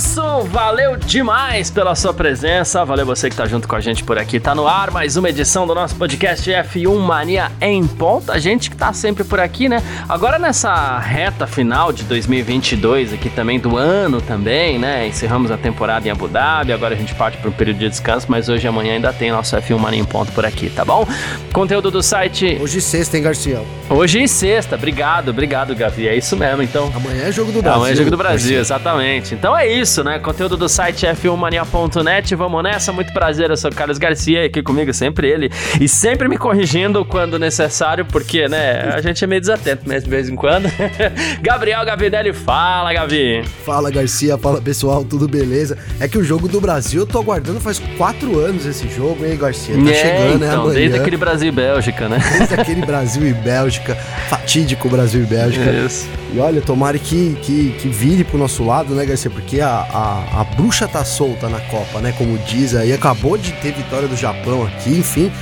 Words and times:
Isso, 0.00 0.22
valeu 0.44 0.96
demais 0.96 1.70
pela 1.70 1.94
sua 1.94 2.14
presença, 2.14 2.82
valeu 2.86 3.04
você 3.04 3.28
que 3.28 3.36
tá 3.36 3.44
junto 3.44 3.68
com 3.68 3.76
a 3.76 3.80
gente 3.80 4.02
por 4.02 4.18
aqui. 4.18 4.40
Tá 4.40 4.54
no 4.54 4.66
ar 4.66 4.90
mais 4.90 5.18
uma 5.18 5.28
edição 5.28 5.66
do 5.66 5.74
nosso 5.74 5.94
podcast 5.94 6.50
F1 6.50 6.98
Mania 6.98 7.52
em 7.60 7.86
ponto. 7.86 8.32
A 8.32 8.38
gente 8.38 8.70
que 8.70 8.76
tá 8.76 8.94
sempre 8.94 9.24
por 9.24 9.38
aqui, 9.38 9.68
né? 9.68 9.82
Agora 10.08 10.38
nessa 10.38 10.98
reta 10.98 11.46
final 11.46 11.92
de 11.92 12.04
2022 12.04 13.12
aqui 13.12 13.28
também 13.28 13.60
do 13.60 13.76
ano 13.76 14.22
também, 14.22 14.78
né? 14.78 15.06
Encerramos 15.06 15.50
a 15.50 15.58
temporada 15.58 16.08
em 16.08 16.10
Abu 16.10 16.28
Dhabi, 16.28 16.72
agora 16.72 16.94
a 16.94 16.96
gente 16.96 17.14
parte 17.14 17.36
para 17.36 17.50
um 17.50 17.52
período 17.52 17.80
de 17.80 17.90
descanso, 17.90 18.24
mas 18.30 18.48
hoje 18.48 18.64
e 18.64 18.68
amanhã 18.68 18.94
ainda 18.94 19.12
tem 19.12 19.30
nosso 19.30 19.54
F1 19.54 19.76
Mania 19.78 20.00
em 20.00 20.04
ponto 20.04 20.32
por 20.32 20.46
aqui, 20.46 20.70
tá 20.70 20.82
bom? 20.82 21.06
Conteúdo 21.52 21.90
do 21.90 22.02
site 22.02 22.56
Hoje 22.58 22.80
sexta, 22.80 23.18
hein, 23.18 23.22
Garcia? 23.22 23.60
Hoje 23.90 24.22
e 24.22 24.28
sexta. 24.28 24.76
Obrigado, 24.76 25.30
obrigado, 25.30 25.74
Gavi. 25.74 26.08
É 26.08 26.16
isso 26.16 26.36
mesmo, 26.36 26.62
então. 26.62 26.90
Amanhã 26.94 27.24
é 27.24 27.32
jogo 27.32 27.52
do 27.52 27.60
Brasil. 27.60 27.80
Amanhã 27.80 27.92
é 27.92 27.96
jogo 27.96 28.10
do 28.10 28.16
Brasil, 28.16 28.56
Garcia. 28.56 28.60
exatamente. 28.60 29.34
Então 29.34 29.56
é 29.58 29.66
isso, 29.66 29.89
né? 29.98 30.18
Conteúdo 30.18 30.56
do 30.56 30.68
site 30.68 31.06
f1mania.net. 31.06 32.34
Vamos 32.34 32.62
nessa. 32.62 32.92
Muito 32.92 33.12
prazer, 33.12 33.50
eu 33.50 33.56
sou 33.56 33.70
Carlos 33.70 33.98
Garcia, 33.98 34.44
aqui 34.46 34.62
comigo 34.62 34.92
sempre 34.94 35.28
ele. 35.28 35.50
E 35.80 35.88
sempre 35.88 36.28
me 36.28 36.36
corrigindo 36.38 37.04
quando 37.04 37.38
necessário, 37.38 38.04
porque, 38.04 38.48
né, 38.48 38.92
a 38.94 39.00
gente 39.00 39.22
é 39.22 39.26
meio 39.26 39.40
desatento 39.40 39.88
mesmo 39.88 40.04
de 40.04 40.10
vez 40.10 40.28
em 40.28 40.36
quando. 40.36 40.68
Gabriel 41.42 41.84
Gavinelli, 41.84 42.32
fala, 42.32 42.92
Gavi. 42.92 43.42
Fala, 43.64 43.90
Garcia. 43.90 44.38
Fala, 44.38 44.60
pessoal. 44.60 45.04
Tudo 45.04 45.26
beleza? 45.28 45.76
É 45.98 46.06
que 46.06 46.16
o 46.18 46.22
jogo 46.24 46.46
do 46.48 46.60
Brasil 46.60 47.00
eu 47.02 47.06
tô 47.06 47.18
aguardando 47.18 47.60
faz 47.60 47.78
quatro 47.98 48.38
anos 48.38 48.66
esse 48.66 48.88
jogo, 48.88 49.24
hein, 49.26 49.36
Garcia? 49.36 49.74
Tá 49.74 49.90
É, 49.90 49.94
chegando, 49.94 50.38
né? 50.38 50.46
então, 50.46 50.62
Amanhã. 50.62 50.74
desde 50.74 50.98
aquele 50.98 51.16
Brasil 51.16 51.48
e 51.48 51.52
Bélgica, 51.52 52.08
né? 52.08 52.18
Desde 52.38 52.54
aquele 52.54 52.80
Brasil 52.84 53.26
e 53.26 53.32
Bélgica, 53.32 53.94
fatídico 54.28 54.88
Brasil 54.88 55.22
e 55.22 55.26
Bélgica. 55.26 55.70
Isso. 55.70 56.08
E 56.32 56.38
olha, 56.38 56.60
tomara 56.60 56.96
que, 56.96 57.36
que, 57.42 57.72
que 57.80 57.88
vire 57.88 58.22
pro 58.22 58.38
nosso 58.38 58.64
lado, 58.64 58.94
né, 58.94 59.04
Garcia? 59.04 59.28
Porque 59.30 59.60
a, 59.60 59.68
a, 59.68 60.40
a 60.40 60.44
bruxa 60.44 60.86
tá 60.86 61.04
solta 61.04 61.48
na 61.48 61.58
Copa, 61.60 62.00
né? 62.00 62.14
Como 62.16 62.38
diz 62.38 62.74
aí, 62.74 62.92
acabou 62.92 63.36
de 63.36 63.52
ter 63.54 63.72
vitória 63.72 64.06
do 64.06 64.16
Japão 64.16 64.64
aqui, 64.64 64.90
enfim. 64.90 65.32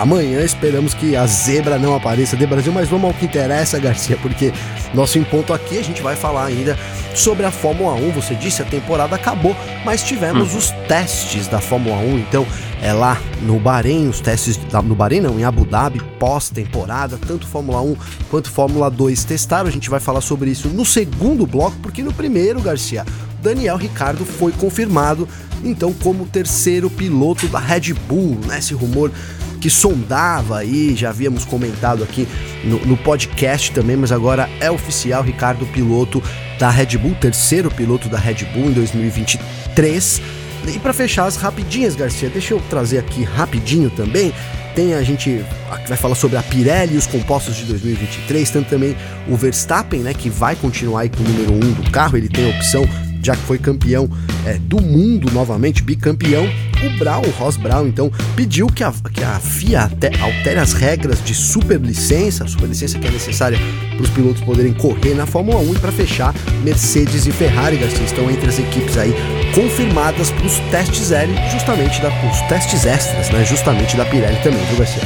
Amanhã 0.00 0.40
esperamos 0.42 0.94
que 0.94 1.16
a 1.16 1.26
zebra 1.26 1.78
não 1.78 1.94
apareça 1.94 2.36
de 2.36 2.46
Brasil, 2.46 2.72
mas 2.72 2.88
vamos 2.88 3.06
ao 3.08 3.14
que 3.14 3.24
interessa, 3.26 3.78
Garcia, 3.80 4.16
porque 4.22 4.52
nosso 4.94 5.18
em 5.18 5.24
ponto 5.24 5.52
aqui 5.52 5.78
a 5.78 5.82
gente 5.82 6.00
vai 6.02 6.14
falar 6.16 6.44
ainda 6.46 6.78
sobre 7.14 7.44
a 7.44 7.50
Fórmula 7.50 7.94
1. 7.94 8.10
Você 8.12 8.34
disse, 8.34 8.62
a 8.62 8.64
temporada 8.64 9.16
acabou, 9.16 9.56
mas 9.84 10.02
tivemos 10.02 10.54
os 10.54 10.70
testes 10.86 11.46
da 11.48 11.60
Fórmula 11.60 11.96
1, 11.96 12.18
então 12.18 12.46
é 12.80 12.92
lá 12.92 13.20
no 13.42 13.58
Bahrein, 13.58 14.08
os 14.08 14.20
testes 14.20 14.56
da- 14.70 14.80
no 14.80 14.94
Bahrein 14.94 15.20
não, 15.20 15.38
em 15.38 15.44
Abu 15.44 15.64
Dhabi, 15.64 16.00
pós-temporada, 16.18 17.18
tanto 17.26 17.46
Fórmula 17.46 17.80
1 17.82 17.96
quanto 18.30 18.50
Fórmula 18.50 18.88
2 18.90 19.24
testaram. 19.24 19.68
A 19.68 19.72
gente 19.72 19.90
vai 19.90 19.98
falar 19.98 20.20
sobre 20.20 20.50
isso 20.50 20.68
no 20.68 20.84
segundo 20.84 21.44
bloco, 21.46 21.76
porque 21.82 22.02
no 22.02 22.12
primeiro, 22.12 22.60
Garcia, 22.60 23.04
Daniel 23.42 23.76
Ricardo 23.76 24.24
foi 24.24 24.52
confirmado 24.52 25.28
então 25.64 25.92
como 25.92 26.24
terceiro 26.26 26.88
piloto 26.88 27.48
da 27.48 27.58
Red 27.58 27.92
Bull, 28.08 28.38
né? 28.46 28.58
Esse 28.58 28.74
rumor 28.74 29.10
que 29.58 29.68
sondava 29.68 30.58
aí, 30.58 30.94
já 30.94 31.10
havíamos 31.10 31.44
comentado 31.44 32.02
aqui 32.02 32.26
no, 32.64 32.78
no 32.86 32.96
podcast 32.96 33.72
também, 33.72 33.96
mas 33.96 34.12
agora 34.12 34.48
é 34.60 34.70
oficial, 34.70 35.22
Ricardo, 35.22 35.66
piloto 35.66 36.22
da 36.58 36.70
Red 36.70 36.96
Bull, 36.98 37.14
terceiro 37.14 37.70
piloto 37.70 38.08
da 38.08 38.18
Red 38.18 38.46
Bull 38.52 38.70
em 38.70 38.72
2023. 38.72 40.22
E 40.66 40.78
para 40.78 40.92
fechar 40.92 41.26
as 41.26 41.36
rapidinhas, 41.36 41.94
Garcia, 41.94 42.28
deixa 42.28 42.54
eu 42.54 42.60
trazer 42.68 42.98
aqui 42.98 43.22
rapidinho 43.24 43.90
também. 43.90 44.32
Tem 44.74 44.94
a 44.94 45.02
gente 45.02 45.44
vai 45.88 45.96
falar 45.96 46.14
sobre 46.14 46.36
a 46.36 46.42
Pirelli 46.42 46.94
e 46.94 46.96
os 46.98 47.06
compostos 47.06 47.56
de 47.56 47.64
2023, 47.64 48.50
tanto 48.50 48.68
também 48.68 48.96
o 49.26 49.36
Verstappen, 49.36 50.00
né, 50.00 50.14
que 50.14 50.30
vai 50.30 50.54
continuar 50.54 51.00
aí 51.00 51.08
com 51.08 51.22
o 51.22 51.26
número 51.26 51.52
1 51.52 51.56
um 51.56 51.72
do 51.72 51.90
carro, 51.90 52.16
ele 52.16 52.28
tem 52.28 52.46
a 52.46 52.56
opção, 52.56 52.86
já 53.22 53.34
que 53.34 53.42
foi 53.42 53.58
campeão 53.58 54.08
é, 54.46 54.54
do 54.54 54.80
mundo 54.80 55.32
novamente, 55.32 55.82
bicampeão. 55.82 56.46
O 56.82 56.90
Brown, 56.98 57.22
o 57.22 57.30
Ross 57.30 57.56
Brown, 57.56 57.88
então, 57.88 58.10
pediu 58.36 58.68
que 58.68 58.84
a, 58.84 58.92
que 59.12 59.24
a 59.24 59.40
FIA 59.40 59.82
até 59.82 60.12
altere 60.20 60.60
as 60.60 60.72
regras 60.72 61.22
de 61.24 61.34
superlicença, 61.34 62.44
a 62.44 62.46
superlicença 62.46 62.98
que 62.98 63.06
é 63.06 63.10
necessária 63.10 63.58
para 63.96 64.02
os 64.02 64.10
pilotos 64.10 64.40
poderem 64.42 64.72
correr 64.72 65.14
na 65.14 65.26
Fórmula 65.26 65.58
1 65.58 65.74
e 65.74 65.78
para 65.78 65.90
fechar, 65.90 66.32
Mercedes 66.62 67.26
e 67.26 67.32
Ferrari, 67.32 67.76
Garcia, 67.76 68.04
estão 68.04 68.30
entre 68.30 68.48
as 68.48 68.58
equipes 68.60 68.96
aí 68.96 69.12
confirmadas 69.54 70.30
para 70.30 70.46
os 70.46 70.58
testes 70.70 71.10
L, 71.10 71.32
justamente 71.50 72.00
da, 72.00 72.08
os 72.08 72.40
testes 72.42 72.86
extras, 72.86 73.28
né? 73.30 73.44
Justamente 73.44 73.96
da 73.96 74.04
Pirelli 74.04 74.38
também, 74.42 74.64
viu, 74.66 74.78
Garcia? 74.78 75.02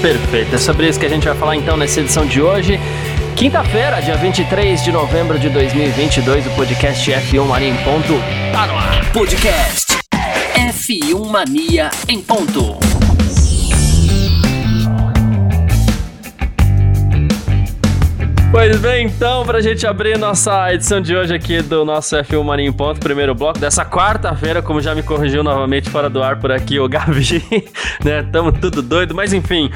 Perfeito. 0.00 0.54
É 0.54 0.58
sobre 0.58 0.88
isso 0.88 1.00
que 1.00 1.06
a 1.06 1.10
gente 1.10 1.26
vai 1.26 1.36
falar 1.36 1.56
então 1.56 1.76
nessa 1.76 2.00
edição 2.00 2.24
de 2.24 2.40
hoje. 2.40 2.78
Quinta-feira, 3.34 4.00
dia 4.00 4.16
23 4.16 4.82
de 4.82 4.92
novembro 4.92 5.38
de 5.38 5.50
2022, 5.50 6.46
o 6.46 6.50
podcast 6.50 7.10
F1 7.10 7.44
Mania 7.44 7.68
em 7.68 7.76
ponto 7.78 8.14
tá 8.52 8.66
no 8.66 8.74
ar. 8.74 9.12
Podcast 9.12 9.85
F1 10.76 11.30
Mania 11.30 11.90
em 12.06 12.20
ponto. 12.20 12.85
Pois 18.50 18.78
bem, 18.80 19.06
então, 19.06 19.44
pra 19.44 19.60
gente 19.60 19.86
abrir 19.86 20.16
nossa 20.16 20.72
edição 20.72 21.00
de 21.00 21.14
hoje 21.14 21.34
aqui 21.34 21.60
do 21.60 21.84
nosso 21.84 22.16
F1 22.16 22.42
Mania 22.42 22.66
em 22.66 22.72
Ponto, 22.72 22.98
primeiro 23.00 23.34
bloco 23.34 23.58
dessa 23.58 23.84
quarta-feira, 23.84 24.62
como 24.62 24.80
já 24.80 24.94
me 24.94 25.02
corrigiu 25.02 25.42
novamente 25.42 25.90
fora 25.90 26.08
do 26.08 26.22
ar 26.22 26.36
por 26.36 26.50
aqui 26.50 26.78
o 26.78 26.88
Gavi, 26.88 27.44
né? 28.02 28.22
Tamo 28.32 28.52
tudo 28.52 28.80
doido, 28.80 29.14
mas 29.14 29.32
enfim. 29.32 29.70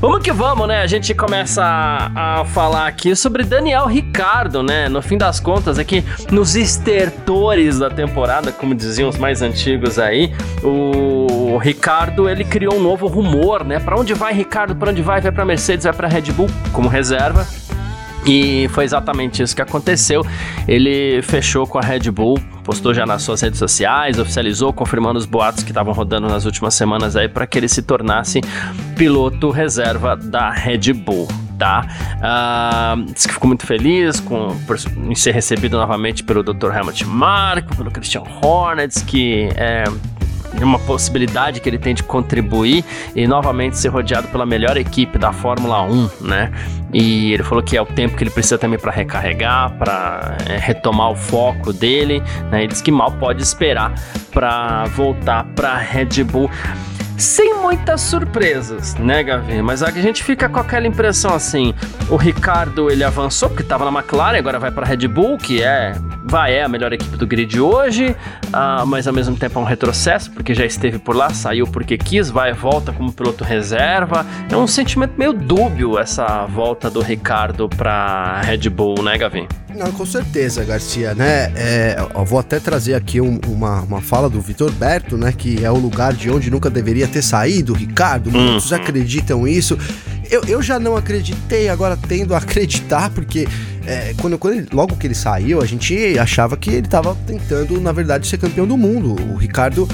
Vamos 0.00 0.22
que 0.22 0.32
vamos, 0.32 0.66
né? 0.66 0.80
A 0.80 0.86
gente 0.86 1.14
começa 1.14 1.62
a, 1.62 2.40
a 2.40 2.44
falar 2.46 2.86
aqui 2.86 3.14
sobre 3.14 3.44
Daniel 3.44 3.86
Ricardo, 3.86 4.62
né? 4.62 4.88
No 4.88 5.00
fim 5.02 5.16
das 5.16 5.38
contas, 5.38 5.78
aqui 5.78 6.02
nos 6.30 6.56
estertores 6.56 7.78
da 7.78 7.90
temporada, 7.90 8.50
como 8.50 8.74
diziam 8.74 9.08
os 9.08 9.16
mais 9.16 9.40
antigos 9.40 9.98
aí, 9.98 10.32
o 10.64 11.58
Ricardo, 11.58 12.28
ele 12.28 12.44
criou 12.44 12.74
um 12.74 12.80
novo 12.80 13.06
rumor, 13.06 13.64
né? 13.64 13.78
Pra 13.78 13.96
onde 13.96 14.14
vai 14.14 14.32
Ricardo? 14.32 14.74
Pra 14.74 14.90
onde 14.90 15.02
vai? 15.02 15.20
Vai 15.20 15.32
pra 15.32 15.44
Mercedes, 15.44 15.84
vai 15.84 15.92
pra 15.92 16.08
Red 16.08 16.32
Bull 16.32 16.48
como 16.72 16.88
reserva. 16.88 17.46
E 18.26 18.68
foi 18.68 18.84
exatamente 18.84 19.42
isso 19.42 19.54
que 19.54 19.62
aconteceu. 19.62 20.26
Ele 20.66 21.22
fechou 21.22 21.66
com 21.66 21.78
a 21.78 21.80
Red 21.80 22.10
Bull, 22.10 22.38
postou 22.64 22.92
já 22.92 23.06
nas 23.06 23.22
suas 23.22 23.40
redes 23.40 23.58
sociais, 23.58 24.18
oficializou, 24.18 24.72
confirmando 24.72 25.18
os 25.18 25.24
boatos 25.24 25.62
que 25.62 25.70
estavam 25.70 25.94
rodando 25.94 26.28
nas 26.28 26.44
últimas 26.44 26.74
semanas 26.74 27.14
aí 27.14 27.28
para 27.28 27.46
que 27.46 27.56
ele 27.56 27.68
se 27.68 27.82
tornasse 27.82 28.40
piloto 28.96 29.50
reserva 29.50 30.16
da 30.16 30.50
Red 30.50 30.92
Bull. 30.92 31.28
Tá? 31.58 31.86
Ah, 32.20 32.96
disse 33.14 33.28
que 33.28 33.34
ficou 33.34 33.48
muito 33.48 33.64
feliz 33.64 34.20
com, 34.20 34.54
por, 34.66 34.76
em 35.08 35.14
ser 35.14 35.32
recebido 35.32 35.78
novamente 35.78 36.22
pelo 36.22 36.42
Dr. 36.42 36.70
Helmut 36.74 37.02
Marko, 37.06 37.74
pelo 37.74 37.90
Christian 37.90 38.24
Horner, 38.42 38.86
diz 38.86 39.00
que 39.00 39.48
é, 39.56 39.84
uma 40.64 40.78
possibilidade 40.78 41.60
que 41.60 41.68
ele 41.68 41.78
tem 41.78 41.94
de 41.94 42.02
contribuir 42.02 42.84
e 43.14 43.26
novamente 43.26 43.78
ser 43.78 43.88
rodeado 43.88 44.28
pela 44.28 44.46
melhor 44.46 44.76
equipe 44.76 45.18
da 45.18 45.32
Fórmula 45.32 45.82
1, 45.82 46.10
né? 46.22 46.52
E 46.92 47.32
ele 47.32 47.42
falou 47.42 47.62
que 47.62 47.76
é 47.76 47.82
o 47.82 47.86
tempo 47.86 48.16
que 48.16 48.24
ele 48.24 48.30
precisa 48.30 48.56
também 48.56 48.78
para 48.78 48.92
recarregar, 48.92 49.72
para 49.78 50.36
retomar 50.60 51.10
o 51.10 51.16
foco 51.16 51.72
dele, 51.72 52.22
né? 52.50 52.60
Ele 52.60 52.68
disse 52.68 52.82
que 52.82 52.92
mal 52.92 53.12
pode 53.12 53.42
esperar 53.42 53.94
para 54.32 54.84
voltar 54.86 55.44
para 55.54 55.76
Red 55.76 56.24
Bull. 56.24 56.50
Sem 57.16 57.54
muitas 57.54 58.02
surpresas, 58.02 58.94
né, 58.96 59.22
Gavi? 59.22 59.62
Mas 59.62 59.82
a 59.82 59.90
gente 59.90 60.22
fica 60.22 60.48
com 60.48 60.60
aquela 60.60 60.86
impressão 60.86 61.34
assim: 61.34 61.74
o 62.10 62.16
Ricardo 62.16 62.90
ele 62.90 63.02
avançou 63.02 63.48
porque 63.48 63.62
estava 63.62 63.90
na 63.90 64.00
McLaren, 64.00 64.38
agora 64.38 64.58
vai 64.58 64.70
para 64.70 64.86
Red 64.86 65.08
Bull, 65.08 65.38
que 65.38 65.62
é 65.62 65.94
vai 66.28 66.54
é 66.54 66.64
a 66.64 66.68
melhor 66.68 66.92
equipe 66.92 67.16
do 67.16 67.26
grid 67.26 67.58
hoje, 67.60 68.14
ah, 68.52 68.84
mas 68.84 69.06
ao 69.06 69.14
mesmo 69.14 69.36
tempo 69.36 69.58
é 69.58 69.62
um 69.62 69.64
retrocesso 69.64 70.30
porque 70.32 70.52
já 70.54 70.64
esteve 70.64 70.98
por 70.98 71.14
lá, 71.14 71.30
saiu 71.30 71.66
porque 71.66 71.96
quis, 71.96 72.28
vai 72.28 72.52
volta 72.52 72.92
como 72.92 73.12
piloto 73.12 73.44
reserva. 73.44 74.26
É 74.50 74.56
um 74.56 74.66
sentimento 74.66 75.14
meio 75.16 75.32
dúbio 75.32 75.98
essa 75.98 76.44
volta 76.46 76.90
do 76.90 77.00
Ricardo 77.00 77.68
para 77.68 78.40
Red 78.42 78.68
Bull, 78.68 79.02
né, 79.02 79.16
Gavi? 79.16 79.46
Não, 79.76 79.92
com 79.92 80.06
certeza, 80.06 80.64
Garcia, 80.64 81.14
né? 81.14 81.52
É, 81.54 81.96
eu 82.14 82.24
vou 82.24 82.38
até 82.38 82.58
trazer 82.58 82.94
aqui 82.94 83.20
um- 83.20 83.38
uma, 83.46 83.80
uma 83.82 84.00
fala 84.00 84.28
do 84.30 84.40
Vitor 84.40 84.70
Berto, 84.72 85.16
né? 85.18 85.32
Que 85.32 85.64
é 85.64 85.70
o 85.70 85.76
lugar 85.76 86.14
de 86.14 86.30
onde 86.30 86.50
nunca 86.50 86.70
deveria 86.70 87.06
ter 87.06 87.22
saído, 87.22 87.74
Ricardo. 87.74 88.30
Muitos 88.30 88.72
acreditam 88.72 89.46
isso. 89.46 89.78
Eu, 90.30 90.42
eu 90.48 90.62
já 90.62 90.78
não 90.80 90.96
acreditei, 90.96 91.68
agora 91.68 91.96
tendo 91.96 92.34
a 92.34 92.38
acreditar, 92.38 93.10
porque 93.10 93.46
é, 93.86 94.14
quando, 94.20 94.38
quando 94.38 94.54
ele- 94.54 94.68
logo 94.72 94.96
que 94.96 95.06
ele 95.06 95.14
saiu, 95.14 95.60
a 95.60 95.66
gente 95.66 96.18
achava 96.18 96.56
que 96.56 96.70
ele 96.70 96.86
estava 96.86 97.14
tentando, 97.26 97.78
na 97.80 97.92
verdade, 97.92 98.26
ser 98.26 98.38
campeão 98.38 98.66
do 98.66 98.76
mundo. 98.76 99.14
O 99.32 99.36
Ricardo 99.36 99.86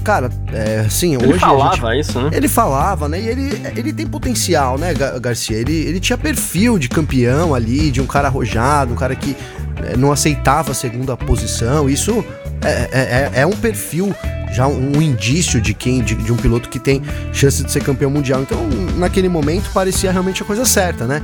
cara, 0.00 0.30
é, 0.52 0.84
assim, 0.86 1.14
ele 1.14 1.24
hoje. 1.24 1.32
Ele 1.32 1.38
falava 1.38 1.94
gente, 1.94 2.00
isso, 2.00 2.20
né? 2.20 2.30
Ele 2.32 2.48
falava, 2.48 3.08
né? 3.08 3.20
E 3.20 3.28
ele, 3.28 3.62
ele 3.76 3.92
tem 3.92 4.06
potencial, 4.06 4.78
né, 4.78 4.92
Garcia? 5.20 5.56
Ele, 5.56 5.72
ele 5.72 6.00
tinha 6.00 6.16
perfil 6.16 6.78
de 6.78 6.88
campeão 6.88 7.54
ali, 7.54 7.90
de 7.90 8.00
um 8.00 8.06
cara 8.06 8.28
arrojado, 8.28 8.92
um 8.92 8.96
cara 8.96 9.14
que 9.14 9.36
é, 9.84 9.96
não 9.96 10.12
aceitava 10.12 10.72
a 10.72 10.74
segunda 10.74 11.16
posição. 11.16 11.88
Isso 11.88 12.24
é, 12.62 12.70
é, 12.70 13.30
é, 13.34 13.40
é 13.42 13.46
um 13.46 13.56
perfil 13.56 14.14
já 14.52 14.66
um 14.66 15.00
indício 15.00 15.60
de 15.60 15.72
quem 15.72 16.02
de, 16.02 16.14
de, 16.16 16.32
um 16.32 16.36
piloto 16.36 16.68
que 16.68 16.78
tem 16.80 17.00
chance 17.32 17.62
de 17.62 17.70
ser 17.70 17.82
campeão 17.82 18.10
mundial. 18.10 18.42
Então, 18.42 18.58
naquele 18.96 19.28
momento 19.28 19.70
parecia 19.72 20.10
realmente 20.10 20.42
a 20.42 20.44
coisa 20.44 20.64
certa, 20.64 21.06
né? 21.06 21.22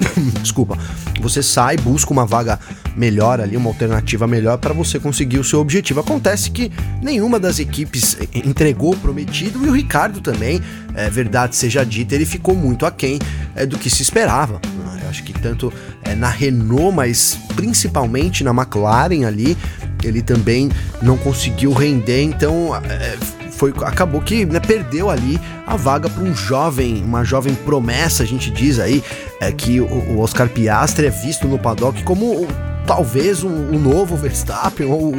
Desculpa. 0.42 0.78
Você 1.20 1.42
sai, 1.42 1.76
busca 1.76 2.12
uma 2.12 2.26
vaga 2.26 2.58
melhor 2.96 3.40
ali, 3.40 3.56
uma 3.56 3.68
alternativa 3.68 4.26
melhor 4.26 4.58
para 4.58 4.72
você 4.72 4.98
conseguir 4.98 5.38
o 5.38 5.44
seu 5.44 5.60
objetivo. 5.60 6.00
Acontece 6.00 6.50
que 6.50 6.70
nenhuma 7.02 7.38
das 7.38 7.58
equipes 7.58 8.16
entregou 8.34 8.94
o 8.94 8.96
prometido 8.96 9.64
e 9.64 9.68
o 9.68 9.72
Ricardo 9.72 10.20
também, 10.20 10.60
é 10.94 11.10
verdade 11.10 11.56
seja 11.56 11.84
dita, 11.84 12.14
ele 12.14 12.26
ficou 12.26 12.54
muito 12.54 12.86
aquém 12.86 13.18
é, 13.54 13.66
do 13.66 13.78
que 13.78 13.90
se 13.90 14.02
esperava. 14.02 14.60
Eu 15.02 15.10
acho 15.10 15.22
que 15.22 15.32
tanto 15.32 15.72
é, 16.02 16.14
na 16.16 16.28
Renault, 16.28 16.94
mas 16.94 17.38
principalmente 17.54 18.42
na 18.42 18.50
McLaren 18.50 19.24
ali, 19.24 19.56
ele 20.02 20.20
também 20.20 20.70
não 21.00 21.16
conseguiu 21.16 21.72
render, 21.72 22.22
então 22.22 22.74
é, 22.74 23.16
foi, 23.56 23.72
acabou 23.84 24.20
que 24.20 24.44
né, 24.44 24.60
perdeu 24.60 25.10
ali 25.10 25.40
a 25.66 25.76
vaga 25.76 26.08
para 26.08 26.22
um 26.22 26.34
jovem, 26.34 27.02
uma 27.02 27.24
jovem 27.24 27.54
promessa, 27.54 28.22
a 28.22 28.26
gente 28.26 28.50
diz 28.50 28.78
aí, 28.78 29.02
é 29.40 29.50
que 29.50 29.80
o, 29.80 29.86
o 29.86 30.20
Oscar 30.20 30.48
Piastri 30.48 31.06
é 31.06 31.10
visto 31.10 31.48
no 31.48 31.58
paddock 31.58 32.02
como 32.04 32.46
talvez 32.86 33.42
o, 33.42 33.48
o, 33.48 33.78
novo 33.78 34.16
Verstappen 34.16 34.86
ou 34.86 35.12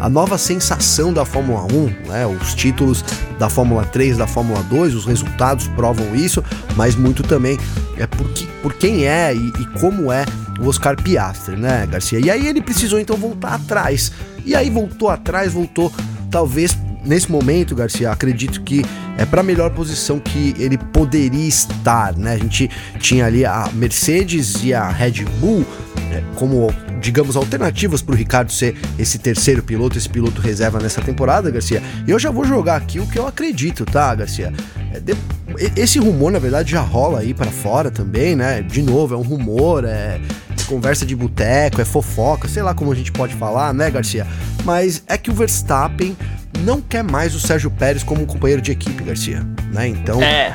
a, 0.00 0.06
a, 0.06 0.08
nova 0.08 0.36
sensação 0.36 1.12
da 1.12 1.24
Fórmula 1.24 1.62
1, 1.72 2.08
né? 2.08 2.26
Os 2.26 2.54
títulos 2.54 3.04
da 3.38 3.48
Fórmula 3.48 3.84
3, 3.84 4.16
da 4.16 4.26
Fórmula 4.26 4.62
2, 4.64 4.94
os 4.94 5.04
resultados 5.04 5.68
provam 5.68 6.14
isso, 6.16 6.42
mas 6.74 6.96
muito 6.96 7.22
também 7.22 7.58
é 7.96 8.06
por, 8.06 8.28
que, 8.30 8.46
por 8.60 8.74
quem 8.74 9.06
é 9.06 9.32
e, 9.32 9.48
e 9.48 9.66
como 9.78 10.10
é 10.10 10.24
o 10.60 10.66
Oscar 10.66 11.00
Piastri, 11.00 11.56
né, 11.56 11.86
Garcia? 11.86 12.18
E 12.18 12.28
aí 12.28 12.46
ele 12.48 12.60
precisou 12.60 12.98
então 12.98 13.16
voltar 13.16 13.54
atrás. 13.54 14.10
E 14.44 14.54
aí 14.54 14.68
voltou 14.68 15.08
atrás, 15.08 15.52
voltou 15.52 15.92
talvez 16.30 16.76
nesse 17.06 17.30
momento, 17.30 17.74
Garcia, 17.74 18.10
acredito 18.10 18.60
que 18.62 18.84
é 19.16 19.24
para 19.24 19.40
a 19.40 19.44
melhor 19.44 19.70
posição 19.70 20.18
que 20.18 20.54
ele 20.58 20.76
poderia 20.76 21.46
estar, 21.46 22.16
né? 22.16 22.32
A 22.32 22.38
gente 22.38 22.70
tinha 22.98 23.24
ali 23.26 23.44
a 23.44 23.70
Mercedes 23.72 24.62
e 24.62 24.74
a 24.74 24.88
Red 24.88 25.24
Bull 25.40 25.64
é, 26.12 26.22
como, 26.34 26.72
digamos, 27.00 27.36
alternativas 27.36 28.02
para 28.02 28.14
o 28.14 28.16
Ricardo 28.16 28.52
ser 28.52 28.76
esse 28.98 29.18
terceiro 29.18 29.62
piloto, 29.62 29.96
esse 29.96 30.08
piloto 30.08 30.40
reserva 30.40 30.78
nessa 30.78 31.00
temporada, 31.00 31.50
Garcia. 31.50 31.82
E 32.06 32.10
eu 32.10 32.18
já 32.18 32.30
vou 32.30 32.44
jogar 32.44 32.76
aqui 32.76 33.00
o 33.00 33.06
que 33.06 33.18
eu 33.18 33.26
acredito, 33.26 33.84
tá, 33.84 34.14
Garcia? 34.14 34.52
É, 34.92 35.80
esse 35.80 35.98
rumor, 35.98 36.30
na 36.30 36.38
verdade, 36.38 36.72
já 36.72 36.80
rola 36.80 37.20
aí 37.20 37.32
para 37.32 37.50
fora 37.50 37.90
também, 37.90 38.36
né? 38.36 38.62
De 38.62 38.82
novo, 38.82 39.14
é 39.14 39.16
um 39.16 39.22
rumor, 39.22 39.84
é 39.84 40.20
conversa 40.66 41.06
de 41.06 41.14
boteco, 41.14 41.80
é 41.80 41.84
fofoca, 41.84 42.48
sei 42.48 42.62
lá 42.62 42.74
como 42.74 42.90
a 42.92 42.94
gente 42.94 43.12
pode 43.12 43.34
falar, 43.34 43.72
né, 43.72 43.90
Garcia? 43.90 44.26
Mas 44.64 45.02
é 45.06 45.16
que 45.16 45.30
o 45.30 45.34
Verstappen 45.34 46.16
não 46.58 46.80
quer 46.80 47.02
mais 47.02 47.34
o 47.34 47.40
Sérgio 47.40 47.70
Pérez 47.70 48.02
como 48.02 48.22
um 48.22 48.26
companheiro 48.26 48.62
de 48.62 48.72
equipe, 48.72 49.02
Garcia, 49.02 49.46
né? 49.72 49.88
Então. 49.88 50.22
É. 50.22 50.54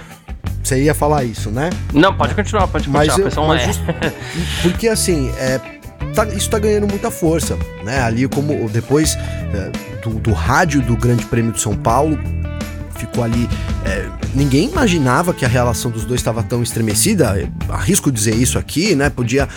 Você 0.64 0.84
ia 0.84 0.94
falar 0.94 1.24
isso, 1.24 1.50
né? 1.50 1.72
Não, 1.92 2.16
pode 2.16 2.36
continuar, 2.36 2.68
pode 2.68 2.88
continuar. 2.88 3.18
Mas, 3.18 3.36
eu, 3.36 3.48
mas 3.48 3.62
é. 3.64 3.66
just, 3.66 3.82
porque 4.62 4.88
assim, 4.88 5.32
é, 5.38 5.60
tá, 6.14 6.26
isso 6.28 6.50
tá 6.50 6.60
ganhando 6.60 6.88
muita 6.88 7.10
força, 7.10 7.58
né? 7.84 8.00
Ali 8.02 8.28
como 8.28 8.70
depois 8.70 9.16
é, 9.16 9.72
do, 10.04 10.12
do 10.20 10.32
rádio 10.32 10.82
do 10.82 10.96
Grande 10.96 11.26
Prêmio 11.26 11.52
de 11.52 11.60
São 11.60 11.76
Paulo, 11.76 12.18
ficou 12.96 13.24
ali. 13.24 13.50
É, 13.86 14.08
ninguém 14.36 14.70
imaginava 14.70 15.34
que 15.34 15.44
a 15.44 15.48
relação 15.48 15.90
dos 15.90 16.06
dois 16.06 16.20
estava 16.20 16.44
tão 16.44 16.62
estremecida. 16.62 17.50
Arrisco 17.70 18.12
dizer 18.12 18.36
isso 18.36 18.60
aqui, 18.60 18.96
né? 18.96 19.10
Podia 19.10 19.50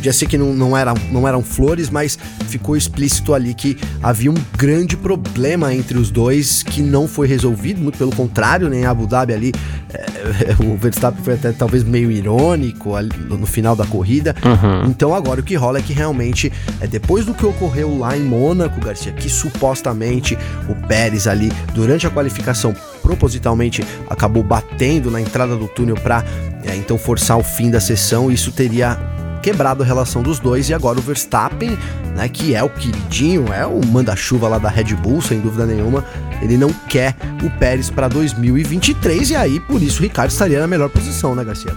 Podia 0.00 0.14
ser 0.14 0.24
que 0.24 0.38
não, 0.38 0.54
não, 0.54 0.74
era, 0.74 0.94
não 1.12 1.28
eram 1.28 1.42
flores, 1.42 1.90
mas 1.90 2.18
ficou 2.48 2.74
explícito 2.74 3.34
ali 3.34 3.52
que 3.52 3.76
havia 4.02 4.30
um 4.30 4.36
grande 4.56 4.96
problema 4.96 5.74
entre 5.74 5.98
os 5.98 6.10
dois 6.10 6.62
que 6.62 6.80
não 6.80 7.06
foi 7.06 7.28
resolvido, 7.28 7.82
muito 7.82 7.98
pelo 7.98 8.10
contrário, 8.16 8.70
nem 8.70 8.80
né, 8.80 8.86
Abu 8.86 9.06
Dhabi 9.06 9.34
ali, 9.34 9.52
é, 9.92 10.56
o 10.64 10.74
Verstappen 10.74 11.22
foi 11.22 11.34
até 11.34 11.52
talvez 11.52 11.84
meio 11.84 12.10
irônico 12.10 12.96
ali, 12.96 13.10
no 13.28 13.44
final 13.44 13.76
da 13.76 13.84
corrida. 13.84 14.34
Uhum. 14.42 14.88
Então 14.88 15.14
agora 15.14 15.42
o 15.42 15.44
que 15.44 15.54
rola 15.54 15.80
é 15.80 15.82
que 15.82 15.92
realmente, 15.92 16.50
é 16.80 16.86
depois 16.86 17.26
do 17.26 17.34
que 17.34 17.44
ocorreu 17.44 17.98
lá 17.98 18.16
em 18.16 18.22
Mônaco, 18.22 18.80
Garcia, 18.80 19.12
que 19.12 19.28
supostamente 19.28 20.34
o 20.66 20.74
Pérez 20.86 21.26
ali, 21.26 21.52
durante 21.74 22.06
a 22.06 22.10
qualificação, 22.10 22.74
propositalmente 23.02 23.84
acabou 24.08 24.42
batendo 24.42 25.10
na 25.10 25.20
entrada 25.20 25.54
do 25.56 25.68
túnel 25.68 25.96
para 25.96 26.24
é, 26.64 26.74
então 26.74 26.96
forçar 26.96 27.36
o 27.36 27.44
fim 27.44 27.70
da 27.70 27.80
sessão, 27.80 28.32
isso 28.32 28.50
teria 28.50 28.98
quebrado 29.42 29.82
a 29.82 29.86
relação 29.86 30.22
dos 30.22 30.38
dois 30.38 30.68
e 30.68 30.74
agora 30.74 30.98
o 30.98 31.02
Verstappen, 31.02 31.76
né, 32.14 32.28
que 32.28 32.54
é 32.54 32.62
o 32.62 32.68
queridinho, 32.68 33.52
é 33.52 33.66
o 33.66 33.84
manda-chuva 33.86 34.48
lá 34.48 34.58
da 34.58 34.68
Red 34.68 34.94
Bull, 34.96 35.20
sem 35.20 35.40
dúvida 35.40 35.66
nenhuma, 35.66 36.04
ele 36.42 36.56
não 36.56 36.72
quer 36.88 37.14
o 37.42 37.50
Pérez 37.58 37.90
para 37.90 38.08
2023 38.08 39.30
e 39.30 39.36
aí 39.36 39.60
por 39.60 39.82
isso 39.82 40.00
o 40.00 40.02
Ricardo 40.02 40.30
estaria 40.30 40.60
na 40.60 40.66
melhor 40.66 40.88
posição, 40.88 41.34
né, 41.34 41.44
Garcia? 41.44 41.72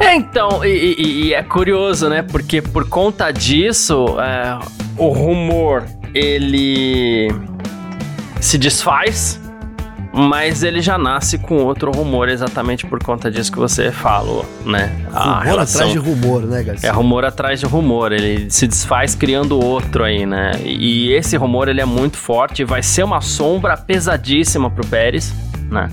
É, 0.00 0.14
então, 0.14 0.64
e, 0.64 0.94
e, 0.98 1.24
e 1.26 1.34
é 1.34 1.42
curioso, 1.42 2.08
né, 2.08 2.22
porque 2.22 2.62
por 2.62 2.88
conta 2.88 3.30
disso, 3.30 4.16
é, 4.20 4.58
o 4.96 5.08
rumor 5.08 5.84
ele 6.14 7.28
se 8.40 8.56
desfaz 8.56 9.40
mas 10.18 10.64
ele 10.64 10.82
já 10.82 10.98
nasce 10.98 11.38
com 11.38 11.58
outro 11.58 11.92
rumor 11.92 12.28
exatamente 12.28 12.84
por 12.84 13.02
conta 13.02 13.30
disso 13.30 13.52
que 13.52 13.58
você 13.58 13.92
falou, 13.92 14.44
né? 14.66 14.92
A 15.12 15.30
rumor 15.30 15.44
relação... 15.44 15.86
atrás 15.86 15.92
de 15.92 15.98
rumor, 15.98 16.42
né, 16.42 16.62
Garcia? 16.64 16.88
É 16.88 16.92
rumor 16.92 17.24
atrás 17.24 17.60
de 17.60 17.66
rumor, 17.66 18.10
ele 18.10 18.50
se 18.50 18.66
desfaz 18.66 19.14
criando 19.14 19.58
outro 19.62 20.02
aí, 20.02 20.26
né? 20.26 20.52
E 20.64 21.12
esse 21.12 21.36
rumor 21.36 21.68
ele 21.68 21.80
é 21.80 21.84
muito 21.84 22.16
forte, 22.16 22.64
vai 22.64 22.82
ser 22.82 23.04
uma 23.04 23.20
sombra 23.20 23.76
pesadíssima 23.76 24.68
pro 24.68 24.84
Pérez, 24.84 25.32
né? 25.70 25.88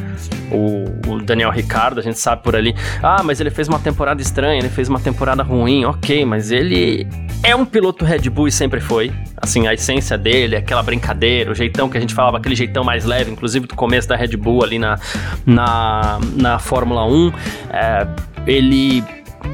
O, 0.51 0.85
o, 1.11 1.21
Daniel 1.21 1.51
Ricardo, 1.51 1.99
a 1.99 2.03
gente 2.03 2.19
sabe 2.19 2.43
por 2.43 2.55
ali, 2.55 2.75
ah, 3.01 3.21
mas 3.23 3.39
ele 3.39 3.49
fez 3.49 3.67
uma 3.67 3.79
temporada 3.79 4.21
estranha, 4.21 4.59
ele 4.59 4.69
fez 4.69 4.87
uma 4.87 4.99
temporada 4.99 5.43
ruim, 5.43 5.85
ok, 5.85 6.25
mas 6.25 6.51
ele 6.51 7.07
é 7.43 7.55
um 7.55 7.65
piloto 7.65 8.05
Red 8.05 8.29
Bull 8.29 8.47
e 8.47 8.51
sempre 8.51 8.79
foi. 8.79 9.11
Assim, 9.37 9.67
a 9.67 9.73
essência 9.73 10.17
dele, 10.17 10.55
aquela 10.55 10.81
brincadeira, 10.81 11.51
o 11.51 11.55
jeitão 11.55 11.89
que 11.89 11.97
a 11.97 12.01
gente 12.01 12.13
falava, 12.13 12.37
aquele 12.37 12.55
jeitão 12.55 12.83
mais 12.83 13.05
leve, 13.05 13.31
inclusive 13.31 13.67
do 13.67 13.75
começo 13.75 14.07
da 14.07 14.15
Red 14.15 14.35
Bull 14.37 14.63
ali 14.63 14.79
na, 14.79 14.97
na, 15.45 16.19
na 16.35 16.59
Fórmula 16.59 17.05
1. 17.05 17.33
É, 17.71 18.07
ele 18.47 19.03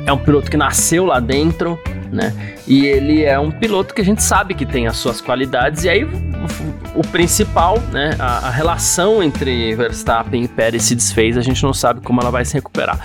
é 0.05 0.12
um 0.12 0.17
piloto 0.17 0.50
que 0.50 0.57
nasceu 0.57 1.05
lá 1.05 1.19
dentro, 1.19 1.79
né? 2.12 2.33
E 2.67 2.86
ele 2.86 3.24
é 3.24 3.39
um 3.39 3.51
piloto 3.51 3.93
que 3.93 4.01
a 4.01 4.05
gente 4.05 4.21
sabe 4.21 4.53
que 4.53 4.65
tem 4.65 4.88
as 4.88 4.98
suas 4.98 5.21
qualidades, 5.21 5.83
e 5.83 5.89
aí 5.89 6.03
o, 6.95 7.01
principal, 7.07 7.79
né? 7.91 8.15
A, 8.19 8.48
a, 8.48 8.50
relação 8.50 9.21
entre 9.24 9.75
Verstappen 9.75 10.43
e 10.43 10.48
Pérez 10.48 10.83
se 10.83 10.95
desfez, 10.95 11.38
a 11.38 11.41
gente 11.41 11.63
não 11.63 11.74
sabe 11.74 12.01
como 12.01 12.21
ela 12.21 12.31
vai 12.31 12.45
se 12.45 12.53
recuperar. 12.53 13.00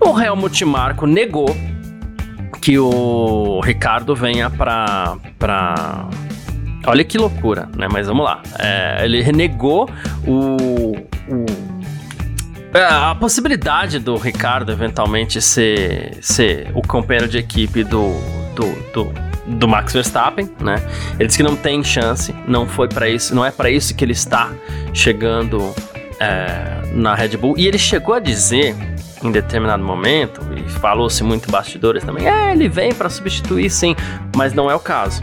O 0.00 0.18
Helmut 0.20 0.64
Marko 0.64 1.06
negou 1.06 1.54
que 2.60 2.78
o 2.78 3.60
Ricardo 3.60 4.14
venha 4.14 4.48
para 4.48 5.16
para 5.38 6.08
Olha 6.84 7.04
que 7.04 7.16
loucura, 7.16 7.68
né? 7.76 7.86
Mas 7.90 8.08
vamos 8.08 8.24
lá. 8.24 8.42
É, 8.58 9.04
ele 9.04 9.22
renegou 9.22 9.88
o, 10.26 10.96
o 11.28 11.46
a 12.74 13.14
possibilidade 13.14 13.98
do 13.98 14.16
Ricardo 14.16 14.72
eventualmente 14.72 15.40
ser, 15.40 16.16
ser 16.20 16.70
o 16.74 16.80
companheiro 16.80 17.28
de 17.28 17.38
equipe 17.38 17.84
do, 17.84 18.14
do, 18.54 18.92
do, 18.92 19.14
do 19.46 19.68
Max 19.68 19.92
Verstappen, 19.92 20.50
né? 20.60 20.76
Ele 21.18 21.26
disse 21.26 21.36
que 21.36 21.42
não 21.42 21.56
tem 21.56 21.84
chance, 21.84 22.34
não 22.46 22.66
foi 22.66 22.88
para 22.88 23.08
isso, 23.08 23.34
não 23.34 23.44
é 23.44 23.50
para 23.50 23.70
isso 23.70 23.94
que 23.94 24.04
ele 24.04 24.12
está 24.12 24.50
chegando 24.94 25.74
é, 26.18 26.82
na 26.92 27.14
Red 27.14 27.36
Bull. 27.36 27.58
E 27.58 27.66
ele 27.66 27.78
chegou 27.78 28.14
a 28.14 28.20
dizer 28.20 28.74
em 29.22 29.30
determinado 29.30 29.82
momento, 29.84 30.40
e 30.56 30.68
falou-se 30.68 31.22
muito 31.22 31.48
em 31.48 31.52
bastidores 31.52 32.02
também, 32.02 32.26
é, 32.26 32.52
ele 32.52 32.68
vem 32.68 32.92
para 32.92 33.08
substituir 33.08 33.70
sim, 33.70 33.94
mas 34.36 34.52
não 34.52 34.70
é 34.70 34.74
o 34.74 34.80
caso. 34.80 35.22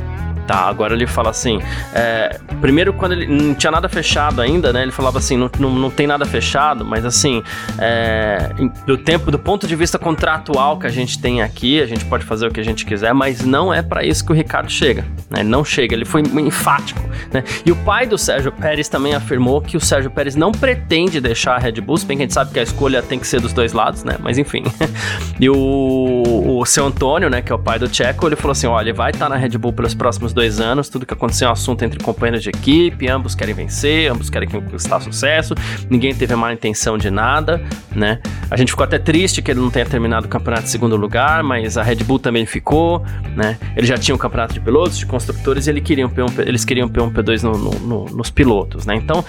Tá, 0.50 0.62
agora 0.62 0.96
ele 0.96 1.06
fala 1.06 1.30
assim, 1.30 1.62
é, 1.94 2.40
primeiro 2.60 2.92
quando 2.92 3.12
ele 3.12 3.28
não 3.28 3.54
tinha 3.54 3.70
nada 3.70 3.88
fechado 3.88 4.42
ainda, 4.42 4.74
né, 4.74 4.82
ele 4.82 4.92
falava 4.92 5.20
assim, 5.20 5.38
não, 5.38 5.48
não, 5.60 5.70
não 5.70 5.92
tem 5.92 6.08
nada 6.08 6.26
fechado, 6.26 6.84
mas 6.84 7.06
assim, 7.06 7.44
é, 7.78 8.50
do 8.84 8.98
tempo, 8.98 9.30
do 9.30 9.38
ponto 9.38 9.68
de 9.68 9.76
vista 9.76 10.00
contratual 10.00 10.80
que 10.80 10.88
a 10.88 10.90
gente 10.90 11.22
tem 11.22 11.44
aqui, 11.44 11.80
a 11.80 11.86
gente 11.86 12.04
pode 12.06 12.26
fazer 12.26 12.48
o 12.48 12.52
que 12.52 12.60
a 12.60 12.64
gente 12.64 12.84
quiser, 12.84 13.14
mas 13.14 13.46
não 13.46 13.72
é 13.72 13.84
para 13.84 14.04
isso 14.04 14.26
que 14.26 14.32
o 14.32 14.36
Ricardo 14.36 14.72
chega, 14.72 15.04
né, 15.30 15.42
ele 15.42 15.50
não 15.50 15.64
chega, 15.64 15.94
ele 15.94 16.04
foi 16.04 16.24
enfático, 16.24 17.00
né, 17.32 17.44
e 17.64 17.72
o 17.72 17.76
pai 17.76 18.08
do 18.08 18.18
Sérgio 18.18 18.52
Pérez 18.52 18.90
também 18.90 19.14
afirmou 19.14 19.62
que 19.62 19.78
o 19.78 19.80
Sérgio 19.80 20.10
Pérez 20.10 20.36
não 20.36 20.52
pretende 20.52 21.22
deixar 21.22 21.58
a 21.58 21.60
Red 21.60 21.74
Bull, 21.74 22.00
bem 22.08 22.18
que 22.18 22.24
a 22.24 22.26
gente 22.26 22.34
sabe 22.34 22.52
que 22.52 22.60
a 22.60 22.64
escolha 22.64 23.04
tem 23.04 23.20
que 23.20 23.28
ser 23.28 23.40
dos 23.40 23.54
dois 23.54 23.72
lados, 23.72 24.04
né, 24.04 24.16
mas 24.20 24.40
enfim, 24.40 24.64
e 25.40 25.48
o, 25.48 26.58
o 26.60 26.66
seu 26.66 26.88
Antônio, 26.88 27.30
né, 27.30 27.40
que 27.40 27.52
é 27.52 27.56
o 27.56 27.60
pai 27.60 27.78
do 27.78 27.88
Checo, 27.88 28.26
ele 28.26 28.36
falou 28.36 28.54
assim, 28.54 28.66
olha, 28.66 28.90
ele 28.90 28.94
vai 28.94 29.12
estar 29.12 29.28
tá 29.28 29.30
na 29.30 29.36
Red 29.36 29.56
Bull 29.60 29.74
pelos 29.74 29.94
próximos 29.94 30.34
dois 30.34 30.39
anos, 30.42 30.90
tudo 30.90 31.06
que 31.06 31.14
aconteceu 31.14 31.48
é 31.48 31.50
um 31.50 31.54
assunto 31.54 31.84
entre 31.84 32.04
companheiros 32.04 32.42
de 32.44 32.50
equipe, 32.50 33.08
ambos 33.10 33.36
querem 33.36 33.54
vencer, 33.54 34.12
ambos 34.12 34.30
querem 34.30 34.48
conquistar 34.48 35.00
sucesso, 35.00 35.54
ninguém 35.90 36.14
teve 36.14 36.34
a 36.34 36.38
má 36.38 36.54
intenção 36.54 36.98
de 36.98 37.10
nada, 37.10 37.62
né? 37.94 38.20
A 38.50 38.58
gente 38.58 38.72
ficou 38.72 38.84
até 38.84 38.98
triste 38.98 39.42
que 39.42 39.52
ele 39.52 39.60
não 39.60 39.70
tenha 39.70 39.86
terminado 39.86 40.26
o 40.26 40.30
campeonato 40.30 40.66
em 40.66 40.70
segundo 40.70 40.96
lugar, 40.96 41.44
mas 41.44 41.78
a 41.78 41.84
Red 41.84 41.98
Bull 41.98 42.20
também 42.20 42.46
ficou, 42.46 43.04
né? 43.36 43.58
Ele 43.76 43.86
já 43.86 43.98
tinha 43.98 44.16
o 44.16 44.18
um 44.18 44.20
campeonato 44.20 44.54
de 44.54 44.60
pilotos, 44.60 44.98
de 44.98 45.06
construtores, 45.06 45.68
e 45.68 45.70
ele 45.70 45.82
queria 45.82 46.06
um 46.06 46.10
P1, 46.10 46.48
eles 46.48 46.64
queriam 46.64 46.88
P1, 46.88 47.12
P2 47.12 47.44
no, 47.44 47.58
no, 47.58 47.80
no, 47.80 48.06
nos 48.06 48.30
pilotos, 48.30 48.86
né? 48.86 48.96
Então, 48.96 49.24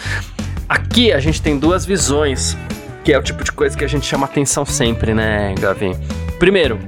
aqui 0.68 1.12
a 1.12 1.18
gente 1.18 1.42
tem 1.42 1.58
duas 1.58 1.84
visões, 1.84 2.56
que 3.04 3.12
é 3.12 3.18
o 3.18 3.22
tipo 3.22 3.42
de 3.42 3.52
coisa 3.52 3.76
que 3.76 3.84
a 3.84 3.88
gente 3.88 4.06
chama 4.06 4.26
atenção 4.26 4.64
sempre, 4.64 5.14
né, 5.14 5.54
Gavin? 5.58 5.94
Primeiro, 6.38 6.78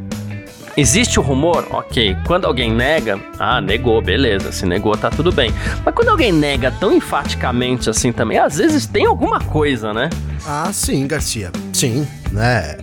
Existe 0.76 1.20
o 1.20 1.22
rumor? 1.22 1.66
Ok. 1.70 2.16
Quando 2.26 2.46
alguém 2.46 2.72
nega, 2.72 3.20
ah, 3.38 3.60
negou, 3.60 4.00
beleza. 4.00 4.50
Se 4.52 4.64
negou, 4.64 4.96
tá 4.96 5.10
tudo 5.10 5.30
bem. 5.30 5.52
Mas 5.84 5.94
quando 5.94 6.08
alguém 6.08 6.32
nega 6.32 6.70
tão 6.70 6.94
enfaticamente 6.94 7.90
assim 7.90 8.10
também, 8.10 8.38
às 8.38 8.56
vezes 8.56 8.86
tem 8.86 9.04
alguma 9.04 9.40
coisa, 9.40 9.92
né? 9.92 10.08
Ah, 10.46 10.70
sim, 10.72 11.06
Garcia. 11.06 11.50
Sim, 11.72 12.06
né? 12.30 12.76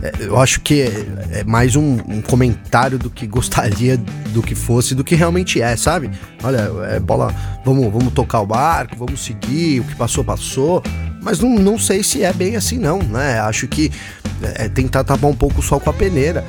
É, 0.00 0.12
eu 0.20 0.38
acho 0.38 0.60
que 0.60 0.82
é, 0.82 1.40
é 1.40 1.44
mais 1.44 1.74
um, 1.74 1.98
um, 2.08 2.22
comentário 2.22 2.98
do 2.98 3.10
que 3.10 3.26
gostaria 3.26 3.96
do 3.96 4.40
que 4.40 4.54
fosse, 4.54 4.94
do 4.94 5.02
que 5.02 5.16
realmente 5.16 5.60
é, 5.60 5.76
sabe? 5.76 6.08
Olha, 6.42 6.70
é 6.90 7.00
bola, 7.00 7.34
vamos, 7.64 7.92
vamos 7.92 8.12
tocar 8.12 8.40
o 8.40 8.46
barco, 8.46 8.94
vamos 8.96 9.24
seguir, 9.24 9.80
o 9.80 9.84
que 9.84 9.96
passou, 9.96 10.22
passou. 10.22 10.82
Mas 11.20 11.40
não, 11.40 11.50
não 11.50 11.78
sei 11.78 12.02
se 12.02 12.22
é 12.22 12.32
bem 12.32 12.56
assim, 12.56 12.78
não, 12.78 12.98
né? 12.98 13.40
Acho 13.40 13.66
que 13.66 13.90
é, 14.42 14.68
tentar 14.68 15.04
tapar 15.04 15.30
um 15.30 15.34
pouco 15.34 15.60
o 15.60 15.62
sol 15.62 15.80
com 15.80 15.90
a 15.90 15.92
peneira. 15.92 16.44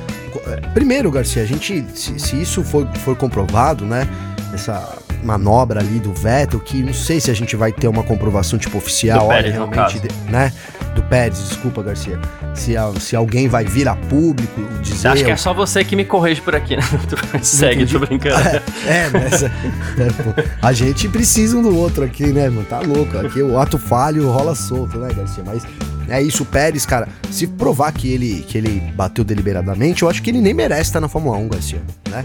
É, 0.46 0.60
primeiro, 0.68 1.10
Garcia, 1.10 1.42
a 1.42 1.46
gente, 1.46 1.84
se, 1.94 2.18
se 2.18 2.40
isso 2.40 2.62
for, 2.62 2.86
for 2.98 3.16
comprovado, 3.16 3.84
né? 3.84 4.06
Essa 4.54 4.99
manobra 5.22 5.80
ali 5.80 5.98
do 5.98 6.12
Vettel, 6.12 6.60
que 6.60 6.82
não 6.82 6.94
sei 6.94 7.20
se 7.20 7.30
a 7.30 7.34
gente 7.34 7.56
vai 7.56 7.72
ter 7.72 7.88
uma 7.88 8.02
comprovação 8.02 8.58
tipo 8.58 8.78
oficial, 8.78 9.28
Pérez, 9.28 9.44
olha, 9.46 9.52
realmente, 9.52 10.02
né? 10.28 10.52
Do 10.94 11.02
Pérez, 11.04 11.38
desculpa, 11.48 11.82
Garcia. 11.82 12.18
Se, 12.54 12.74
se 13.00 13.14
alguém 13.14 13.48
vai 13.48 13.64
vir 13.64 13.88
a 13.88 13.94
público 13.94 14.60
dizer. 14.82 15.08
Acho 15.08 15.24
que 15.24 15.30
é 15.30 15.36
só 15.36 15.54
você 15.54 15.84
que 15.84 15.94
me 15.94 16.04
corrige 16.04 16.40
por 16.40 16.54
aqui, 16.54 16.76
né? 16.76 16.82
Segue, 17.42 17.86
tô 17.86 17.98
brincando. 17.98 18.40
É, 18.86 19.06
é 19.06 19.10
mas 19.10 19.42
é, 19.42 19.46
é, 19.46 20.44
a 20.62 20.72
gente 20.72 21.08
precisa 21.08 21.56
um 21.56 21.62
do 21.62 21.76
outro 21.76 22.04
aqui, 22.04 22.26
né, 22.26 22.48
mano? 22.48 22.64
Tá 22.64 22.80
louco. 22.80 23.16
Aqui 23.18 23.42
o 23.42 23.58
ato 23.58 23.78
falho 23.78 24.30
rola 24.30 24.54
solto, 24.54 24.98
né, 24.98 25.12
Garcia? 25.14 25.44
Mas 25.44 25.64
é 26.08 26.20
isso, 26.20 26.42
o 26.42 26.46
Pérez, 26.46 26.84
cara, 26.84 27.08
se 27.30 27.46
provar 27.46 27.92
que 27.92 28.12
ele, 28.12 28.44
que 28.48 28.58
ele 28.58 28.80
bateu 28.94 29.22
deliberadamente, 29.22 30.02
eu 30.02 30.10
acho 30.10 30.20
que 30.22 30.30
ele 30.30 30.40
nem 30.40 30.52
merece 30.52 30.82
estar 30.82 31.00
na 31.00 31.08
Fórmula 31.08 31.36
1, 31.36 31.48
Garcia, 31.48 31.80
né? 32.10 32.22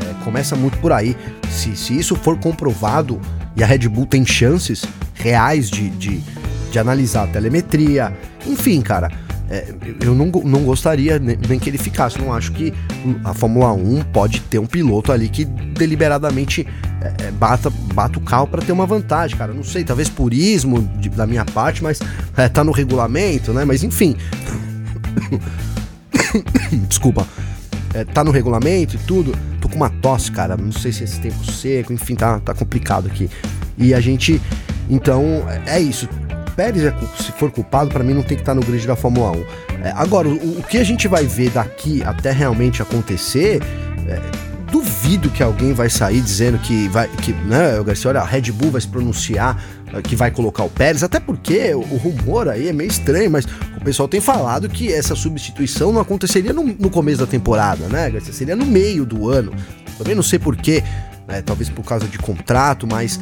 É, 0.00 0.24
começa 0.24 0.54
muito 0.56 0.78
por 0.78 0.92
aí. 0.92 1.16
Se, 1.50 1.76
se 1.76 1.98
isso 1.98 2.16
for 2.16 2.38
comprovado 2.38 3.20
e 3.56 3.62
a 3.62 3.66
Red 3.66 3.88
Bull 3.88 4.06
tem 4.06 4.24
chances 4.24 4.84
reais 5.14 5.70
de, 5.70 5.88
de, 5.90 6.22
de 6.70 6.78
analisar 6.78 7.24
a 7.24 7.26
telemetria, 7.26 8.16
enfim, 8.46 8.80
cara 8.80 9.10
é, 9.48 9.72
eu 10.00 10.14
não, 10.14 10.26
não 10.26 10.64
gostaria 10.64 11.18
nem 11.18 11.58
que 11.58 11.70
ele 11.70 11.78
ficasse. 11.78 12.18
Não 12.18 12.32
acho 12.32 12.52
que 12.52 12.74
a 13.24 13.32
Fórmula 13.32 13.72
1 13.72 14.02
pode 14.12 14.40
ter 14.40 14.58
um 14.58 14.66
piloto 14.66 15.12
ali 15.12 15.28
que 15.28 15.44
deliberadamente 15.44 16.66
é, 17.00 17.26
é 17.26 17.30
bata, 17.30 17.70
bata 17.70 18.18
o 18.18 18.22
carro 18.22 18.48
para 18.48 18.60
ter 18.60 18.72
uma 18.72 18.86
vantagem, 18.86 19.36
cara. 19.36 19.52
Não 19.52 19.62
sei, 19.62 19.84
talvez 19.84 20.08
purismo 20.08 20.82
de, 20.98 21.08
da 21.08 21.26
minha 21.26 21.44
parte, 21.44 21.82
mas 21.82 22.00
é, 22.36 22.48
tá 22.48 22.64
no 22.64 22.72
regulamento, 22.72 23.52
né? 23.52 23.64
Mas 23.64 23.84
enfim. 23.84 24.16
Desculpa. 26.88 27.26
É, 27.96 28.04
tá 28.04 28.22
no 28.22 28.30
regulamento 28.30 28.96
e 28.96 28.98
tudo. 28.98 29.32
Tô 29.60 29.68
com 29.68 29.76
uma 29.76 29.90
tosse, 29.90 30.30
cara. 30.30 30.56
Não 30.56 30.72
sei 30.72 30.92
se 30.92 31.02
é 31.02 31.04
esse 31.04 31.20
tempo 31.20 31.44
seco, 31.50 31.92
enfim, 31.92 32.14
tá, 32.14 32.38
tá 32.40 32.54
complicado 32.54 33.06
aqui. 33.06 33.30
E 33.78 33.94
a 33.94 34.00
gente. 34.00 34.40
Então, 34.88 35.44
é 35.66 35.80
isso 35.80 36.08
Pérez, 36.56 36.84
é, 36.84 36.94
se 37.22 37.30
for 37.32 37.50
culpado, 37.50 37.90
para 37.90 38.02
mim 38.02 38.14
não 38.14 38.22
tem 38.22 38.34
que 38.34 38.42
estar 38.42 38.54
tá 38.54 38.54
no 38.54 38.62
grid 38.62 38.86
da 38.86 38.96
Fórmula 38.96 39.32
1. 39.32 39.44
É, 39.84 39.92
agora, 39.94 40.26
o, 40.26 40.58
o, 40.58 40.62
que 40.62 40.78
a 40.78 40.84
gente 40.84 41.06
vai 41.06 41.26
ver 41.26 41.50
daqui 41.50 42.02
até 42.02 42.32
realmente 42.32 42.80
acontecer. 42.80 43.62
É, 44.08 44.20
duvido 44.72 45.30
que 45.30 45.42
alguém 45.42 45.74
vai 45.74 45.90
sair 45.90 46.20
dizendo 46.20 46.58
que 46.58 46.88
vai. 46.88 47.08
Que, 47.08 47.32
né, 47.32 47.82
Garcia, 47.84 48.10
olha, 48.10 48.20
a 48.20 48.24
Red 48.24 48.50
Bull 48.52 48.70
vai 48.70 48.80
se 48.80 48.88
pronunciar 48.88 49.62
que 50.02 50.16
vai 50.16 50.30
colocar 50.30 50.64
o 50.64 50.70
Pérez, 50.70 51.02
até 51.02 51.18
porque 51.20 51.74
o, 51.74 51.80
rumor 51.80 52.48
aí 52.48 52.68
é 52.68 52.72
meio 52.72 52.90
estranho, 52.90 53.30
mas 53.30 53.44
o 53.44 53.84
pessoal 53.84 54.08
tem 54.08 54.20
falado 54.20 54.68
que 54.68 54.92
essa 54.92 55.14
substituição 55.14 55.92
não 55.92 56.00
aconteceria 56.00 56.52
no, 56.52 56.62
no 56.62 56.90
começo 56.90 57.18
da 57.18 57.26
temporada, 57.26 57.88
né, 57.88 58.10
Garcia? 58.10 58.32
Seria 58.32 58.56
no 58.56 58.66
meio 58.66 59.06
do 59.06 59.28
ano. 59.28 59.52
Também 59.96 60.14
não 60.14 60.22
sei 60.22 60.38
porquê, 60.38 60.82
né, 61.26 61.40
talvez 61.40 61.70
por 61.70 61.84
causa 61.84 62.06
de 62.06 62.18
contrato, 62.18 62.86
mas 62.86 63.18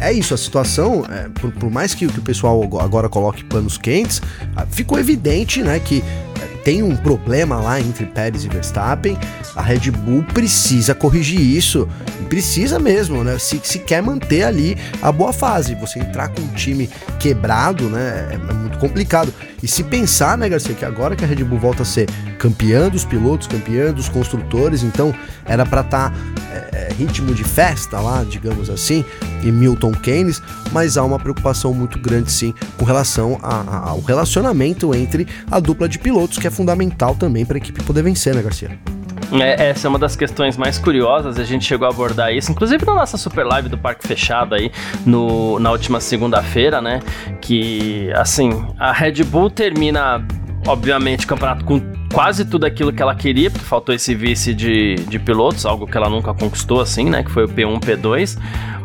é 0.00 0.12
isso, 0.12 0.34
a 0.34 0.36
situação, 0.36 1.04
é, 1.10 1.28
por, 1.28 1.50
por, 1.52 1.70
mais 1.70 1.94
que, 1.94 2.06
que, 2.06 2.18
o 2.18 2.22
pessoal 2.22 2.62
agora 2.80 3.08
coloque 3.08 3.42
panos 3.44 3.76
quentes, 3.76 4.20
ah, 4.54 4.66
ficou 4.66 4.98
evidente, 4.98 5.62
né, 5.62 5.80
que 5.80 6.04
é, 6.40 6.47
tem 6.68 6.82
um 6.82 6.94
problema 6.94 7.58
lá 7.58 7.80
entre 7.80 8.04
Pérez 8.04 8.44
e 8.44 8.48
Verstappen. 8.48 9.16
A 9.56 9.62
Red 9.62 9.90
Bull 9.90 10.22
precisa 10.34 10.94
corrigir 10.94 11.40
isso, 11.40 11.88
precisa 12.28 12.78
mesmo, 12.78 13.24
né? 13.24 13.38
Se, 13.38 13.58
se 13.64 13.78
quer 13.78 14.02
manter 14.02 14.42
ali 14.42 14.76
a 15.00 15.10
boa 15.10 15.32
fase, 15.32 15.74
você 15.74 15.98
entrar 15.98 16.28
com 16.28 16.42
um 16.42 16.48
time 16.48 16.90
quebrado, 17.18 17.84
né, 17.84 18.28
é, 18.32 18.34
é 18.34 18.52
muito 18.52 18.76
complicado. 18.76 19.32
E 19.62 19.66
se 19.66 19.82
pensar, 19.82 20.38
né, 20.38 20.48
Garcia, 20.48 20.74
que 20.74 20.84
agora 20.84 21.16
que 21.16 21.24
a 21.24 21.26
Red 21.26 21.42
Bull 21.44 21.58
volta 21.58 21.82
a 21.82 21.86
ser 21.86 22.08
campeã 22.38 22.88
dos 22.88 23.04
pilotos, 23.04 23.46
campeã 23.46 23.92
dos 23.92 24.08
construtores, 24.08 24.82
então 24.82 25.12
era 25.44 25.66
para 25.66 25.80
estar 25.80 26.10
tá, 26.10 26.16
é, 26.52 26.90
é, 26.90 26.94
ritmo 26.94 27.34
de 27.34 27.42
festa 27.42 27.98
lá, 28.00 28.24
digamos 28.24 28.70
assim, 28.70 29.04
em 29.42 29.50
Milton 29.50 29.92
Keynes, 29.92 30.40
mas 30.70 30.96
há 30.96 31.04
uma 31.04 31.18
preocupação 31.18 31.74
muito 31.74 31.98
grande 31.98 32.30
sim 32.30 32.54
com 32.76 32.84
relação 32.84 33.38
a, 33.42 33.60
a, 33.60 33.88
ao 33.90 34.00
relacionamento 34.00 34.94
entre 34.94 35.26
a 35.50 35.58
dupla 35.58 35.88
de 35.88 35.98
pilotos, 35.98 36.38
que 36.38 36.46
é 36.46 36.50
fundamental 36.50 37.16
também 37.16 37.44
para 37.44 37.56
a 37.56 37.58
equipe 37.58 37.82
poder 37.82 38.02
vencer, 38.02 38.34
né, 38.34 38.42
Garcia? 38.42 38.97
É, 39.32 39.68
essa 39.70 39.86
é 39.86 39.88
uma 39.88 39.98
das 39.98 40.16
questões 40.16 40.56
mais 40.56 40.78
curiosas, 40.78 41.38
a 41.38 41.44
gente 41.44 41.64
chegou 41.64 41.86
a 41.86 41.90
abordar 41.90 42.32
isso, 42.32 42.50
inclusive 42.50 42.84
na 42.86 42.94
nossa 42.94 43.18
super 43.18 43.44
live 43.44 43.68
do 43.68 43.76
Parque 43.76 44.06
Fechado 44.06 44.54
aí, 44.54 44.72
no, 45.04 45.58
na 45.58 45.70
última 45.70 46.00
segunda-feira, 46.00 46.80
né? 46.80 47.00
Que, 47.40 48.10
assim, 48.14 48.66
a 48.78 48.92
Red 48.92 49.24
Bull 49.24 49.50
termina, 49.50 50.24
obviamente, 50.66 51.26
o 51.26 51.28
campeonato 51.28 51.64
com 51.64 51.97
quase 52.12 52.44
tudo 52.44 52.64
aquilo 52.64 52.92
que 52.92 53.02
ela 53.02 53.14
queria, 53.14 53.50
porque 53.50 53.64
faltou 53.64 53.94
esse 53.94 54.14
vice 54.14 54.54
de, 54.54 54.96
de 54.96 55.18
pilotos, 55.18 55.66
algo 55.66 55.86
que 55.86 55.96
ela 55.96 56.08
nunca 56.08 56.32
conquistou, 56.34 56.80
assim, 56.80 57.10
né? 57.10 57.22
Que 57.22 57.30
foi 57.30 57.44
o 57.44 57.48
P1, 57.48 57.80
P2 57.80 58.38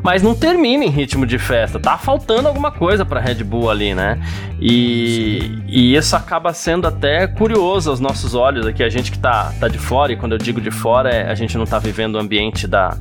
mas 0.04 0.22
não 0.22 0.36
termina 0.36 0.84
em 0.84 0.90
ritmo 0.90 1.26
de 1.26 1.40
festa. 1.40 1.80
Tá 1.80 1.98
faltando 1.98 2.50
alguma 2.50 2.72
coisa 2.72 3.06
para 3.06 3.22
Red 3.22 3.42
Bull 3.44 3.72
ali, 3.72 3.96
né? 3.96 4.20
E, 4.60 5.64
e, 5.66 5.96
isso 5.96 6.16
acaba 6.16 6.54
sendo 6.54 6.86
até 6.86 7.26
curioso 7.26 7.90
aos 7.90 8.02
nossos 8.02 8.36
olhos 8.36 8.68
aqui, 8.68 8.84
a 8.84 8.90
gente 8.90 9.10
que 9.10 9.18
tá, 9.18 9.54
tá 9.60 9.68
de 9.70 9.80
fora, 9.80 10.12
e 10.12 10.18
quando 10.18 10.34
eu 10.34 10.38
digo 10.38 10.60
de 10.60 10.72
fora, 10.72 11.10
é, 11.10 11.30
a 11.30 11.36
gente 11.36 11.58
não 11.58 11.66
tá 11.66 11.80
vivendo 11.80 12.16
o 12.16 12.20
ambiente 12.20 12.68
da, 12.68 12.98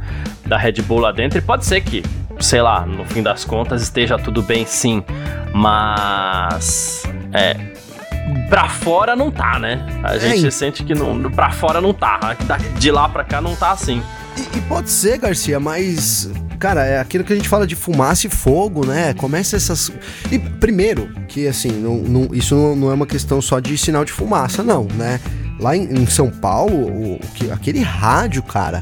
da 0.47 0.57
Red 0.57 0.75
Bull 0.83 1.01
lá 1.01 1.11
dentro, 1.11 1.39
e 1.39 1.43
pode 1.43 1.67
ser 1.67 1.81
que, 1.81 2.05
sei 2.39 2.63
lá, 2.63 2.87
no 2.87 3.05
fim 3.05 3.23
das 3.23 3.45
contas 3.45 3.83
esteja 3.83 4.17
tudo 4.17 4.41
bem 4.41 4.65
sim, 4.65 5.03
mas. 5.53 7.03
É, 7.33 7.72
pra 8.49 8.69
fora 8.69 9.17
não 9.17 9.31
tá, 9.31 9.59
né? 9.59 9.85
A 10.03 10.19
gente 10.19 10.47
é, 10.47 10.51
sente 10.51 10.85
que 10.85 10.95
não, 10.95 11.31
pra 11.31 11.51
fora 11.51 11.81
não 11.81 11.93
tá. 11.93 12.37
De 12.79 12.91
lá 12.91 13.09
pra 13.09 13.25
cá 13.25 13.41
não 13.41 13.57
tá 13.57 13.73
assim. 13.73 14.03
E, 14.37 14.59
e, 14.59 14.61
pode 14.63 14.91
ser, 14.91 15.19
Garcia, 15.19 15.61
mas 15.61 16.31
cara, 16.63 16.87
é 16.87 17.01
aquilo 17.01 17.25
que 17.25 17.33
a 17.33 17.37
gente 17.37 17.49
fala 17.49 17.67
de 17.67 17.75
fumaça 17.75 18.29
e 18.29 18.31
fogo, 18.31 18.87
né? 18.87 19.13
Começa 19.15 19.57
essas. 19.57 19.91
E 20.31 20.39
primeiro, 20.39 21.13
que 21.27 21.49
assim, 21.49 21.73
não, 21.73 21.97
não, 21.97 22.29
isso 22.33 22.55
não, 22.77 22.89
é 22.89 22.95
uma 22.95 23.07
questão 23.07 23.43
só 23.43 23.59
de 23.59 23.77
sinal 23.77 24.05
de 24.05 24.13
fumaça, 24.13 24.63
não, 24.63 24.85
né? 24.95 25.19
Lá 25.59 25.77
em, 25.77 25.83
em 25.93 26.07
São 26.07 26.31
Paulo, 26.31 26.87
o, 26.87 27.21
que, 27.35 27.51
aquele 27.51 27.81
rádio, 27.81 28.45
cara. 28.45 28.81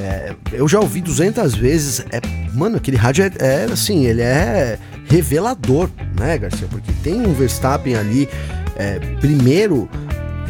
É, 0.00 0.32
eu 0.52 0.68
já 0.68 0.78
ouvi 0.78 1.00
200 1.00 1.56
vezes. 1.56 2.04
É, 2.12 2.20
mano, 2.54 2.76
aquele 2.76 2.96
rádio 2.96 3.24
é, 3.24 3.32
é, 3.44 3.64
assim, 3.64 4.06
ele 4.06 4.22
é 4.22 4.78
revelador, 5.08 5.90
né, 6.16 6.38
Garcia? 6.38 6.68
Porque 6.70 6.92
tem 7.02 7.26
um 7.26 7.32
Verstappen 7.32 7.96
ali, 7.96 8.28
é, 8.78 8.98
primeiro 9.20 9.88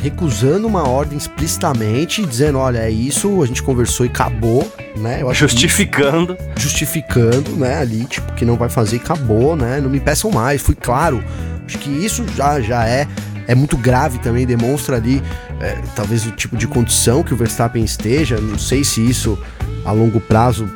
recusando 0.01 0.67
uma 0.67 0.89
ordem 0.89 1.19
explicitamente, 1.19 2.25
dizendo, 2.25 2.59
olha, 2.59 2.79
é 2.79 2.91
isso, 2.91 3.43
a 3.43 3.47
gente 3.47 3.63
conversou 3.63 4.07
e 4.07 4.09
acabou, 4.09 4.71
né? 4.97 5.23
justificando. 5.35 6.37
Justificando, 6.57 7.51
né, 7.57 7.79
ali, 7.79 8.05
tipo, 8.05 8.33
que 8.35 8.45
não 8.45 8.57
vai 8.57 8.69
fazer 8.69 8.97
e 8.97 9.01
acabou, 9.01 9.57
né? 9.57 9.81
Não 9.81 9.91
me 9.91 9.99
peçam 9.99 10.31
mais, 10.31 10.63
fui 10.63 10.77
claro. 10.77 11.23
Acho 11.67 11.79
que 11.79 11.91
isso 11.91 12.25
já, 12.37 12.61
já 12.61 12.87
é 12.87 13.09
é 13.49 13.55
muito 13.55 13.79
grave 13.79 14.19
também, 14.19 14.47
demonstra 14.47 14.97
ali 14.97 15.23
é, 15.59 15.79
talvez 15.97 16.27
o 16.27 16.31
tipo 16.31 16.55
de 16.55 16.69
condição 16.69 17.23
que 17.23 17.33
o 17.33 17.37
Verstappen 17.37 17.83
esteja. 17.83 18.39
Não 18.39 18.59
sei 18.59 18.85
se 18.85 19.05
isso 19.05 19.39
a 19.87 19.91
longo 19.91 20.21
prazo 20.21 20.69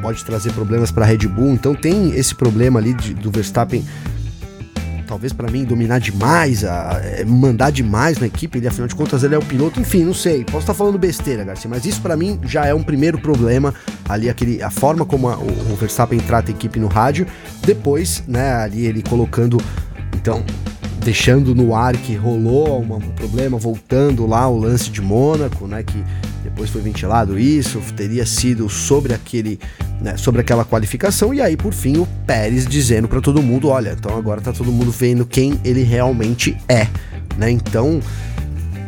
pode 0.00 0.24
trazer 0.24 0.52
problemas 0.52 0.92
para 0.92 1.04
a 1.04 1.08
Red 1.08 1.26
Bull. 1.26 1.52
Então 1.52 1.74
tem 1.74 2.14
esse 2.14 2.32
problema 2.32 2.78
ali 2.78 2.94
de, 2.94 3.12
do 3.12 3.28
Verstappen 3.28 3.84
talvez 5.06 5.32
para 5.32 5.50
mim, 5.50 5.64
dominar 5.64 5.98
demais, 5.98 6.64
a, 6.64 7.00
é, 7.02 7.24
mandar 7.24 7.70
demais 7.70 8.18
na 8.18 8.26
equipe, 8.26 8.58
ele 8.58 8.68
afinal 8.68 8.88
de 8.88 8.94
contas 8.94 9.22
ele 9.22 9.34
é 9.34 9.38
o 9.38 9.44
piloto, 9.44 9.80
enfim, 9.80 10.04
não 10.04 10.14
sei, 10.14 10.44
posso 10.44 10.58
estar 10.58 10.72
tá 10.72 10.74
falando 10.74 10.98
besteira, 10.98 11.44
Garcia, 11.44 11.68
mas 11.68 11.84
isso 11.84 12.00
para 12.00 12.16
mim 12.16 12.40
já 12.44 12.66
é 12.66 12.74
um 12.74 12.82
primeiro 12.82 13.18
problema, 13.18 13.74
ali 14.08 14.28
aquele, 14.28 14.62
a 14.62 14.70
forma 14.70 15.04
como 15.04 15.28
a, 15.28 15.36
o, 15.36 15.72
o 15.72 15.76
Verstappen 15.76 16.18
trata 16.20 16.50
a 16.50 16.54
equipe 16.54 16.78
no 16.78 16.88
rádio, 16.88 17.26
depois, 17.64 18.22
né, 18.26 18.54
ali 18.54 18.86
ele 18.86 19.02
colocando, 19.02 19.58
então, 20.14 20.44
deixando 21.04 21.54
no 21.54 21.74
ar 21.74 21.96
que 21.96 22.14
rolou 22.14 22.80
um 22.80 23.00
problema, 23.10 23.58
voltando 23.58 24.26
lá 24.26 24.48
o 24.48 24.56
lance 24.56 24.90
de 24.90 25.00
Mônaco, 25.00 25.66
né, 25.66 25.82
que 25.82 26.02
depois 26.42 26.70
foi 26.70 26.80
ventilado 26.80 27.38
isso, 27.38 27.80
teria 27.96 28.26
sido 28.26 28.68
sobre 28.68 29.14
aquele, 29.14 29.58
né, 30.00 30.16
sobre 30.16 30.40
aquela 30.40 30.64
qualificação 30.64 31.32
e 31.32 31.40
aí 31.40 31.56
por 31.56 31.72
fim 31.72 31.98
o 31.98 32.06
Pérez 32.26 32.66
dizendo 32.66 33.08
para 33.08 33.20
todo 33.20 33.42
mundo, 33.42 33.68
olha, 33.68 33.96
então 33.98 34.16
agora 34.16 34.40
tá 34.40 34.52
todo 34.52 34.72
mundo 34.72 34.90
vendo 34.90 35.24
quem 35.24 35.58
ele 35.64 35.82
realmente 35.82 36.56
é, 36.68 36.86
né? 37.36 37.50
Então, 37.50 38.00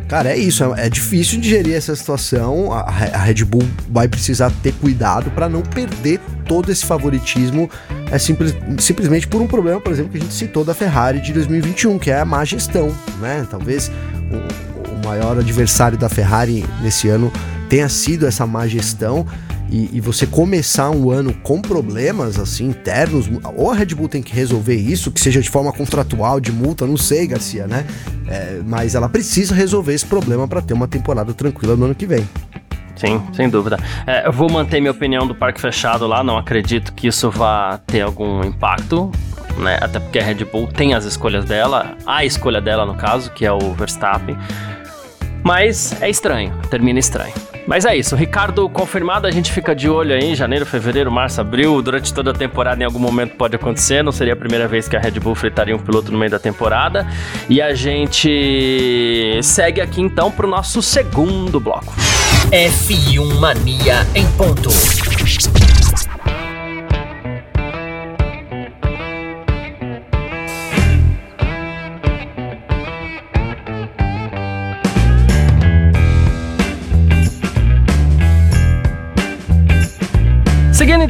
cara, 0.09 0.31
é 0.31 0.37
isso, 0.37 0.65
é, 0.75 0.87
é 0.87 0.91
difícil 0.91 1.41
digerir 1.41 1.75
essa 1.75 1.95
situação. 1.95 2.73
A, 2.73 2.81
a 2.81 3.19
Red 3.19 3.45
Bull 3.45 3.67
vai 3.91 4.09
precisar 4.09 4.51
ter 4.63 4.73
cuidado 4.75 5.31
para 5.31 5.49
não 5.49 5.63
perder 5.63 6.21
todo 6.47 6.71
esse 6.71 6.85
favoritismo 6.85 7.71
é 8.11 8.19
simples, 8.19 8.55
simplesmente 8.79 9.27
por 9.27 9.41
um 9.41 9.47
problema, 9.47 9.81
por 9.81 9.93
exemplo, 9.93 10.13
que 10.13 10.19
a 10.19 10.21
gente 10.21 10.35
citou 10.35 10.65
da 10.65 10.75
Ferrari 10.75 11.21
de 11.21 11.33
2021, 11.33 11.99
que 11.99 12.11
é 12.11 12.21
a 12.21 12.25
má 12.25 12.45
gestão, 12.45 12.95
né? 13.21 13.47
Talvez 13.51 13.91
o, 14.31 14.74
o 14.95 15.07
maior 15.07 15.39
adversário 15.39 15.99
da 15.99 16.09
Ferrari 16.09 16.65
nesse 16.81 17.09
ano 17.09 17.33
tenha 17.69 17.89
sido 17.89 18.27
essa 18.27 18.47
má 18.47 18.67
gestão. 18.67 19.27
E, 19.71 19.91
e, 19.95 20.01
você 20.01 20.27
começar 20.27 20.91
um 20.91 21.11
ano 21.11 21.33
com 21.43 21.61
problemas 21.61 22.39
assim 22.39 22.67
internos, 22.69 23.29
ou 23.57 23.73
a 23.73 23.75
Red 23.75 23.87
Bull 23.87 24.09
tem 24.09 24.23
que 24.23 24.33
resolver 24.33 24.77
isso, 24.77 25.11
que 25.11 25.19
seja 25.19 25.41
de 25.41 25.49
forma 25.51 25.73
contratual, 25.73 26.39
de 26.39 26.53
multa, 26.53 26.87
não 26.87 26.99
sei, 26.99 27.27
Garcia, 27.27 27.67
né? 27.67 27.85
É, 28.29 28.61
mas 28.65 28.95
ela 28.95 29.09
precisa 29.09 29.55
resolver 29.55 29.95
esse 29.95 30.07
problema 30.07 30.47
para 30.47 30.61
ter 30.61 30.75
uma 30.75 30.87
temporada 30.87 31.33
tranquila 31.33 31.75
no 31.75 31.87
ano 31.87 31.95
que 31.95 32.07
vem. 32.07 32.29
Sim, 32.95 33.21
sem 33.33 33.49
dúvida. 33.49 33.79
É, 34.07 34.27
eu 34.27 34.33
vou 34.33 34.51
manter 34.51 34.81
minha 34.81 34.93
opinião 34.93 35.27
do 35.27 35.35
parque 35.35 35.61
fechado 35.61 36.07
lá, 36.07 36.23
não 36.23 36.39
acredito 36.39 36.93
que 36.93 37.09
isso 37.09 37.31
vá 37.31 37.79
ter 37.87 38.03
algum 38.03 38.45
impacto. 38.45 39.11
Né? 39.59 39.79
Até 39.81 40.01
porque 40.01 40.19
a 40.19 40.25
Red 40.25 40.45
Bull 40.45 40.67
tem 40.67 40.95
as 40.95 41.05
escolhas 41.05 41.45
dela, 41.45 41.97
a 42.07 42.25
escolha 42.25 42.61
dela 42.61 42.85
no 42.85 42.95
caso, 42.95 43.31
que 43.33 43.45
é 43.47 43.53
o 43.53 43.73
Verstappen. 43.73 44.37
Mas 45.45 46.01
é 46.01 46.09
estranho, 46.09 46.59
termina 46.71 46.99
estranho. 46.99 47.35
Mas 47.67 47.85
é 47.85 47.97
isso, 47.97 48.17
Ricardo 48.17 48.69
confirmado, 48.69 49.27
a 49.27 49.31
gente 49.31 49.51
fica 49.53 49.75
de 49.75 49.89
olho 49.89 50.15
aí, 50.15 50.35
janeiro, 50.35 50.67
fevereiro, 50.67 51.11
março, 51.11 51.41
abril, 51.41 51.81
durante 51.81 52.13
toda 52.13 52.31
a 52.31 52.35
temporada 52.35 52.83
em 52.83 52.85
algum 52.85 52.99
momento 52.99 53.37
pode 53.37 53.57
acontecer, 53.57 54.03
não 54.03 54.13
seria 54.13 54.35
a 54.35 54.37
primeira 54.37 54.69
vez 54.69 54.87
que 54.89 54.97
a 54.97 55.01
Red 55.01 55.13
Bull 55.13 55.35
fritaria 55.35 55.75
um 55.75 55.79
piloto 55.79 56.11
no 56.11 56.19
meio 56.19 56.31
da 56.31 56.39
temporada. 56.39 57.07
E 57.49 57.63
a 57.63 57.75
gente 57.75 59.39
segue 59.43 59.81
aqui 59.81 60.01
então 60.01 60.31
pro 60.31 60.47
nosso 60.47 60.83
segundo 60.83 61.59
bloco. 61.61 61.95
F1 62.51 63.35
Mania 63.39 64.07
em 64.15 64.27
ponto. 64.33 64.71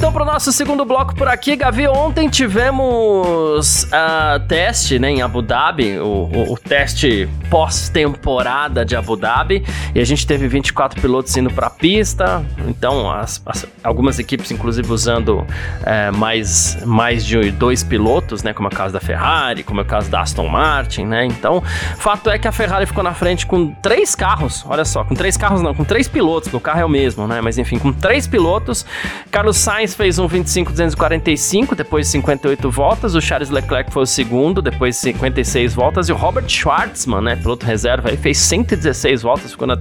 Então 0.04 0.12
para 0.12 0.22
o 0.22 0.26
nosso 0.26 0.52
segundo 0.52 0.84
bloco 0.84 1.14
por 1.14 1.26
aqui, 1.28 1.56
Gavi, 1.56 1.88
ontem 1.88 2.28
tivemos 2.28 3.84
uh, 3.84 4.38
teste 4.46 4.98
né, 4.98 5.08
em 5.08 5.22
Abu 5.22 5.40
Dhabi, 5.40 5.98
o, 5.98 6.04
o, 6.04 6.52
o 6.52 6.58
teste 6.58 7.26
pós-temporada 7.48 8.84
de 8.84 8.94
Abu 8.94 9.16
Dhabi, 9.16 9.64
e 9.94 10.00
a 10.00 10.04
gente 10.04 10.26
teve 10.26 10.46
24 10.46 11.00
pilotos 11.00 11.34
indo 11.38 11.50
para 11.50 11.68
a 11.68 11.70
pista, 11.70 12.44
então 12.68 13.10
as, 13.10 13.40
as, 13.46 13.66
algumas 13.82 14.18
equipes 14.18 14.50
inclusive 14.50 14.92
usando 14.92 15.46
é, 15.86 16.10
mais, 16.10 16.76
mais 16.84 17.24
de 17.24 17.50
dois 17.52 17.82
pilotos, 17.82 18.42
né, 18.42 18.52
como 18.52 18.68
é 18.68 18.70
o 18.70 18.76
caso 18.76 18.92
da 18.92 19.00
Ferrari, 19.00 19.62
como 19.62 19.80
é 19.80 19.84
o 19.84 19.86
caso 19.86 20.10
da 20.10 20.20
Aston 20.20 20.48
Martin, 20.48 21.06
né, 21.06 21.24
então 21.24 21.62
fato 21.96 22.28
é 22.28 22.38
que 22.38 22.46
a 22.46 22.52
Ferrari 22.52 22.84
ficou 22.84 23.02
na 23.02 23.14
frente 23.14 23.46
com 23.46 23.70
três 23.70 24.14
carros, 24.14 24.66
olha 24.68 24.84
só, 24.84 25.02
com 25.02 25.14
três 25.14 25.38
carros 25.38 25.62
não, 25.62 25.72
com 25.74 25.82
três 25.82 26.08
pilotos, 26.08 26.52
o 26.52 26.60
carro 26.60 26.80
é 26.80 26.84
o 26.84 26.90
mesmo, 26.90 27.26
né, 27.26 27.40
mas 27.40 27.56
enfim, 27.56 27.78
com 27.78 27.90
três 27.90 28.26
pilotos, 28.26 28.84
Carlos 29.30 29.56
Sainz 29.56 29.93
fez 29.94 30.18
um 30.18 30.28
25.245 30.28 31.74
depois 31.74 32.06
de 32.06 32.12
58 32.12 32.70
voltas. 32.70 33.14
O 33.14 33.20
Charles 33.20 33.50
Leclerc 33.50 33.92
foi 33.92 34.02
o 34.02 34.06
segundo, 34.06 34.60
depois 34.60 34.96
de 34.96 35.02
56 35.02 35.74
voltas. 35.74 36.08
E 36.08 36.12
o 36.12 36.16
Robert 36.16 36.48
Schwartzman, 36.48 37.20
né, 37.20 37.36
piloto 37.36 37.64
reserva, 37.64 38.10
aí 38.10 38.16
fez 38.16 38.38
116 38.38 39.22
voltas, 39.22 39.52
ficou 39.52 39.66
na, 39.66 39.76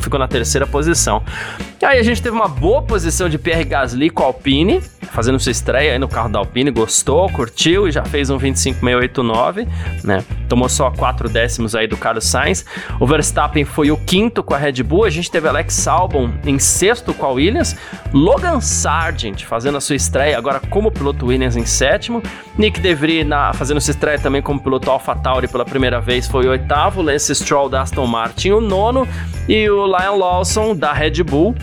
ficou 0.00 0.18
na 0.18 0.26
terceira 0.26 0.66
posição. 0.66 1.22
E 1.80 1.84
aí 1.84 1.98
a 1.98 2.02
gente 2.02 2.20
teve 2.20 2.34
uma 2.34 2.48
boa 2.48 2.82
posição 2.82 3.28
de 3.28 3.38
Pierre 3.38 3.64
Gasly 3.64 4.10
com 4.10 4.22
a 4.22 4.26
Alpine, 4.26 4.82
fazendo 5.12 5.38
sua 5.38 5.52
estreia 5.52 5.92
aí 5.92 5.98
no 5.98 6.08
carro 6.08 6.28
da 6.28 6.38
Alpine, 6.38 6.70
gostou, 6.70 7.28
curtiu 7.30 7.88
e 7.88 7.90
já 7.90 8.04
fez 8.04 8.30
um 8.30 8.38
25.689, 8.38 9.66
né? 10.04 10.24
Tomou 10.48 10.68
só 10.68 10.90
4 10.90 11.28
décimos 11.28 11.74
aí 11.74 11.86
do 11.86 11.96
Carlos 11.96 12.24
Sainz. 12.24 12.64
O 12.98 13.06
Verstappen 13.06 13.64
foi 13.64 13.90
o 13.90 13.96
quinto 13.96 14.42
com 14.42 14.54
a 14.54 14.58
Red 14.58 14.82
Bull. 14.82 15.04
A 15.04 15.10
gente 15.10 15.30
teve 15.30 15.48
Alex 15.48 15.86
Albon 15.86 16.30
em 16.44 16.58
sexto 16.58 17.14
com 17.14 17.26
a 17.26 17.30
Williams. 17.30 17.76
Logan 18.12 18.60
Sargent 18.60 19.39
fazendo 19.46 19.78
a 19.78 19.80
sua 19.80 19.96
estreia 19.96 20.36
agora 20.36 20.60
como 20.70 20.90
piloto 20.90 21.26
Williams 21.26 21.56
em 21.56 21.64
sétimo. 21.64 22.22
Nick 22.56 22.80
DeVry 22.80 23.24
na, 23.24 23.52
fazendo 23.52 23.80
sua 23.80 23.92
estreia 23.92 24.18
também 24.18 24.42
como 24.42 24.60
piloto 24.60 24.90
AlphaTauri 24.90 25.48
pela 25.48 25.64
primeira 25.64 26.00
vez 26.00 26.26
foi 26.26 26.46
oitavo. 26.46 27.02
Lance 27.02 27.34
Stroll 27.34 27.68
da 27.68 27.82
Aston 27.82 28.06
Martin 28.06 28.50
o 28.52 28.60
nono. 28.60 29.06
E 29.48 29.68
o 29.68 29.86
Lion 29.86 30.16
Lawson 30.16 30.74
da 30.76 30.92
Red 30.92 31.22
Bull 31.24 31.54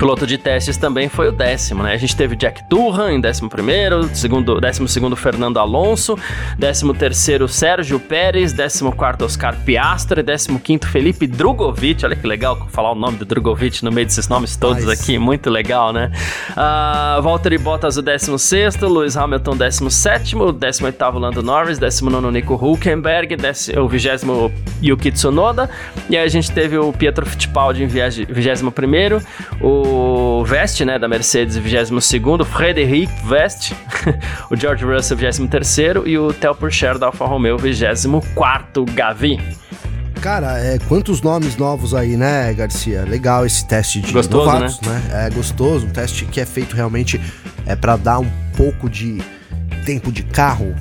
piloto 0.00 0.26
de 0.26 0.38
testes 0.38 0.78
também 0.78 1.10
foi 1.10 1.28
o 1.28 1.32
décimo, 1.32 1.82
né? 1.82 1.92
A 1.92 1.96
gente 1.98 2.16
teve 2.16 2.34
Jack 2.34 2.64
Durham 2.70 3.12
em 3.12 3.20
décimo 3.20 3.50
primeiro, 3.50 4.08
segundo, 4.14 4.58
décimo 4.58 4.88
segundo 4.88 5.14
Fernando 5.14 5.58
Alonso, 5.58 6.18
décimo 6.56 6.94
terceiro 6.94 7.46
Sérgio 7.46 8.00
Pérez, 8.00 8.54
décimo 8.54 8.92
quarto 8.92 9.26
Oscar 9.26 9.54
Piastri, 9.62 10.22
décimo 10.22 10.58
quinto 10.58 10.88
Felipe 10.88 11.26
Drogovic, 11.26 12.02
olha 12.02 12.16
que 12.16 12.26
legal 12.26 12.66
falar 12.70 12.92
o 12.92 12.94
nome 12.94 13.18
do 13.18 13.26
Drogovic 13.26 13.84
no 13.84 13.92
meio 13.92 14.06
desses 14.06 14.26
nomes 14.26 14.56
todos 14.56 14.86
nice. 14.86 15.02
aqui, 15.02 15.18
muito 15.18 15.50
legal, 15.50 15.92
né? 15.92 16.10
Uh, 16.52 17.20
Valtteri 17.20 17.58
Bottas 17.58 17.98
o 17.98 18.02
décimo 18.02 18.38
sexto, 18.38 18.88
Lewis 18.88 19.18
Hamilton 19.18 19.54
décimo 19.54 19.90
sétimo, 19.90 20.50
décimo 20.50 20.86
oitavo 20.86 21.18
Lando 21.18 21.42
Norris, 21.42 21.78
décimo 21.78 22.08
nono 22.08 22.30
Nico 22.30 22.54
Hulkenberg, 22.54 23.36
décimo, 23.36 23.82
o 23.82 23.86
vigésimo 23.86 24.50
Yuki 24.82 25.12
Tsunoda, 25.12 25.68
e 26.08 26.16
aí 26.16 26.24
a 26.24 26.28
gente 26.28 26.50
teve 26.50 26.78
o 26.78 26.90
Pietro 26.90 27.26
Fittipaldi 27.26 27.84
em 27.84 27.86
vigésimo 27.86 28.72
primeiro, 28.72 29.20
o 29.60 29.89
o 29.90 30.44
Vest, 30.44 30.80
né, 30.80 30.98
da 30.98 31.08
Mercedes, 31.08 31.58
22º, 31.58 32.44
Frederic 32.44 33.12
Vest, 33.26 33.72
o 34.50 34.56
George 34.56 34.84
Russell, 34.84 35.16
23º 35.16 36.06
e 36.06 36.16
o 36.16 36.32
Theo 36.32 36.54
Pourchaire 36.54 36.98
da 36.98 37.06
Alfa 37.06 37.26
Romeo, 37.26 37.56
24º, 37.56 38.90
Gavi. 38.94 39.40
Cara, 40.20 40.58
é, 40.58 40.78
quantos 40.86 41.22
nomes 41.22 41.56
novos 41.56 41.94
aí, 41.94 42.16
né, 42.16 42.52
Garcia? 42.52 43.04
Legal 43.04 43.46
esse 43.46 43.66
teste 43.66 44.00
de 44.00 44.12
gostoso, 44.12 44.44
novatos, 44.44 44.80
né? 44.82 45.02
né? 45.08 45.26
É 45.26 45.30
gostoso, 45.30 45.86
um 45.86 45.90
teste 45.90 46.26
que 46.26 46.40
é 46.40 46.46
feito 46.46 46.76
realmente 46.76 47.20
é 47.66 47.74
para 47.74 47.96
dar 47.96 48.18
um 48.18 48.30
pouco 48.56 48.88
de 48.88 49.18
tempo 49.84 50.12
de 50.12 50.22
carro 50.22 50.74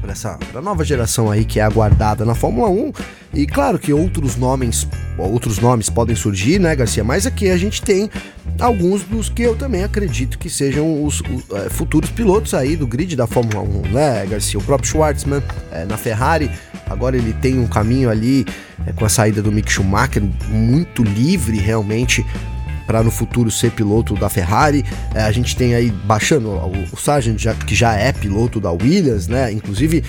para 0.00 0.12
essa 0.12 0.38
pra 0.52 0.60
nova 0.60 0.84
geração 0.84 1.30
aí 1.30 1.44
que 1.44 1.58
é 1.58 1.62
aguardada 1.62 2.24
na 2.24 2.34
Fórmula 2.34 2.68
1. 2.68 2.92
E 3.32 3.46
claro 3.46 3.78
que 3.78 3.92
outros 3.92 4.36
nomes, 4.36 4.86
outros 5.18 5.58
nomes 5.58 5.90
podem 5.90 6.14
surgir, 6.14 6.60
né, 6.60 6.76
Garcia? 6.76 7.02
Mas 7.02 7.26
aqui 7.26 7.50
a 7.50 7.56
gente 7.56 7.82
tem 7.82 8.08
alguns 8.60 9.02
dos 9.02 9.28
que 9.28 9.42
eu 9.42 9.56
também 9.56 9.82
acredito 9.82 10.38
que 10.38 10.48
sejam 10.48 11.04
os, 11.04 11.20
os 11.20 11.50
é, 11.52 11.68
futuros 11.68 12.10
pilotos 12.10 12.54
aí 12.54 12.76
do 12.76 12.86
grid 12.86 13.16
da 13.16 13.26
Fórmula 13.26 13.60
1, 13.60 13.92
né, 13.92 14.26
Garcia? 14.26 14.58
O 14.58 14.62
próprio 14.62 14.88
Schwartzman 14.88 15.42
é, 15.72 15.84
na 15.84 15.96
Ferrari, 15.96 16.48
agora 16.88 17.16
ele 17.16 17.32
tem 17.32 17.58
um 17.58 17.66
caminho 17.66 18.08
ali 18.08 18.46
é, 18.86 18.92
com 18.92 19.04
a 19.04 19.08
saída 19.08 19.42
do 19.42 19.50
Mick 19.50 19.70
Schumacher 19.72 20.22
muito 20.48 21.02
livre 21.02 21.58
realmente 21.58 22.24
para 22.86 23.02
no 23.02 23.10
futuro 23.10 23.50
ser 23.50 23.70
piloto 23.72 24.14
da 24.14 24.28
Ferrari. 24.28 24.84
É, 25.14 25.22
a 25.22 25.32
gente 25.32 25.56
tem 25.56 25.74
aí 25.74 25.90
baixando 25.90 26.48
o, 26.48 26.72
o 26.92 26.96
Sargent, 26.96 27.38
já, 27.38 27.54
que 27.54 27.74
já 27.74 27.94
é 27.94 28.12
piloto 28.12 28.60
da 28.60 28.70
Williams, 28.70 29.26
né? 29.26 29.52
Inclusive, 29.52 30.04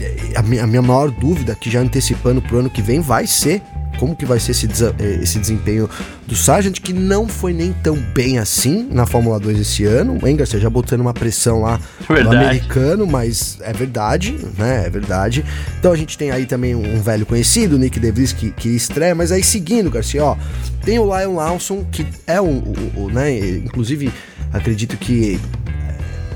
é, 0.00 0.38
a 0.38 0.42
minha, 0.42 0.64
a 0.64 0.66
minha 0.66 0.82
maior 0.82 1.10
dúvida, 1.10 1.54
que 1.54 1.70
já 1.70 1.80
antecipando 1.80 2.40
para 2.40 2.56
o 2.56 2.58
ano 2.60 2.70
que 2.70 2.82
vem, 2.82 3.00
vai 3.00 3.26
ser 3.26 3.62
como 4.00 4.16
que 4.16 4.24
vai 4.24 4.40
ser 4.40 4.52
esse, 4.52 4.66
eh, 4.66 5.18
esse 5.22 5.38
desempenho 5.38 5.86
do 6.26 6.34
Sargent, 6.34 6.80
que 6.80 6.90
não 6.90 7.28
foi 7.28 7.52
nem 7.52 7.70
tão 7.70 7.96
bem 7.96 8.38
assim 8.38 8.88
na 8.90 9.04
Fórmula 9.04 9.38
2 9.38 9.60
esse 9.60 9.84
ano. 9.84 10.18
O 10.22 10.26
Engar 10.26 10.46
já 10.46 10.70
botando 10.70 11.02
uma 11.02 11.12
pressão 11.12 11.60
lá 11.60 11.78
verdade. 12.08 12.34
no 12.34 12.42
americano, 12.42 13.06
mas 13.06 13.58
é 13.60 13.74
verdade, 13.74 14.38
né? 14.56 14.86
É 14.86 14.90
verdade. 14.90 15.44
Então 15.78 15.92
a 15.92 15.96
gente 15.96 16.16
tem 16.16 16.30
aí 16.30 16.46
também 16.46 16.74
um 16.74 17.02
velho 17.02 17.26
conhecido, 17.26 17.78
Nick 17.78 18.00
DeVries, 18.00 18.32
que, 18.32 18.50
que 18.52 18.70
estreia, 18.70 19.14
mas 19.14 19.30
aí 19.30 19.44
seguindo, 19.44 19.90
Garcia, 19.90 20.24
ó, 20.24 20.36
tem 20.82 20.98
o 20.98 21.04
Lion 21.04 21.34
Lawson, 21.34 21.84
que 21.92 22.06
é 22.26 22.40
um, 22.40 22.56
o, 22.96 23.02
o, 23.02 23.10
né? 23.10 23.38
Inclusive, 23.38 24.10
acredito 24.50 24.96
que 24.96 25.38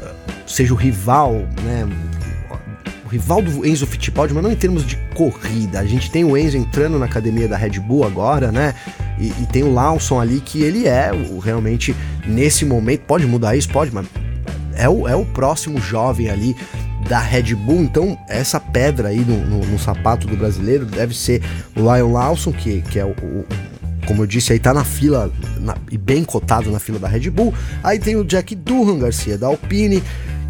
eh, 0.03 0.13
seja 0.47 0.75
o 0.75 0.77
rival, 0.77 1.33
né? 1.63 1.89
Rival 3.15 3.41
do 3.41 3.65
Enzo 3.65 3.87
Fittipaldi, 3.87 4.35
mas 4.35 4.43
não 4.43 4.51
em 4.51 4.57
termos 4.57 4.85
de 4.85 4.97
corrida. 5.15 5.79
A 5.79 5.85
gente 5.85 6.11
tem 6.11 6.25
o 6.25 6.37
Enzo 6.37 6.57
entrando 6.57 6.99
na 6.99 7.07
academia 7.07 7.47
da 7.47 7.57
Red 7.57 7.79
Bull 7.79 8.05
agora, 8.05 8.51
né? 8.51 8.75
E, 9.19 9.29
e 9.41 9.47
tem 9.53 9.63
o 9.63 9.73
Lawson 9.73 10.21
ali 10.21 10.41
que 10.41 10.63
ele 10.63 10.89
é 10.89 11.13
o, 11.13 11.39
realmente 11.39 11.95
nesse 12.27 12.65
momento 12.65 13.03
pode 13.03 13.25
mudar 13.25 13.55
isso, 13.55 13.69
pode, 13.69 13.95
mas 13.95 14.07
é 14.75 14.89
o, 14.89 15.07
é 15.07 15.15
o 15.15 15.25
próximo 15.25 15.81
jovem 15.81 16.29
ali 16.29 16.57
da 17.09 17.21
Red 17.21 17.55
Bull. 17.55 17.83
Então, 17.83 18.19
essa 18.29 18.59
pedra 18.59 19.09
aí 19.09 19.21
no, 19.21 19.47
no, 19.47 19.59
no 19.65 19.79
sapato 19.79 20.27
do 20.27 20.37
brasileiro 20.37 20.85
deve 20.85 21.17
ser 21.17 21.41
o 21.77 21.81
Lion 21.81 22.13
Lawson, 22.13 22.53
que, 22.53 22.83
que 22.83 22.99
é 22.99 23.05
o, 23.05 23.11
o 23.11 23.45
como 24.07 24.23
eu 24.23 24.27
disse, 24.27 24.53
aí 24.53 24.59
tá 24.59 24.75
na 24.75 24.85
fila 24.85 25.33
na, 25.61 25.77
e 25.91 25.97
bem 25.97 26.25
cotado 26.25 26.71
na 26.71 26.81
fila 26.81 26.99
da 26.99 27.07
Red 27.07 27.31
Bull. 27.31 27.55
Aí 27.83 27.99
tem 27.99 28.17
o 28.17 28.25
Jack 28.25 28.55
Durham 28.57 28.99
Garcia 28.99 29.39
da 29.39 29.47
Alpine, 29.47 30.03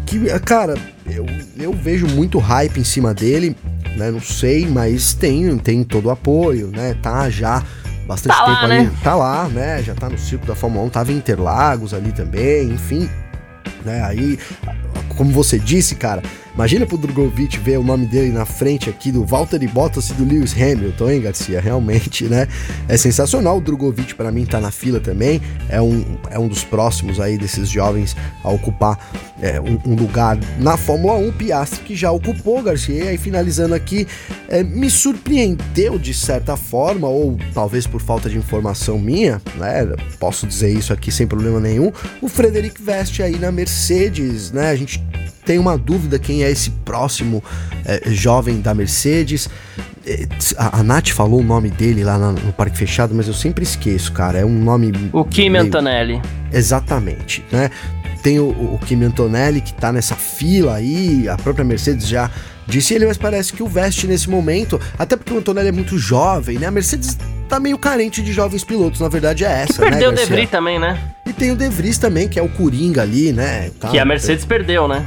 que, 0.05 0.19
cara, 0.39 0.75
eu, 1.05 1.25
eu 1.57 1.73
vejo 1.73 2.07
muito 2.07 2.39
hype 2.39 2.79
em 2.79 2.83
cima 2.83 3.13
dele, 3.13 3.55
né? 3.95 4.09
Não 4.11 4.21
sei, 4.21 4.67
mas 4.67 5.13
tem, 5.13 5.57
tem 5.57 5.83
todo 5.83 6.05
o 6.05 6.11
apoio, 6.11 6.67
né? 6.67 6.95
Tá 7.01 7.29
já 7.29 7.63
bastante 8.07 8.37
tá 8.37 8.45
tempo 8.45 8.57
lá, 8.57 8.63
ali, 8.65 8.83
né? 8.85 8.91
tá 9.03 9.15
lá, 9.15 9.47
né? 9.47 9.83
Já 9.83 9.93
tá 9.93 10.09
no 10.09 10.17
circo 10.17 10.45
da 10.45 10.55
Fórmula 10.55 10.85
1, 10.85 10.89
tava 10.89 11.11
em 11.11 11.17
Interlagos 11.17 11.93
ali 11.93 12.11
também, 12.11 12.69
enfim, 12.69 13.09
né? 13.83 14.03
Aí, 14.03 14.39
como 15.15 15.31
você 15.31 15.59
disse, 15.59 15.95
cara, 15.95 16.21
Imagina 16.55 16.85
pro 16.85 16.97
Drogovic 16.97 17.59
ver 17.59 17.77
o 17.77 17.83
nome 17.83 18.05
dele 18.05 18.31
na 18.31 18.45
frente 18.45 18.89
aqui 18.89 19.11
do 19.11 19.25
Valtteri 19.25 19.67
Bottas 19.67 20.09
e 20.09 20.13
do 20.13 20.23
Lewis 20.23 20.53
Hamilton, 20.53 21.09
hein, 21.09 21.21
Garcia? 21.21 21.59
Realmente, 21.59 22.23
né? 22.23 22.47
É 22.87 22.95
sensacional. 22.95 23.57
O 23.57 23.61
Drogovic, 23.61 24.15
para 24.15 24.31
mim, 24.31 24.45
tá 24.45 24.61
na 24.61 24.71
fila 24.71 25.01
também. 25.01 25.41
É 25.67 25.81
um, 25.81 26.17
é 26.31 26.39
um 26.39 26.47
dos 26.47 26.63
próximos 26.63 27.19
aí 27.19 27.37
desses 27.37 27.67
jovens 27.67 28.15
a 28.41 28.49
ocupar 28.49 28.97
é, 29.41 29.59
um, 29.59 29.77
um, 29.85 29.95
lugar 29.95 30.37
na 30.57 30.77
Fórmula 30.77 31.15
1. 31.15 31.33
Piastri, 31.33 31.81
que 31.81 31.93
já 31.93 32.09
ocupou, 32.09 32.63
Garcia. 32.63 33.03
E 33.03 33.07
aí, 33.09 33.17
finalizando 33.17 33.75
aqui, 33.75 34.07
é, 34.47 34.63
me 34.63 34.89
surpreendeu 34.89 35.99
de 35.99 36.13
certa 36.13 36.55
forma, 36.55 37.05
ou 37.05 37.37
talvez 37.53 37.85
por 37.85 37.99
falta 37.99 38.29
de 38.29 38.37
informação 38.37 38.97
minha, 38.97 39.41
né? 39.57 39.93
Posso 40.17 40.47
dizer 40.47 40.71
isso 40.71 40.93
aqui 40.93 41.11
sem 41.11 41.27
problema 41.27 41.59
nenhum. 41.59 41.91
O 42.21 42.29
Frederic 42.29 42.81
Veste 42.81 43.21
aí 43.21 43.37
na 43.37 43.51
Mercedes, 43.51 44.53
né? 44.53 44.69
A 44.69 44.75
gente 44.77 45.03
tem 45.45 45.59
uma 45.59 45.77
dúvida 45.77 46.17
quem 46.17 46.43
é 46.43 46.51
esse 46.51 46.71
próximo 46.71 47.43
é, 47.85 48.01
jovem 48.07 48.59
da 48.59 48.73
Mercedes. 48.73 49.47
É, 50.05 50.27
a, 50.57 50.79
a 50.79 50.83
Nath 50.83 51.09
falou 51.09 51.39
o 51.39 51.43
nome 51.43 51.69
dele 51.69 52.03
lá 52.03 52.17
no, 52.17 52.33
no 52.33 52.51
Parque 52.51 52.77
Fechado, 52.77 53.13
mas 53.13 53.27
eu 53.27 53.33
sempre 53.33 53.63
esqueço, 53.63 54.11
cara. 54.11 54.39
É 54.39 54.45
um 54.45 54.57
nome. 54.57 54.91
O 55.13 55.23
Kim 55.23 55.49
meio... 55.49 55.65
Antonelli. 55.65 56.21
Exatamente, 56.51 57.45
né? 57.51 57.69
Tem 58.23 58.39
o, 58.39 58.47
o 58.49 58.79
Kimi 58.83 59.05
Antonelli 59.05 59.61
que 59.61 59.73
tá 59.73 59.91
nessa 59.91 60.15
fila 60.15 60.75
aí, 60.75 61.29
a 61.29 61.37
própria 61.37 61.63
Mercedes 61.63 62.07
já 62.07 62.31
disse 62.65 62.95
ele, 62.95 63.05
mas 63.05 63.17
parece 63.17 63.53
que 63.53 63.61
o 63.61 63.67
Veste 63.67 64.07
nesse 64.07 64.27
momento, 64.27 64.81
até 64.97 65.15
porque 65.15 65.31
o 65.31 65.37
Antonelli 65.37 65.69
é 65.69 65.71
muito 65.71 65.97
jovem, 65.97 66.57
né? 66.57 66.65
A 66.65 66.71
Mercedes 66.71 67.17
tá 67.47 67.59
meio 67.59 67.77
carente 67.77 68.23
de 68.23 68.33
jovens 68.33 68.63
pilotos, 68.63 68.99
na 68.99 69.07
verdade 69.07 69.45
é 69.45 69.61
essa, 69.61 69.73
que 69.73 69.79
perdeu 69.79 70.11
né, 70.11 70.17
o 70.17 70.25
De 70.25 70.25
Vries 70.25 70.49
também, 70.49 70.79
né? 70.79 70.99
E 71.27 71.33
tem 71.33 71.51
o 71.51 71.55
De 71.55 71.69
Vries 71.69 71.99
também, 71.99 72.27
que 72.27 72.39
é 72.39 72.41
o 72.41 72.49
Coringa 72.49 73.03
ali, 73.03 73.31
né? 73.31 73.69
Tá, 73.79 73.89
que 73.89 73.99
a 73.99 74.05
Mercedes 74.05 74.45
perdeu, 74.45 74.87
né? 74.87 75.05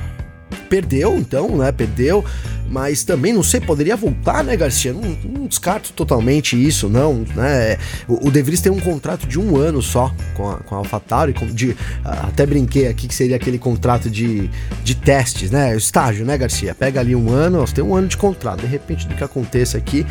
Perdeu, 0.69 1.17
então, 1.17 1.57
né? 1.57 1.73
Perdeu, 1.73 2.25
mas 2.69 3.03
também 3.03 3.33
não 3.33 3.43
sei, 3.43 3.61
poderia 3.61 3.97
voltar, 3.97 4.45
né, 4.45 4.57
Garcia? 4.57 4.93
Não, 4.93 5.17
não 5.25 5.47
descarto 5.47 5.93
totalmente 5.93 6.57
isso, 6.57 6.89
não, 6.89 7.25
né? 7.35 7.79
O, 8.07 8.29
o 8.29 8.31
De 8.31 8.43
Vries 8.43 8.61
tem 8.61 8.71
um 8.71 8.81
contrato 8.81 9.27
de 9.27 9.39
um 9.39 9.57
ano 9.57 9.81
só 9.81 10.15
com 10.35 10.51
a, 10.51 10.57
com 10.59 10.75
a 10.75 10.79
AlphaTauri, 10.79 11.33
de, 11.53 11.77
até 12.05 12.45
brinquei 12.47 12.87
aqui 12.87 13.09
que 13.09 13.15
seria 13.15 13.37
aquele 13.37 13.59
contrato 13.59 14.11
de, 14.11 14.51
de 14.85 14.95
testes, 14.95 15.51
né? 15.51 15.77
Estágio, 15.77 16.25
né, 16.25 16.37
Garcia? 16.37 16.75
Pega 16.75 17.01
ali 17.01 17.17
um 17.17 17.31
ano, 17.31 17.61
você 17.61 17.75
tem 17.75 17.85
um 17.85 17.95
ano 17.95 18.09
de 18.09 18.17
contrato, 18.17 18.61
de 18.61 18.67
repente 18.67 19.07
do 19.07 19.15
que 19.15 19.25
aconteça 19.25 19.79
aqui. 19.79 20.07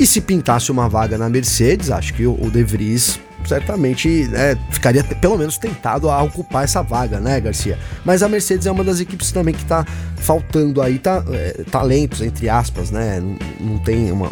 E 0.00 0.06
se 0.06 0.20
pintasse 0.20 0.72
uma 0.72 0.88
vaga 0.88 1.16
na 1.16 1.28
Mercedes, 1.28 1.90
acho 1.90 2.14
que 2.14 2.26
o, 2.26 2.32
o 2.32 2.50
De 2.50 2.64
Vries 2.64 3.20
certamente 3.48 4.28
né, 4.28 4.56
ficaria 4.70 5.02
pelo 5.02 5.36
menos 5.36 5.58
tentado 5.58 6.10
a 6.10 6.22
ocupar 6.22 6.64
essa 6.64 6.82
vaga, 6.82 7.20
né, 7.20 7.40
Garcia? 7.40 7.78
Mas 8.04 8.22
a 8.22 8.28
Mercedes 8.28 8.66
é 8.66 8.70
uma 8.70 8.84
das 8.84 9.00
equipes 9.00 9.32
também 9.32 9.54
que 9.54 9.64
tá 9.64 9.84
faltando 10.16 10.80
aí 10.80 10.98
tá, 10.98 11.24
é, 11.30 11.64
talentos, 11.70 12.20
entre 12.20 12.48
aspas, 12.48 12.90
né? 12.90 13.20
Não, 13.20 13.72
não 13.72 13.78
tem 13.78 14.10
uma, 14.10 14.30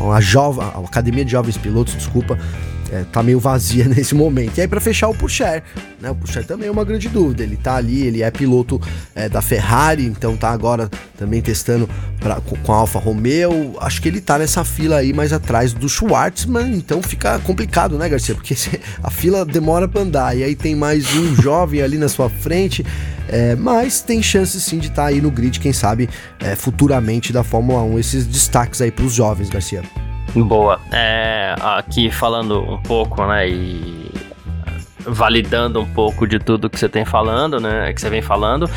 uma 0.00 0.20
jovem, 0.20 0.64
a 0.64 0.78
academia 0.78 1.24
de 1.24 1.32
jovens 1.32 1.56
pilotos, 1.56 1.94
desculpa, 1.94 2.38
é, 2.94 3.04
tá 3.10 3.22
meio 3.24 3.40
vazia 3.40 3.86
nesse 3.88 4.14
momento. 4.14 4.56
E 4.58 4.60
aí, 4.60 4.68
para 4.68 4.80
fechar, 4.80 5.08
o 5.08 5.14
Pucher, 5.14 5.62
né? 6.00 6.10
O 6.10 6.14
Pucher 6.14 6.46
também 6.46 6.68
é 6.68 6.70
uma 6.70 6.84
grande 6.84 7.08
dúvida. 7.08 7.42
Ele 7.42 7.56
tá 7.56 7.74
ali, 7.74 8.02
ele 8.02 8.22
é 8.22 8.30
piloto 8.30 8.80
é, 9.14 9.28
da 9.28 9.42
Ferrari, 9.42 10.06
então 10.06 10.36
tá 10.36 10.50
agora 10.50 10.88
também 11.18 11.42
testando 11.42 11.88
pra, 12.20 12.40
com 12.40 12.72
a 12.72 12.76
Alfa 12.76 13.00
Romeo. 13.00 13.74
Acho 13.80 14.00
que 14.00 14.08
ele 14.08 14.20
tá 14.20 14.38
nessa 14.38 14.64
fila 14.64 14.98
aí 14.98 15.12
mais 15.12 15.32
atrás 15.32 15.72
do 15.72 15.88
Schwartzman, 15.88 16.72
então 16.74 17.02
fica 17.02 17.38
complicado, 17.40 17.98
né, 17.98 18.08
Garcia? 18.08 18.34
Porque 18.34 18.54
a 19.02 19.10
fila 19.10 19.44
demora 19.44 19.88
para 19.88 20.02
andar. 20.02 20.36
E 20.36 20.44
aí 20.44 20.54
tem 20.54 20.76
mais 20.76 21.12
um 21.16 21.34
jovem 21.42 21.82
ali 21.82 21.98
na 21.98 22.08
sua 22.08 22.30
frente. 22.30 22.86
É, 23.26 23.56
mas 23.56 24.02
tem 24.02 24.22
chance 24.22 24.60
sim 24.60 24.78
de 24.78 24.88
estar 24.88 25.02
tá 25.02 25.08
aí 25.08 25.20
no 25.20 25.30
grid, 25.30 25.58
quem 25.58 25.72
sabe, 25.72 26.08
é, 26.38 26.54
futuramente 26.54 27.32
da 27.32 27.42
Fórmula 27.42 27.82
1. 27.82 27.98
Esses 27.98 28.26
destaques 28.26 28.80
aí 28.80 28.92
para 28.92 29.04
os 29.04 29.14
jovens, 29.14 29.48
Garcia. 29.48 29.82
Boa. 30.34 30.80
É, 30.90 31.54
aqui 31.60 32.10
falando 32.10 32.60
um 32.60 32.78
pouco, 32.78 33.24
né, 33.26 33.48
e 33.48 34.10
validando 35.06 35.80
um 35.80 35.86
pouco 35.86 36.26
de 36.26 36.38
tudo 36.38 36.70
que 36.70 36.78
você 36.78 36.88
tem 36.88 37.04
falando, 37.04 37.60
né, 37.60 37.92
que 37.92 38.00
você 38.00 38.10
vem 38.10 38.22
falando. 38.22 38.68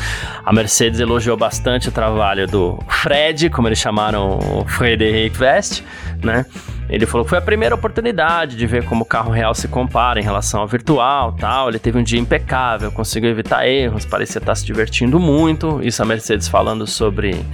A 0.44 0.52
Mercedes 0.52 1.00
elogiou 1.00 1.36
bastante 1.36 1.88
o 1.88 1.92
trabalho 1.92 2.46
do 2.46 2.78
Fred, 2.88 3.50
como 3.50 3.68
eles 3.68 3.78
chamaram 3.78 4.38
o 4.38 4.64
Frederic 4.66 5.42
West, 5.42 5.82
né? 6.22 6.44
Ele 6.88 7.04
falou 7.04 7.24
que 7.24 7.28
foi 7.28 7.38
a 7.38 7.42
primeira 7.42 7.74
oportunidade 7.74 8.56
de 8.56 8.66
ver 8.66 8.84
como 8.84 9.02
o 9.02 9.04
carro 9.04 9.30
real 9.30 9.54
se 9.54 9.68
compara 9.68 10.18
em 10.18 10.22
relação 10.22 10.60
ao 10.60 10.66
virtual, 10.66 11.32
tal. 11.32 11.68
Ele 11.68 11.78
teve 11.78 11.98
um 11.98 12.02
dia 12.02 12.18
impecável, 12.18 12.90
conseguiu 12.90 13.28
evitar 13.28 13.68
erros, 13.68 14.06
parecia 14.06 14.38
estar 14.38 14.54
se 14.54 14.64
divertindo 14.64 15.20
muito. 15.20 15.80
Isso 15.82 16.02
a 16.02 16.06
Mercedes 16.06 16.48
falando 16.48 16.86
sobre 16.86 17.44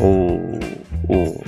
o, 0.00 0.58
o 1.06 1.44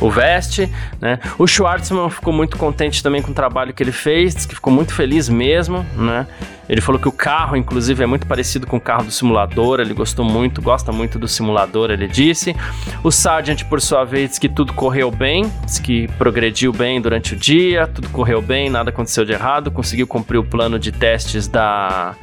o 0.00 0.10
Veste, 0.10 0.70
né? 1.00 1.18
O 1.38 1.46
Schwartzman 1.46 2.10
ficou 2.10 2.32
muito 2.32 2.56
contente 2.56 3.02
também 3.02 3.22
com 3.22 3.30
o 3.30 3.34
trabalho 3.34 3.72
que 3.72 3.82
ele 3.82 3.92
fez, 3.92 4.46
que 4.46 4.54
ficou 4.54 4.72
muito 4.72 4.94
feliz 4.94 5.28
mesmo, 5.28 5.84
né? 5.96 6.26
Ele 6.68 6.80
falou 6.80 7.00
que 7.00 7.08
o 7.08 7.12
carro, 7.12 7.56
inclusive, 7.56 8.02
é 8.02 8.06
muito 8.06 8.26
parecido 8.26 8.66
com 8.66 8.78
o 8.78 8.80
carro 8.80 9.04
do 9.04 9.10
simulador. 9.10 9.80
Ele 9.80 9.92
gostou 9.92 10.24
muito, 10.24 10.62
gosta 10.62 10.90
muito 10.92 11.18
do 11.18 11.28
simulador, 11.28 11.90
ele 11.90 12.08
disse. 12.08 12.56
O 13.02 13.10
Sargent, 13.10 13.64
por 13.64 13.80
sua 13.80 14.04
vez, 14.04 14.30
disse 14.30 14.40
que 14.40 14.48
tudo 14.48 14.72
correu 14.72 15.10
bem, 15.10 15.50
disse 15.64 15.82
que 15.82 16.08
progrediu 16.16 16.72
bem 16.72 17.00
durante 17.00 17.34
o 17.34 17.36
dia, 17.36 17.86
tudo 17.86 18.08
correu 18.08 18.40
bem, 18.40 18.70
nada 18.70 18.90
aconteceu 18.90 19.24
de 19.24 19.32
errado, 19.32 19.70
conseguiu 19.70 20.06
cumprir 20.06 20.38
o 20.38 20.44
plano 20.44 20.78
de 20.78 20.90
testes 20.90 21.46
da, 21.46 22.14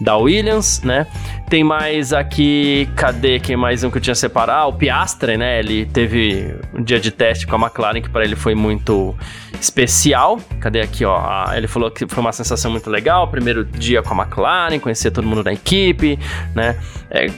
da 0.00 0.16
Williams, 0.16 0.82
né? 0.82 1.06
Tem 1.48 1.62
mais 1.62 2.12
aqui, 2.12 2.88
cadê 2.96 3.38
quem 3.38 3.56
mais 3.56 3.84
um 3.84 3.90
que 3.90 3.98
eu 3.98 4.02
tinha 4.02 4.14
separado? 4.14 4.70
O 4.70 4.72
Piastre, 4.72 5.36
né? 5.36 5.58
Ele 5.60 5.86
teve 5.86 6.54
um 6.74 6.82
dia 6.82 6.98
de 7.00 7.10
teste 7.10 7.46
com 7.46 7.56
a 7.56 7.58
McLaren 7.58 8.00
que 8.00 8.10
para 8.10 8.24
ele 8.24 8.36
foi 8.36 8.54
muito 8.54 9.14
especial. 9.60 10.40
Cadê 10.60 10.80
aqui, 10.80 11.04
ó? 11.04 11.52
Ele 11.54 11.66
falou 11.66 11.90
que 11.90 12.06
foi 12.06 12.20
uma 12.20 12.32
sensação 12.32 12.70
muito 12.70 12.90
legal. 12.90 13.28
Primeiro 13.28 13.64
dia 13.64 14.02
com 14.02 14.20
a 14.20 14.24
McLaren, 14.24 14.78
conhecer 14.78 15.10
todo 15.10 15.26
mundo 15.26 15.42
da 15.42 15.52
equipe, 15.52 16.18
né? 16.54 16.76
É, 17.10 17.30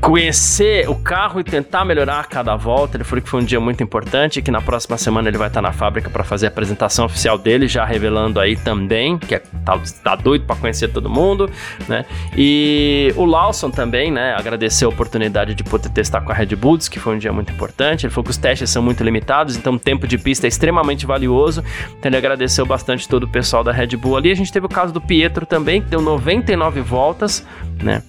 conhecer 0.00 0.88
o 0.88 0.94
carro 0.94 1.40
e 1.40 1.44
tentar 1.44 1.84
melhorar 1.84 2.20
a 2.20 2.24
cada 2.24 2.56
volta. 2.56 2.96
Ele 2.96 3.04
falou 3.04 3.22
que 3.22 3.28
foi 3.28 3.40
um 3.40 3.44
dia 3.44 3.60
muito 3.60 3.82
importante 3.82 4.38
e 4.38 4.42
que 4.42 4.50
na 4.50 4.60
próxima 4.60 4.96
semana 4.96 5.28
ele 5.28 5.38
vai 5.38 5.48
estar 5.48 5.60
na 5.60 5.72
fábrica 5.72 6.08
para 6.08 6.24
fazer 6.24 6.46
a 6.46 6.48
apresentação 6.48 7.04
oficial 7.04 7.36
dele, 7.36 7.66
já 7.66 7.84
revelando 7.84 8.40
aí 8.40 8.56
também 8.56 9.18
que 9.18 9.34
é, 9.34 9.42
tá, 9.64 9.78
tá 10.02 10.16
doido 10.16 10.44
para 10.46 10.56
conhecer 10.56 10.88
todo 10.88 11.10
mundo, 11.10 11.50
né? 11.88 12.04
E 12.36 13.12
o 13.16 13.24
Lawson 13.24 13.70
também, 13.70 14.10
né? 14.10 14.34
Agradeceu 14.36 14.88
a 14.88 14.92
oportunidade 14.92 15.54
de 15.54 15.64
poder 15.64 15.88
testar 15.90 16.20
com 16.20 16.32
a 16.32 16.34
Red 16.34 16.54
Bull, 16.56 16.78
que 16.78 17.00
foi 17.00 17.14
um 17.14 17.18
dia 17.18 17.32
muito 17.32 17.50
importante. 17.50 18.06
Ele 18.06 18.12
falou 18.12 18.24
que 18.24 18.30
os 18.30 18.36
testes 18.36 18.68
são 18.70 18.82
muito 18.82 19.02
limitados, 19.02 19.56
então 19.56 19.74
o 19.74 19.78
tempo 19.78 20.06
de 20.06 20.18
pista 20.18 20.46
é 20.46 20.48
extremamente 20.48 21.06
valioso. 21.06 21.64
Então 21.98 22.08
ele 22.10 22.16
agradeceu 22.16 22.66
bastante 22.66 23.08
todo 23.08 23.24
o 23.24 23.28
pessoal 23.28 23.64
da 23.64 23.72
Red 23.72 23.96
Bull 23.96 24.16
ali. 24.16 24.30
A 24.30 24.36
gente 24.36 24.52
teve 24.52 24.66
o 24.66 24.68
caso 24.68 24.92
do 24.92 25.00
Pietro 25.00 25.46
também, 25.46 25.80
que 25.80 25.88
deu 25.88 26.00
99 26.00 26.80
voltas, 26.82 27.44
né? 27.82 28.02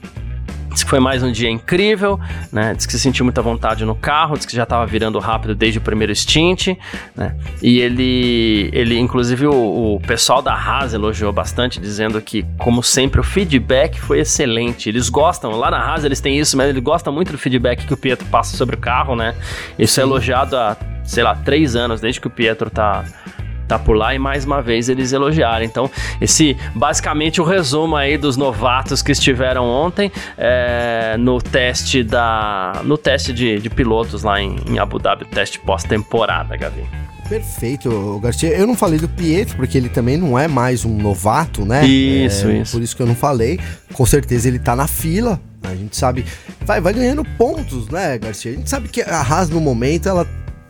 Diz 0.79 0.85
que 0.85 0.89
foi 0.91 1.01
mais 1.01 1.21
um 1.21 1.29
dia 1.29 1.49
incrível, 1.49 2.17
né? 2.53 2.73
Diz 2.73 2.85
que 2.85 2.93
se 2.93 2.99
sentiu 2.99 3.25
muita 3.25 3.41
vontade 3.41 3.83
no 3.83 3.95
carro, 3.95 4.37
diz 4.37 4.45
que 4.45 4.55
já 4.55 4.63
estava 4.63 4.85
virando 4.85 5.19
rápido 5.19 5.53
desde 5.53 5.77
o 5.77 5.81
primeiro 5.81 6.15
stint, 6.15 6.69
né? 7.13 7.35
E 7.61 7.81
ele, 7.81 8.69
ele 8.71 8.97
inclusive, 8.97 9.45
o, 9.45 9.95
o, 9.95 9.99
pessoal 9.99 10.41
da 10.41 10.53
Haas 10.53 10.93
elogiou 10.93 11.33
bastante, 11.33 11.81
dizendo 11.81 12.21
que, 12.21 12.45
como 12.57 12.81
sempre, 12.81 13.19
o 13.19 13.23
feedback 13.25 13.99
foi 13.99 14.21
excelente. 14.21 14.87
Eles 14.87 15.09
gostam, 15.09 15.51
lá 15.51 15.69
na 15.69 15.79
Haas 15.79 16.05
eles 16.05 16.21
têm 16.21 16.39
isso, 16.39 16.55
mas 16.55 16.69
eles 16.69 16.81
gostam 16.81 17.11
muito 17.11 17.33
do 17.33 17.37
feedback 17.37 17.85
que 17.85 17.93
o 17.93 17.97
Pietro 17.97 18.25
passa 18.27 18.55
sobre 18.55 18.77
o 18.77 18.79
carro, 18.79 19.17
né? 19.17 19.35
Isso 19.77 19.99
é 19.99 20.03
Sim. 20.03 20.09
é 20.09 20.11
elogiado 20.13 20.55
há, 20.55 20.77
sei 21.03 21.23
lá, 21.23 21.35
três 21.35 21.75
anos, 21.75 21.99
desde 21.99 22.21
que 22.21 22.27
o 22.27 22.31
Pietro 22.31 22.69
tá 22.69 23.03
tá 23.69 23.79
por 23.79 23.95
lá 23.95 24.15
e 24.15 24.19
mais 24.19 24.45
uma 24.45 24.61
vez 24.61 24.89
eles 24.89 25.13
elogiaram. 25.13 25.63
Então, 25.63 25.89
esse 26.19 26.57
basicamente 26.73 27.39
o 27.39 27.43
resumo 27.43 27.95
aí 27.95 28.17
dos 28.17 28.35
novatos 28.35 29.01
que 29.01 29.11
estiveram 29.11 29.65
ontem 29.65 30.11
é, 30.37 31.15
no 31.19 31.39
teste 31.39 32.03
da 32.03 32.81
no 32.83 32.97
teste 32.97 33.31
de, 33.31 33.59
de 33.59 33.69
pilotos 33.69 34.23
lá 34.23 34.41
em, 34.41 34.55
em 34.67 34.79
Abu 34.79 34.97
Dhabi, 34.97 35.25
teste 35.25 35.59
pós-temporada, 35.59 36.57
Gavi. 36.57 36.83
Perfeito, 37.29 38.19
Garcia. 38.23 38.49
Eu 38.49 38.65
não 38.65 38.75
falei 38.75 38.97
do 38.97 39.07
Pietro, 39.07 39.55
porque 39.55 39.77
ele 39.77 39.87
também 39.87 40.17
não 40.17 40.37
é 40.37 40.47
mais 40.47 40.83
um 40.83 40.97
novato, 40.97 41.63
né? 41.63 41.85
Isso, 41.85 42.47
é, 42.47 42.57
isso. 42.57 42.71
Por 42.71 42.81
isso 42.81 42.95
que 42.95 43.03
eu 43.03 43.05
não 43.05 43.13
falei. 43.13 43.59
Com 43.93 44.03
certeza 44.03 44.47
ele 44.47 44.57
tá 44.57 44.75
na 44.75 44.87
fila. 44.87 45.39
A 45.61 45.75
gente 45.75 45.95
sabe. 45.95 46.25
Vai, 46.61 46.81
vai 46.81 46.91
ganhando 46.91 47.23
pontos, 47.37 47.87
né, 47.89 48.17
Garcia? 48.17 48.51
A 48.51 48.55
gente 48.55 48.69
sabe 48.69 48.89
que 48.89 49.03
a 49.03 49.21
Haas, 49.21 49.47
no 49.47 49.61
momento, 49.61 50.09
ela 50.09 50.27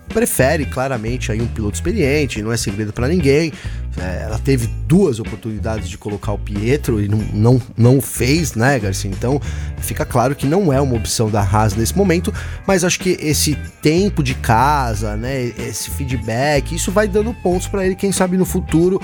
prefere 0.09 0.65
claramente 0.65 1.31
aí 1.31 1.41
um 1.41 1.47
piloto 1.47 1.75
experiente, 1.75 2.41
não 2.41 2.51
é 2.51 2.57
segredo 2.57 2.91
para 2.91 3.07
ninguém. 3.07 3.53
É, 3.97 4.23
ela 4.23 4.39
teve 4.39 4.67
duas 4.87 5.19
oportunidades 5.19 5.89
de 5.89 5.97
colocar 5.97 6.31
o 6.31 6.37
Pietro 6.37 7.01
e 7.01 7.07
não, 7.07 7.17
não, 7.33 7.61
não 7.77 8.01
fez, 8.01 8.55
né, 8.55 8.79
Garcia? 8.79 9.09
Então 9.09 9.41
fica 9.77 10.05
claro 10.05 10.35
que 10.35 10.45
não 10.45 10.71
é 10.71 10.79
uma 10.79 10.95
opção 10.95 11.29
da 11.29 11.41
Haas 11.41 11.73
nesse 11.75 11.97
momento, 11.97 12.33
mas 12.65 12.83
acho 12.83 12.99
que 12.99 13.17
esse 13.19 13.55
tempo 13.81 14.23
de 14.23 14.35
casa, 14.35 15.15
né, 15.15 15.51
esse 15.57 15.89
feedback, 15.89 16.75
isso 16.75 16.91
vai 16.91 17.07
dando 17.07 17.33
pontos 17.33 17.67
para 17.67 17.85
ele, 17.85 17.95
quem 17.95 18.11
sabe 18.11 18.37
no 18.37 18.45
futuro. 18.45 19.01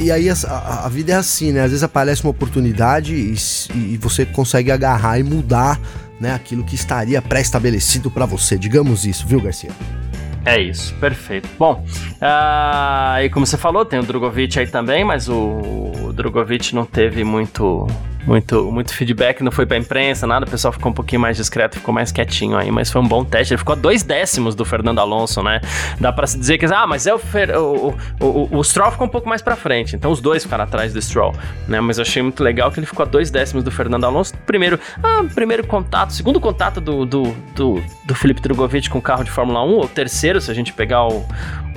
E 0.00 0.10
aí 0.10 0.28
a, 0.28 0.34
a, 0.84 0.88
vida 0.88 1.12
é 1.12 1.16
assim, 1.16 1.52
né? 1.52 1.62
Às 1.62 1.70
vezes 1.70 1.82
aparece 1.82 2.24
uma 2.24 2.30
oportunidade 2.30 3.14
e, 3.14 3.34
e 3.74 3.96
você 3.98 4.26
consegue 4.26 4.70
agarrar 4.70 5.18
e 5.18 5.22
mudar 5.22 5.80
né, 6.20 6.34
aquilo 6.34 6.64
que 6.64 6.74
estaria 6.74 7.20
pré-estabelecido 7.20 8.10
para 8.10 8.26
você, 8.26 8.58
digamos 8.58 9.04
isso, 9.04 9.26
viu, 9.26 9.40
Garcia? 9.40 9.70
É 10.46 10.60
isso, 10.60 10.94
perfeito. 10.94 11.48
Bom, 11.58 11.84
uh, 12.22 13.20
e 13.20 13.28
como 13.30 13.44
você 13.44 13.56
falou, 13.56 13.84
tem 13.84 13.98
o 13.98 14.02
Drogovic 14.04 14.60
aí 14.60 14.66
também, 14.68 15.04
mas 15.04 15.28
o, 15.28 15.90
o 16.04 16.12
Drogovic 16.12 16.72
não 16.72 16.86
teve 16.86 17.24
muito 17.24 17.88
muito, 18.26 18.70
muito 18.72 18.92
feedback, 18.92 19.40
não 19.42 19.52
foi 19.52 19.64
pra 19.64 19.76
imprensa, 19.76 20.26
nada, 20.26 20.44
o 20.44 20.50
pessoal 20.50 20.72
ficou 20.72 20.90
um 20.90 20.94
pouquinho 20.94 21.20
mais 21.20 21.36
discreto, 21.36 21.76
ficou 21.76 21.94
mais 21.94 22.10
quietinho 22.10 22.56
aí, 22.56 22.70
mas 22.70 22.90
foi 22.90 23.00
um 23.00 23.06
bom 23.06 23.24
teste. 23.24 23.54
Ele 23.54 23.58
ficou 23.58 23.72
a 23.72 23.76
dois 23.76 24.02
décimos 24.02 24.54
do 24.54 24.64
Fernando 24.64 24.98
Alonso, 24.98 25.42
né? 25.42 25.60
Dá 26.00 26.12
pra 26.12 26.26
se 26.26 26.38
dizer 26.38 26.58
que, 26.58 26.66
ah, 26.66 26.86
mas 26.86 27.06
é 27.06 27.14
o, 27.14 27.18
Fer, 27.18 27.56
o, 27.56 27.94
o, 28.20 28.26
o, 28.26 28.58
o 28.58 28.64
Stroll 28.64 28.90
ficou 28.90 29.06
um 29.06 29.10
pouco 29.10 29.28
mais 29.28 29.40
pra 29.40 29.54
frente, 29.54 29.94
então 29.94 30.10
os 30.10 30.20
dois 30.20 30.42
ficaram 30.42 30.64
atrás 30.64 30.92
do 30.92 31.00
Stroll, 31.00 31.34
né? 31.68 31.80
Mas 31.80 31.98
eu 31.98 32.02
achei 32.02 32.22
muito 32.22 32.42
legal 32.42 32.70
que 32.72 32.80
ele 32.80 32.86
ficou 32.86 33.04
a 33.04 33.06
dois 33.06 33.30
décimos 33.30 33.62
do 33.62 33.70
Fernando 33.70 34.04
Alonso. 34.04 34.34
Primeiro, 34.44 34.78
ah, 35.02 35.24
primeiro 35.32 35.64
contato, 35.66 36.12
segundo 36.12 36.40
contato 36.40 36.80
do, 36.80 37.06
do, 37.06 37.22
do, 37.54 37.82
do 38.04 38.14
Felipe 38.14 38.40
Drogovic 38.40 38.90
com 38.90 38.98
o 38.98 39.02
carro 39.02 39.22
de 39.22 39.30
Fórmula 39.30 39.64
1, 39.64 39.70
ou 39.70 39.88
terceiro, 39.88 40.40
se 40.40 40.50
a 40.50 40.54
gente 40.54 40.72
pegar 40.72 41.06
o, 41.06 41.24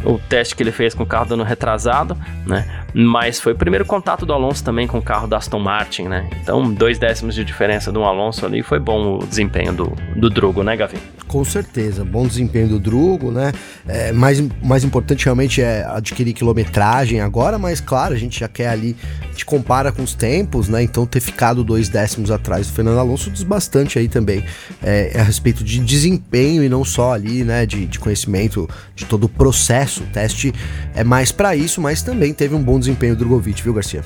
o 0.04 0.18
teste 0.18 0.56
que 0.56 0.64
ele 0.64 0.72
fez 0.72 0.94
com 0.94 1.04
o 1.04 1.06
carro 1.06 1.26
dando 1.26 1.44
retrasado, 1.44 2.18
né? 2.46 2.66
Mas 2.94 3.40
foi 3.40 3.54
o 3.54 3.56
primeiro 3.56 3.86
contato 3.86 4.26
do 4.26 4.34
Alonso 4.34 4.64
também 4.64 4.88
com 4.88 4.98
o 4.98 5.02
carro 5.02 5.28
da 5.28 5.38
Aston 5.38 5.60
Martin, 5.60 6.04
né? 6.04 6.30
Então, 6.42 6.74
dois 6.74 6.98
décimos 6.98 7.36
de 7.36 7.44
diferença 7.44 7.92
do 7.92 8.04
Alonso 8.04 8.46
ali, 8.46 8.64
foi 8.64 8.80
bom 8.80 9.18
o 9.18 9.26
desempenho 9.26 9.74
do, 9.74 9.94
do 10.16 10.30
Drogo, 10.30 10.64
né, 10.64 10.76
Gavi? 10.76 10.98
Com 11.28 11.44
certeza, 11.44 12.04
bom 12.04 12.26
desempenho 12.26 12.68
do 12.70 12.80
Drugo, 12.80 13.32
né? 13.32 13.52
É, 13.88 14.12
mais, 14.12 14.42
mais 14.64 14.84
importante 14.84 15.26
realmente 15.26 15.62
é 15.62 15.86
adquirir 15.86 16.34
quilometragem 16.34 17.22
agora, 17.22 17.60
mas 17.60 17.80
claro, 17.80 18.16
a 18.16 18.18
gente 18.18 18.40
já 18.40 18.48
quer 18.48 18.70
ali, 18.70 18.96
te 19.36 19.46
compara 19.46 19.92
com 19.92 20.02
os 20.02 20.16
tempos, 20.16 20.68
né? 20.68 20.82
Então 20.82 21.06
ter 21.06 21.20
ficado 21.20 21.64
dois 21.64 21.88
décimos 21.88 22.32
atrás 22.32 22.66
do 22.66 22.74
Fernando 22.74 22.98
Alonso 22.98 23.30
diz 23.30 23.44
bastante 23.44 24.00
aí 24.00 24.08
também 24.08 24.44
é, 24.82 25.12
a 25.20 25.24
respeito 25.24 25.64
de 25.64 25.80
desempenho 25.80 26.64
e 26.64 26.70
não 26.70 26.84
só 26.84 27.14
ali, 27.14 27.44
né? 27.44 27.64
De, 27.64 27.86
de 27.86 28.00
conhecimento 28.00 28.68
de 28.96 29.06
todo 29.06 29.26
o 29.26 29.30
processo. 29.30 29.89
O 29.98 30.06
teste 30.08 30.54
é 30.96 31.04
mais 31.04 31.32
para 31.32 31.56
isso, 31.56 31.82
mas 31.82 32.02
também 32.02 32.34
teve 32.34 32.56
um 32.56 32.62
bom 32.62 32.80
desempenho 32.80 33.16
do 33.16 33.20
Drogovic, 33.20 33.62
viu, 33.62 33.74
Garcia? 33.74 34.04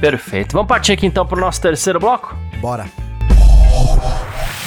Perfeito. 0.00 0.52
Vamos 0.52 0.68
partir 0.68 0.92
aqui 0.92 1.06
então 1.06 1.26
pro 1.26 1.40
nosso 1.40 1.60
terceiro 1.60 1.98
bloco? 1.98 2.36
Bora. 2.60 2.86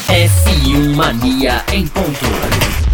F1 0.08 0.96
Mania 0.96 1.64
em 1.74 1.86
ponto. 1.88 2.87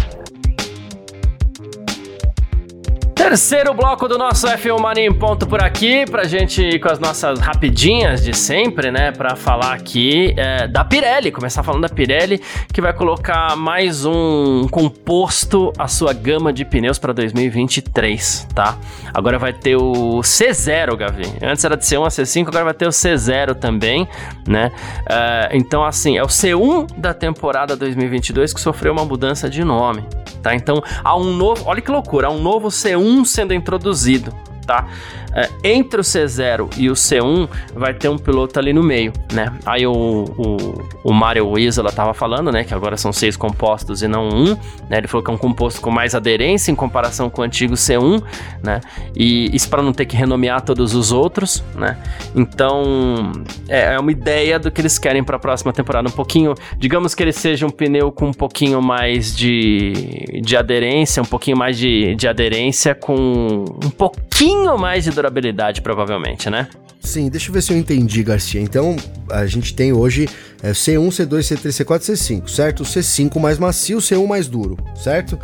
Terceiro 3.24 3.72
bloco 3.72 4.06
do 4.06 4.18
nosso 4.18 4.46
F1 4.46 4.78
Mania 4.78 5.06
em 5.06 5.12
ponto 5.12 5.46
por 5.46 5.62
aqui, 5.62 6.04
pra 6.04 6.24
gente 6.24 6.60
ir 6.60 6.78
com 6.78 6.92
as 6.92 6.98
nossas 6.98 7.40
rapidinhas 7.40 8.22
de 8.22 8.36
sempre, 8.36 8.90
né? 8.90 9.12
Pra 9.12 9.34
falar 9.34 9.72
aqui 9.72 10.34
é, 10.36 10.68
da 10.68 10.84
Pirelli, 10.84 11.32
começar 11.32 11.62
falando 11.62 11.80
da 11.80 11.88
Pirelli, 11.88 12.38
que 12.70 12.82
vai 12.82 12.92
colocar 12.92 13.56
mais 13.56 14.04
um 14.04 14.68
composto 14.70 15.72
à 15.78 15.88
sua 15.88 16.12
gama 16.12 16.52
de 16.52 16.66
pneus 16.66 16.98
para 16.98 17.14
2023, 17.14 18.46
tá? 18.54 18.76
Agora 19.14 19.38
vai 19.38 19.54
ter 19.54 19.74
o 19.74 20.20
C0, 20.20 20.94
Gavi. 20.94 21.24
Antes 21.42 21.64
era 21.64 21.78
de 21.78 21.84
C1 21.84 22.04
a 22.04 22.08
C5, 22.08 22.48
agora 22.48 22.64
vai 22.64 22.74
ter 22.74 22.86
o 22.86 22.90
C0 22.90 23.54
também, 23.54 24.06
né? 24.46 24.70
É, 25.08 25.48
então, 25.54 25.82
assim, 25.82 26.18
é 26.18 26.22
o 26.22 26.26
C1 26.26 26.88
da 26.98 27.14
temporada 27.14 27.74
2022 27.74 28.52
que 28.52 28.60
sofreu 28.60 28.92
uma 28.92 29.06
mudança 29.06 29.48
de 29.48 29.64
nome, 29.64 30.04
tá? 30.42 30.54
Então, 30.54 30.82
há 31.02 31.16
um 31.16 31.32
novo, 31.32 31.64
olha 31.66 31.80
que 31.80 31.90
loucura, 31.90 32.26
há 32.26 32.30
um 32.30 32.42
novo 32.42 32.68
C1 32.68 33.13
sendo 33.22 33.52
introduzido, 33.52 34.34
tá? 34.66 34.88
É, 35.34 35.50
entre 35.64 36.00
o 36.00 36.04
C0 36.04 36.70
e 36.76 36.88
o 36.88 36.92
C1 36.92 37.48
vai 37.74 37.92
ter 37.92 38.08
um 38.08 38.16
piloto 38.16 38.58
ali 38.58 38.72
no 38.72 38.82
meio, 38.82 39.12
né? 39.32 39.52
Aí 39.66 39.84
o, 39.84 39.92
o, 39.92 40.84
o 41.02 41.12
Mario 41.12 41.58
Isola 41.58 41.90
tava 41.90 42.14
falando, 42.14 42.52
né? 42.52 42.62
Que 42.62 42.72
agora 42.72 42.96
são 42.96 43.12
seis 43.12 43.36
compostos 43.36 44.02
e 44.02 44.08
não 44.08 44.28
um, 44.28 44.56
né? 44.88 44.98
Ele 44.98 45.08
falou 45.08 45.24
que 45.24 45.30
é 45.30 45.34
um 45.34 45.38
composto 45.38 45.80
com 45.80 45.90
mais 45.90 46.14
aderência 46.14 46.70
em 46.70 46.74
comparação 46.74 47.28
com 47.28 47.42
o 47.42 47.44
antigo 47.44 47.74
C1, 47.74 48.22
né? 48.62 48.80
E 49.16 49.54
isso 49.54 49.68
para 49.68 49.82
não 49.82 49.92
ter 49.92 50.06
que 50.06 50.16
renomear 50.16 50.62
todos 50.62 50.94
os 50.94 51.10
outros, 51.10 51.64
né? 51.74 51.98
Então 52.34 53.32
é, 53.68 53.94
é 53.94 53.98
uma 53.98 54.12
ideia 54.12 54.58
do 54.58 54.70
que 54.70 54.80
eles 54.80 54.98
querem 54.98 55.24
para 55.24 55.36
a 55.36 55.40
próxima 55.40 55.72
temporada, 55.72 56.08
um 56.08 56.12
pouquinho, 56.12 56.54
digamos 56.78 57.14
que 57.14 57.22
ele 57.22 57.32
seja 57.32 57.66
um 57.66 57.70
pneu 57.70 58.12
com 58.12 58.26
um 58.26 58.32
pouquinho 58.32 58.80
mais 58.80 59.34
de, 59.36 60.40
de 60.42 60.56
aderência, 60.56 61.22
um 61.22 61.26
pouquinho 61.26 61.56
mais 61.56 61.76
de, 61.76 62.14
de 62.14 62.28
aderência 62.28 62.94
com 62.94 63.64
um 63.84 63.90
pouquinho 63.90 64.78
mais 64.78 65.04
de 65.04 65.10
durabilidade, 65.24 65.80
provavelmente, 65.80 66.50
né? 66.50 66.68
Sim, 67.00 67.28
deixa 67.28 67.50
eu 67.50 67.52
ver 67.52 67.62
se 67.62 67.72
eu 67.72 67.76
entendi, 67.76 68.22
Garcia. 68.22 68.60
Então, 68.60 68.96
a 69.30 69.46
gente 69.46 69.74
tem 69.74 69.92
hoje 69.92 70.28
é, 70.62 70.72
C1, 70.72 71.08
C2, 71.08 71.38
C3, 71.40 71.84
C4, 71.84 71.98
C5, 72.00 72.48
certo? 72.48 72.80
O 72.80 72.86
C5 72.86 73.38
mais 73.38 73.58
macio, 73.58 73.98
o 73.98 74.00
C1 74.00 74.26
mais 74.26 74.48
duro, 74.48 74.76
certo? 74.96 75.38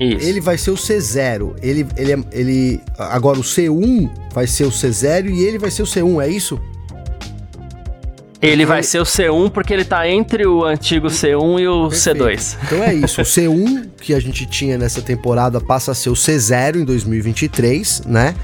Isso. 0.00 0.26
Ele 0.26 0.40
vai 0.40 0.56
ser 0.56 0.70
o 0.70 0.74
C0. 0.74 1.56
Ele, 1.62 1.86
ele, 1.96 2.12
é, 2.12 2.18
ele, 2.32 2.80
agora 2.98 3.38
o 3.38 3.42
C1 3.42 4.10
vai 4.32 4.46
ser 4.46 4.64
o 4.64 4.70
C0 4.70 5.30
e 5.30 5.42
ele 5.42 5.58
vai 5.58 5.70
ser 5.70 5.82
o 5.82 5.86
C1, 5.86 6.22
é 6.22 6.28
isso? 6.28 6.60
Ele 8.40 8.64
vai 8.64 8.84
ser 8.84 9.00
o 9.00 9.02
C1 9.02 9.50
porque 9.50 9.72
ele 9.72 9.84
tá 9.84 10.08
entre 10.08 10.46
o 10.46 10.64
antigo 10.64 11.08
C1 11.08 11.60
e 11.60 11.66
o 11.66 11.88
Perfeito. 11.88 12.24
C2. 12.24 12.56
Então 12.62 12.84
é 12.84 12.94
isso. 12.94 13.20
O 13.20 13.24
C1 13.24 13.88
que 14.00 14.14
a 14.14 14.20
gente 14.20 14.46
tinha 14.46 14.78
nessa 14.78 15.02
temporada 15.02 15.60
passa 15.60 15.90
a 15.90 15.94
ser 15.94 16.10
o 16.10 16.12
C0 16.12 16.76
em 16.76 16.84
2023, 16.84 18.02
né? 18.06 18.36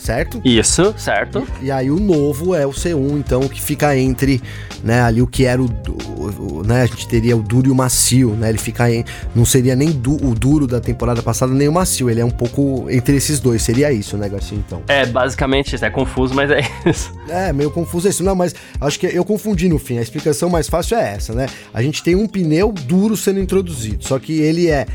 Certo? 0.00 0.40
Isso, 0.44 0.94
certo. 0.96 1.46
E, 1.60 1.66
e, 1.66 1.70
aí 1.70 1.90
o 1.90 2.00
novo 2.00 2.54
é 2.54 2.66
o 2.66 2.70
C1, 2.70 3.18
então, 3.18 3.46
que 3.48 3.60
fica 3.60 3.96
entre, 3.96 4.40
né, 4.82 5.02
ali 5.02 5.20
o 5.20 5.26
que 5.26 5.44
era 5.44 5.60
o, 5.60 5.66
o, 5.66 6.58
o, 6.58 6.62
né, 6.64 6.82
a 6.82 6.86
gente 6.86 7.06
teria 7.06 7.36
o 7.36 7.42
duro 7.42 7.68
e 7.68 7.70
o 7.70 7.74
macio, 7.74 8.30
né? 8.30 8.48
Ele 8.48 8.58
fica 8.58 8.90
em, 8.90 9.04
não 9.34 9.44
seria 9.44 9.76
nem 9.76 9.90
du, 9.90 10.16
o 10.26 10.34
duro 10.34 10.66
da 10.66 10.80
temporada 10.80 11.22
passada 11.22 11.52
nem 11.52 11.68
o 11.68 11.72
macio, 11.72 12.08
ele 12.08 12.20
é 12.20 12.24
um 12.24 12.30
pouco 12.30 12.86
entre 12.90 13.16
esses 13.16 13.38
dois, 13.38 13.62
seria 13.62 13.92
isso, 13.92 14.16
né, 14.16 14.28
Garcia, 14.28 14.56
então? 14.56 14.82
É, 14.88 15.04
basicamente 15.04 15.74
isso, 15.74 15.84
é 15.84 15.90
confuso, 15.90 16.34
mas 16.34 16.50
é 16.50 16.60
isso. 16.88 17.12
É, 17.28 17.52
meio 17.52 17.70
confuso 17.70 18.08
isso, 18.08 18.24
não, 18.24 18.34
mas 18.34 18.54
acho 18.80 18.98
que 18.98 19.06
eu 19.06 19.24
confundi 19.24 19.68
no 19.68 19.78
fim, 19.78 19.98
a 19.98 20.02
explicação 20.02 20.48
mais 20.48 20.68
fácil 20.68 20.96
é 20.96 21.14
essa, 21.14 21.34
né? 21.34 21.46
A 21.72 21.82
gente 21.82 22.02
tem 22.02 22.14
um 22.14 22.26
pneu 22.26 22.72
duro 22.72 23.16
sendo 23.16 23.38
introduzido, 23.38 24.04
só 24.06 24.18
que 24.18 24.40
ele 24.40 24.68
é 24.68 24.86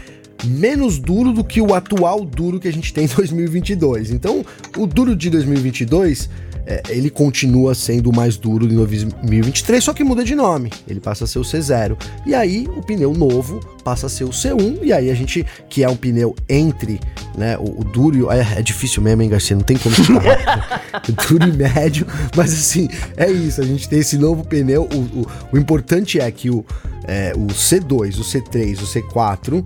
menos 0.46 0.98
duro 1.00 1.32
do 1.32 1.44
que 1.44 1.62
o 1.62 1.74
atual 1.74 2.24
duro 2.24 2.60
que 2.60 2.68
a 2.68 2.74
gente 2.74 2.94
tem 2.94 3.06
em 3.06 3.08
2022. 3.16 4.12
Então, 4.12 4.46
o 4.78 4.86
duro 4.86 5.16
de 5.16 5.30
2022 5.30 6.30
é, 6.68 6.82
ele 6.90 7.12
continua 7.12 7.76
sendo 7.76 8.10
o 8.10 8.16
mais 8.16 8.38
duro 8.38 8.68
de 8.68 8.76
2023, 8.76 9.84
só 9.84 9.94
que 9.94 10.04
muda 10.04 10.24
de 10.24 10.34
nome. 10.34 10.72
Ele 10.88 11.00
passa 11.00 11.26
a 11.26 11.28
ser 11.28 11.38
o 11.38 11.44
C0. 11.44 11.96
E 12.26 12.34
aí 12.34 12.68
o 12.76 12.82
pneu 12.82 13.14
novo 13.14 13.60
passa 13.84 14.08
a 14.08 14.10
ser 14.10 14.24
o 14.24 14.30
C1. 14.30 14.80
E 14.82 14.92
aí 14.92 15.12
a 15.12 15.14
gente, 15.14 15.46
que 15.70 15.84
é 15.84 15.90
um 15.90 15.96
pneu 15.96 16.36
entre 16.50 17.00
né, 17.38 17.56
o, 17.58 17.82
o 17.82 17.84
duro 17.84 18.18
e. 18.18 18.36
É, 18.36 18.60
é, 18.60 18.62
difícil 18.64 19.04
mesmo, 19.04 19.22
hein, 19.22 19.30
Garcia? 19.30 19.56
Não 19.56 19.64
tem 19.64 19.78
como 19.78 19.96
duro 21.30 21.48
e 21.48 21.52
médio. 21.52 22.08
Mas 22.36 22.52
assim, 22.52 22.90
é 23.16 23.30
isso. 23.30 23.62
A 23.62 23.66
gente 23.66 23.88
tem 23.88 24.00
esse 24.00 24.18
novo 24.18 24.44
pneu. 24.44 24.90
O, 24.92 25.20
o, 25.20 25.28
o 25.54 25.58
importante 25.58 26.20
é 26.20 26.32
que 26.32 26.50
o, 26.50 26.66
é, 27.04 27.34
o 27.36 27.46
C2, 27.48 28.18
o 28.18 28.24
C3, 28.24 28.82
o 28.82 28.88
C4 28.88 29.64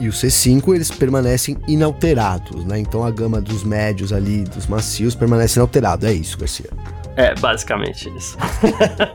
e 0.00 0.08
o 0.08 0.12
C5 0.12 0.74
eles 0.74 0.90
permanecem 0.90 1.56
inalterados, 1.68 2.64
né? 2.64 2.78
Então 2.78 3.04
a 3.04 3.10
gama 3.10 3.40
dos 3.40 3.62
médios 3.62 4.12
ali, 4.12 4.44
dos 4.44 4.66
macios, 4.66 5.14
permanece 5.14 5.58
inalterado. 5.58 6.06
É 6.06 6.12
isso, 6.12 6.38
Garcia. 6.38 6.70
É, 7.16 7.34
basicamente 7.34 8.10
isso. 8.16 8.38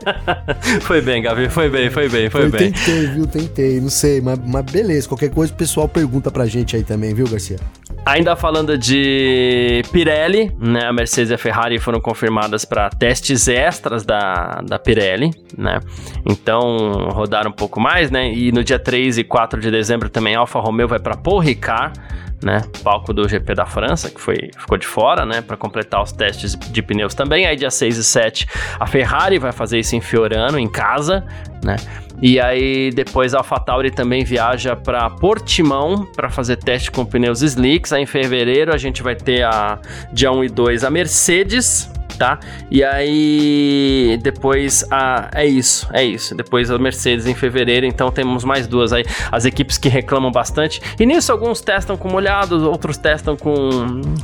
foi 0.82 1.00
bem, 1.00 1.22
Gabi, 1.22 1.48
foi 1.48 1.68
bem, 1.68 1.90
foi 1.90 2.08
bem, 2.08 2.30
foi 2.30 2.44
Eu 2.44 2.50
bem. 2.50 2.72
Tentei, 2.72 3.06
viu? 3.08 3.26
Tentei, 3.26 3.80
não 3.80 3.88
sei, 3.88 4.20
mas, 4.20 4.38
mas 4.46 4.64
beleza. 4.64 5.08
Qualquer 5.08 5.30
coisa 5.30 5.52
o 5.52 5.56
pessoal 5.56 5.88
pergunta 5.88 6.30
pra 6.30 6.46
gente 6.46 6.76
aí 6.76 6.84
também, 6.84 7.12
viu, 7.14 7.26
Garcia? 7.26 7.58
Ainda 8.06 8.36
falando 8.36 8.78
de 8.78 9.82
Pirelli, 9.90 10.54
né? 10.60 10.86
A 10.86 10.92
Mercedes 10.92 11.32
e 11.32 11.34
a 11.34 11.38
Ferrari 11.38 11.76
foram 11.80 12.00
confirmadas 12.00 12.64
para 12.64 12.88
testes 12.88 13.48
extras 13.48 14.04
da, 14.04 14.62
da 14.64 14.78
Pirelli, 14.78 15.32
né? 15.58 15.80
Então 16.24 17.08
rodaram 17.10 17.50
um 17.50 17.52
pouco 17.52 17.80
mais, 17.80 18.08
né? 18.08 18.32
E 18.32 18.52
no 18.52 18.62
dia 18.62 18.78
3 18.78 19.18
e 19.18 19.24
4 19.24 19.60
de 19.60 19.72
dezembro 19.72 20.08
também 20.08 20.36
Alfa 20.36 20.60
Romeo 20.60 20.86
vai 20.86 21.00
para 21.00 21.16
Paul 21.16 21.40
Ricard, 21.40 21.98
né? 22.40 22.62
Palco 22.84 23.12
do 23.12 23.28
GP 23.28 23.56
da 23.56 23.66
França, 23.66 24.08
que 24.08 24.20
foi, 24.20 24.36
ficou 24.56 24.78
de 24.78 24.86
fora, 24.86 25.26
né? 25.26 25.40
Para 25.40 25.56
completar 25.56 26.00
os 26.00 26.12
testes 26.12 26.54
de 26.54 26.82
pneus 26.82 27.12
também. 27.12 27.44
Aí 27.44 27.56
dia 27.56 27.72
6 27.72 27.96
e 27.96 28.04
7 28.04 28.46
a 28.78 28.86
Ferrari 28.86 29.36
vai 29.40 29.50
fazer 29.50 29.80
isso 29.80 29.96
em 29.96 30.00
Fiorano, 30.00 30.60
em 30.60 30.68
casa, 30.68 31.26
né? 31.64 31.74
E 32.20 32.40
aí 32.40 32.90
depois 32.90 33.34
a 33.34 33.38
AlphaTauri 33.38 33.90
também 33.90 34.24
viaja 34.24 34.74
para 34.74 35.08
Portimão 35.10 36.06
para 36.16 36.30
fazer 36.30 36.56
teste 36.56 36.90
com 36.90 37.04
pneus 37.04 37.42
slicks. 37.42 37.92
Aí 37.92 38.02
em 38.02 38.06
fevereiro 38.06 38.72
a 38.72 38.78
gente 38.78 39.02
vai 39.02 39.14
ter 39.14 39.44
a 39.44 39.78
dia 40.12 40.32
1 40.32 40.44
e 40.44 40.48
2 40.48 40.84
a 40.84 40.90
Mercedes, 40.90 41.90
tá? 42.16 42.38
E 42.70 42.82
aí 42.82 44.18
depois 44.22 44.84
a 44.90 45.30
é 45.34 45.46
isso, 45.46 45.88
é 45.92 46.04
isso. 46.04 46.34
Depois 46.34 46.70
a 46.70 46.78
Mercedes 46.78 47.26
em 47.26 47.34
fevereiro, 47.34 47.86
então 47.86 48.10
temos 48.10 48.44
mais 48.44 48.66
duas 48.66 48.92
aí, 48.92 49.04
as 49.30 49.44
equipes 49.44 49.78
que 49.78 49.88
reclamam 49.88 50.30
bastante. 50.30 50.80
E 50.98 51.06
nisso 51.06 51.30
alguns 51.32 51.60
testam 51.60 51.96
com 51.96 52.08
molhados, 52.08 52.62
outros 52.62 52.96
testam 52.96 53.36
com 53.36 53.56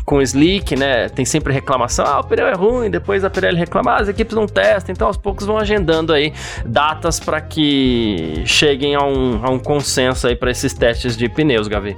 com 0.04 0.20
slick, 0.22 0.76
né? 0.76 1.08
Tem 1.08 1.24
sempre 1.24 1.52
reclamação, 1.52 2.04
ah, 2.06 2.20
o 2.20 2.24
pneu 2.24 2.46
é 2.46 2.54
ruim, 2.54 2.90
depois 2.90 3.24
a 3.24 3.30
Pirelli 3.30 3.58
reclama, 3.58 3.92
ah, 3.92 4.00
as 4.00 4.08
equipes 4.08 4.34
não 4.34 4.46
testam, 4.46 4.92
então 4.92 5.06
aos 5.06 5.16
poucos 5.16 5.46
vão 5.46 5.58
agendando 5.58 6.12
aí 6.12 6.32
datas 6.64 7.20
para 7.20 7.40
que 7.40 8.42
cheguem 8.44 8.94
a 8.94 9.04
um, 9.04 9.44
a 9.44 9.50
um 9.50 9.58
consenso 9.58 10.26
aí 10.26 10.36
para 10.36 10.50
esses 10.50 10.72
testes 10.72 11.16
de 11.16 11.28
pneus, 11.28 11.68
Gavi. 11.68 11.96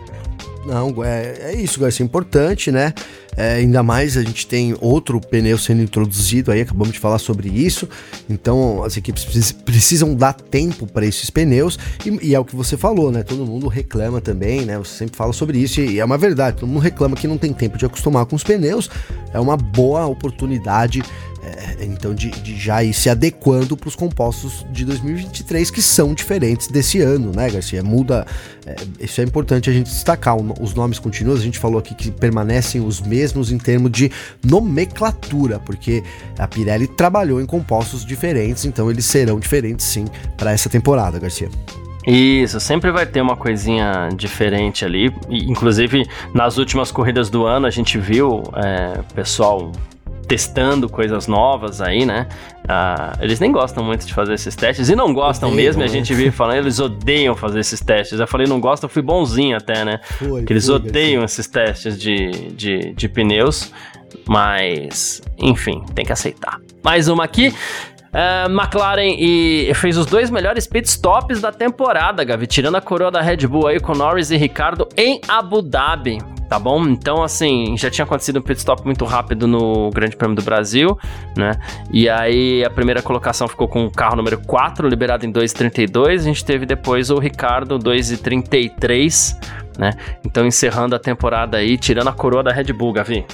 Não, 0.64 1.04
é, 1.04 1.52
é 1.52 1.54
isso, 1.54 1.78
Garcia, 1.78 2.02
é 2.02 2.07
importante, 2.07 2.72
né? 2.72 2.94
É, 3.37 3.55
ainda 3.55 3.83
mais 3.83 4.16
a 4.16 4.23
gente 4.23 4.47
tem 4.47 4.75
outro 4.81 5.20
pneu 5.20 5.59
sendo 5.59 5.83
introduzido 5.83 6.53
aí, 6.53 6.61
acabamos 6.61 6.92
de 6.92 6.99
falar 6.99 7.18
sobre 7.18 7.49
isso. 7.49 7.88
Então 8.29 8.83
as 8.85 8.97
equipes 8.97 9.53
precisam 9.53 10.14
dar 10.14 10.33
tempo 10.33 10.87
para 10.87 11.05
esses 11.07 11.31
pneus 11.31 11.79
e, 12.05 12.29
e, 12.29 12.35
é 12.35 12.38
o 12.38 12.44
que 12.44 12.55
você 12.55 12.77
falou, 12.77 13.11
né? 13.11 13.23
Todo 13.23 13.44
mundo 13.44 13.68
reclama 13.68 14.20
também, 14.20 14.64
né? 14.64 14.79
Você 14.79 14.99
sempre 14.99 15.16
fala 15.16 15.33
sobre 15.33 15.59
isso 15.59 15.81
e 15.81 15.99
é 15.99 16.05
uma 16.05 16.18
verdade. 16.18 16.59
Todo 16.59 16.68
mundo 16.68 16.81
reclama 16.81 17.16
que 17.16 17.27
não 17.27 17.38
tem 17.38 17.53
tempo 17.53 17.77
de 17.77 17.85
acostumar 17.85 18.27
com 18.27 18.37
os 18.37 18.44
pneus. 18.44 18.88
É 19.33 19.40
uma 19.40 19.57
boa 19.57 20.07
oportunidade 20.07 21.03
é, 21.44 21.85
então 21.85 22.14
de, 22.14 22.31
de, 22.31 22.57
já 22.57 22.83
ir 22.83 22.94
se 22.94 23.11
adequando 23.11 23.77
para 23.77 23.88
os 23.88 23.94
compostos 23.94 24.64
de 24.73 24.85
2023 24.87 25.70
que 25.70 25.83
são 25.83 26.14
diferentes 26.14 26.68
desse 26.68 27.01
ano, 27.01 27.33
né, 27.33 27.51
Garcia? 27.51 27.83
Muda, 27.83 28.27
é, 28.64 28.75
isso 28.99 29.20
é 29.20 29.25
importante 29.25 29.68
a 29.68 29.73
gente 29.73 29.90
destacar. 29.90 30.37
Os 30.61 30.73
nomes 30.73 30.99
continuam, 30.99 31.37
a 31.37 31.40
gente 31.40 31.59
falou 31.59 31.79
aqui 31.79 31.94
que 31.94 32.11
permanecem 32.11 32.81
os 32.81 33.01
mesmos 33.01 33.23
em 33.32 33.58
termos 33.58 33.90
de 33.90 34.10
nomenclatura, 34.44 35.58
porque 35.58 36.02
a 36.38 36.46
Pirelli 36.46 36.87
trabalhou 36.87 37.40
em 37.40 37.46
compostos 37.46 38.04
diferentes, 38.04 38.64
então 38.64 38.90
eles 38.90 39.04
serão 39.04 39.38
diferentes 39.38 39.87
sim 39.87 40.06
para 40.37 40.52
essa 40.52 40.68
temporada, 40.68 41.18
Garcia. 41.18 41.48
Isso, 42.06 42.60
sempre 42.60 42.90
vai 42.90 43.06
ter 43.06 43.22
uma 43.22 43.37
coisinha 43.37 44.10
diferente 44.14 44.84
ali. 44.84 45.10
Inclusive, 45.30 46.06
nas 46.34 46.58
últimas 46.58 46.92
corridas 46.92 47.30
do 47.30 47.46
ano, 47.46 47.66
a 47.66 47.70
gente 47.70 47.98
viu 47.98 48.42
é, 48.56 49.00
pessoal 49.14 49.72
testando 50.24 50.88
coisas 50.88 51.26
novas 51.26 51.80
aí, 51.80 52.04
né? 52.04 52.26
Ah, 52.68 53.12
eles 53.20 53.38
nem 53.38 53.52
gostam 53.52 53.84
muito 53.84 54.06
de 54.06 54.14
fazer 54.14 54.34
esses 54.34 54.56
testes 54.56 54.88
e 54.88 54.96
não 54.96 55.12
gostam 55.12 55.50
Odeio, 55.50 55.66
mesmo. 55.66 55.80
Né? 55.80 55.87
A 55.87 55.88
gente 55.88 56.14
vive 56.14 56.30
falando, 56.37 56.58
eles 56.58 56.80
odeiam 56.80 57.34
fazer 57.34 57.60
esses 57.60 57.80
testes. 57.80 58.18
Eu 58.18 58.26
falei, 58.26 58.46
não 58.46 58.60
gostam, 58.60 58.88
fui 58.88 59.02
bonzinho 59.02 59.56
até, 59.56 59.84
né? 59.84 60.00
Foi, 60.18 60.40
Porque 60.40 60.52
eles 60.52 60.66
foi, 60.66 60.74
odeiam 60.76 61.22
assim. 61.22 61.40
esses 61.40 61.46
testes 61.46 61.98
de, 61.98 62.30
de, 62.52 62.94
de 62.94 63.08
pneus. 63.08 63.72
Mas, 64.26 65.20
enfim, 65.38 65.82
tem 65.94 66.04
que 66.04 66.12
aceitar. 66.12 66.60
Mais 66.82 67.08
uma 67.08 67.24
aqui. 67.24 67.48
Uh, 68.14 68.48
McLaren 68.48 69.16
e 69.18 69.72
fez 69.74 69.98
os 69.98 70.06
dois 70.06 70.30
melhores 70.30 70.68
pit 70.68 70.87
stops 70.87 71.40
da 71.40 71.50
temporada, 71.50 72.22
Gavi, 72.22 72.46
tirando 72.46 72.76
a 72.76 72.80
coroa 72.80 73.10
da 73.10 73.20
Red 73.20 73.38
Bull 73.48 73.66
aí 73.66 73.80
com 73.80 73.92
Norris 73.92 74.30
e 74.30 74.37
Ricardo 74.37 74.88
em 74.96 75.20
Abu 75.26 75.60
Dhabi 75.60 76.18
tá 76.48 76.59
bom? 76.59 76.87
Então, 76.88 77.22
assim, 77.22 77.76
já 77.76 77.90
tinha 77.90 78.04
acontecido 78.04 78.38
um 78.38 78.42
pit 78.42 78.59
stop 78.59 78.85
muito 78.85 79.04
rápido 79.04 79.46
no 79.46 79.90
Grande 79.90 80.16
Prêmio 80.16 80.37
do 80.37 80.42
Brasil, 80.42 80.98
né? 81.37 81.52
E 81.90 82.09
aí 82.09 82.64
a 82.64 82.70
primeira 82.70 83.02
colocação 83.02 83.48
ficou 83.48 83.68
com 83.68 83.85
o 83.85 83.90
carro 83.90 84.16
número 84.16 84.38
4, 84.38 84.88
liberado 84.88 85.26
em 85.26 85.33
2,32. 85.33 86.07
A 86.07 86.16
gente 86.18 86.44
teve 86.44 86.66
depois 86.66 87.11
o 87.11 87.18
Ricardo 87.18 87.78
2,33, 87.78 89.37
né? 89.78 89.92
Então, 90.24 90.46
encerrando 90.46 90.94
a 90.94 90.98
temporada 90.98 91.59
aí, 91.59 91.76
tirando 91.76 92.09
a 92.09 92.12
coroa 92.12 92.42
da 92.42 92.52
Red 92.52 92.72
Bull, 92.72 92.92
Gavi. 92.92 93.24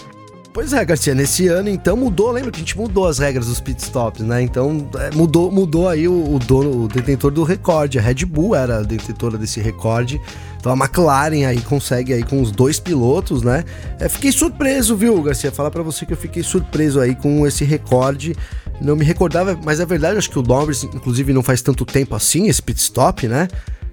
Pois 0.52 0.72
é, 0.72 0.84
Garcia, 0.84 1.14
nesse 1.14 1.46
ano 1.46 1.68
então 1.68 1.96
mudou, 1.96 2.32
lembra 2.32 2.50
que 2.50 2.56
a 2.56 2.60
gente 2.60 2.76
mudou 2.76 3.06
as 3.06 3.20
regras 3.20 3.46
dos 3.46 3.60
pitstops, 3.60 4.22
né? 4.22 4.42
Então 4.42 4.88
é, 4.98 5.14
mudou, 5.14 5.48
mudou 5.48 5.88
aí 5.88 6.08
o, 6.08 6.34
o, 6.34 6.40
dono, 6.40 6.84
o 6.84 6.88
detentor 6.88 7.30
do 7.30 7.44
recorde. 7.44 8.00
A 8.00 8.02
Red 8.02 8.24
Bull 8.24 8.56
era 8.56 8.78
a 8.78 8.82
detentora 8.82 9.38
desse 9.38 9.60
recorde. 9.60 10.20
Então 10.58 10.72
a 10.72 10.76
McLaren 10.76 11.46
aí 11.46 11.60
consegue 11.60 12.12
aí 12.12 12.24
com 12.24 12.42
os 12.42 12.50
dois 12.50 12.80
pilotos, 12.80 13.42
né? 13.42 13.64
É, 14.00 14.08
fiquei 14.08 14.32
surpreso, 14.32 14.96
viu, 14.96 15.22
Garcia? 15.22 15.52
Falar 15.52 15.70
para 15.70 15.84
você 15.84 16.04
que 16.04 16.12
eu 16.12 16.16
fiquei 16.16 16.42
surpreso 16.42 16.98
aí 16.98 17.14
com 17.14 17.46
esse 17.46 17.64
recorde. 17.64 18.34
Não 18.80 18.96
me 18.96 19.04
recordava, 19.04 19.56
mas 19.64 19.78
é 19.78 19.86
verdade, 19.86 20.18
acho 20.18 20.30
que 20.30 20.38
o 20.38 20.42
Norris, 20.42 20.82
inclusive, 20.82 21.32
não 21.32 21.44
faz 21.44 21.62
tanto 21.62 21.84
tempo 21.84 22.16
assim, 22.16 22.48
esse 22.48 22.60
pit 22.60 22.80
stop, 22.80 23.28
né? 23.28 23.46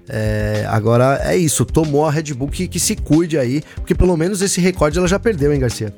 É, 0.08 0.66
agora 0.68 1.20
é 1.22 1.36
isso, 1.36 1.64
tomou 1.64 2.06
a 2.06 2.10
Red 2.10 2.34
Bull 2.34 2.48
que, 2.48 2.66
que 2.66 2.80
se 2.80 2.96
cuide 2.96 3.38
aí, 3.38 3.62
porque 3.76 3.94
pelo 3.94 4.16
menos 4.16 4.42
esse 4.42 4.60
recorde 4.60 4.98
ela 4.98 5.06
já 5.06 5.18
perdeu, 5.18 5.52
hein, 5.52 5.60
Garcia? 5.60 5.94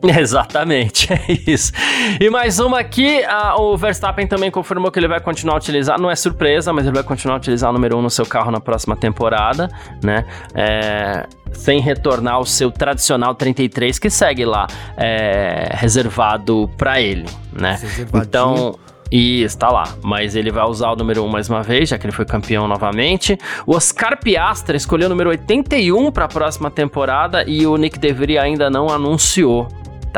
Exatamente, 0.20 1.12
é 1.12 1.50
isso. 1.50 1.72
E 2.20 2.30
mais 2.30 2.60
uma 2.60 2.78
aqui, 2.78 3.22
a, 3.24 3.60
o 3.60 3.76
Verstappen 3.76 4.26
também 4.26 4.50
confirmou 4.50 4.90
que 4.90 4.98
ele 4.98 5.08
vai 5.08 5.20
continuar 5.20 5.54
a 5.54 5.56
utilizar, 5.58 6.00
não 6.00 6.10
é 6.10 6.14
surpresa, 6.14 6.72
mas 6.72 6.86
ele 6.86 6.94
vai 6.94 7.02
continuar 7.02 7.34
a 7.34 7.38
utilizar 7.38 7.70
o 7.70 7.72
número 7.72 7.96
1 7.96 7.98
um 7.98 8.02
no 8.02 8.10
seu 8.10 8.24
carro 8.24 8.50
na 8.50 8.60
próxima 8.60 8.96
temporada, 8.96 9.68
né? 10.02 10.24
É, 10.54 11.26
sem 11.52 11.80
retornar 11.80 12.34
ao 12.34 12.44
seu 12.44 12.70
tradicional 12.70 13.34
33 13.34 13.98
que 13.98 14.10
segue 14.10 14.44
lá 14.44 14.66
é, 14.96 15.70
reservado 15.72 16.70
para 16.76 17.00
ele, 17.00 17.26
né? 17.52 17.80
Então 18.14 18.78
e 19.10 19.42
está 19.42 19.70
lá, 19.70 19.84
mas 20.02 20.36
ele 20.36 20.50
vai 20.50 20.64
usar 20.64 20.90
o 20.90 20.96
número 20.96 21.24
1 21.24 21.28
mais 21.28 21.48
uma 21.48 21.62
vez, 21.62 21.88
já 21.88 21.98
que 21.98 22.04
ele 22.04 22.12
foi 22.12 22.26
campeão 22.26 22.68
novamente. 22.68 23.38
O 23.66 23.74
Oscar 23.74 24.18
Piastra 24.20 24.76
escolheu 24.76 25.06
o 25.06 25.08
número 25.08 25.30
81 25.30 26.12
para 26.12 26.26
a 26.26 26.28
próxima 26.28 26.70
temporada 26.70 27.42
e 27.46 27.66
o 27.66 27.76
Nick 27.76 27.98
DeVry 27.98 28.36
ainda 28.38 28.68
não 28.68 28.90
anunciou 28.90 29.66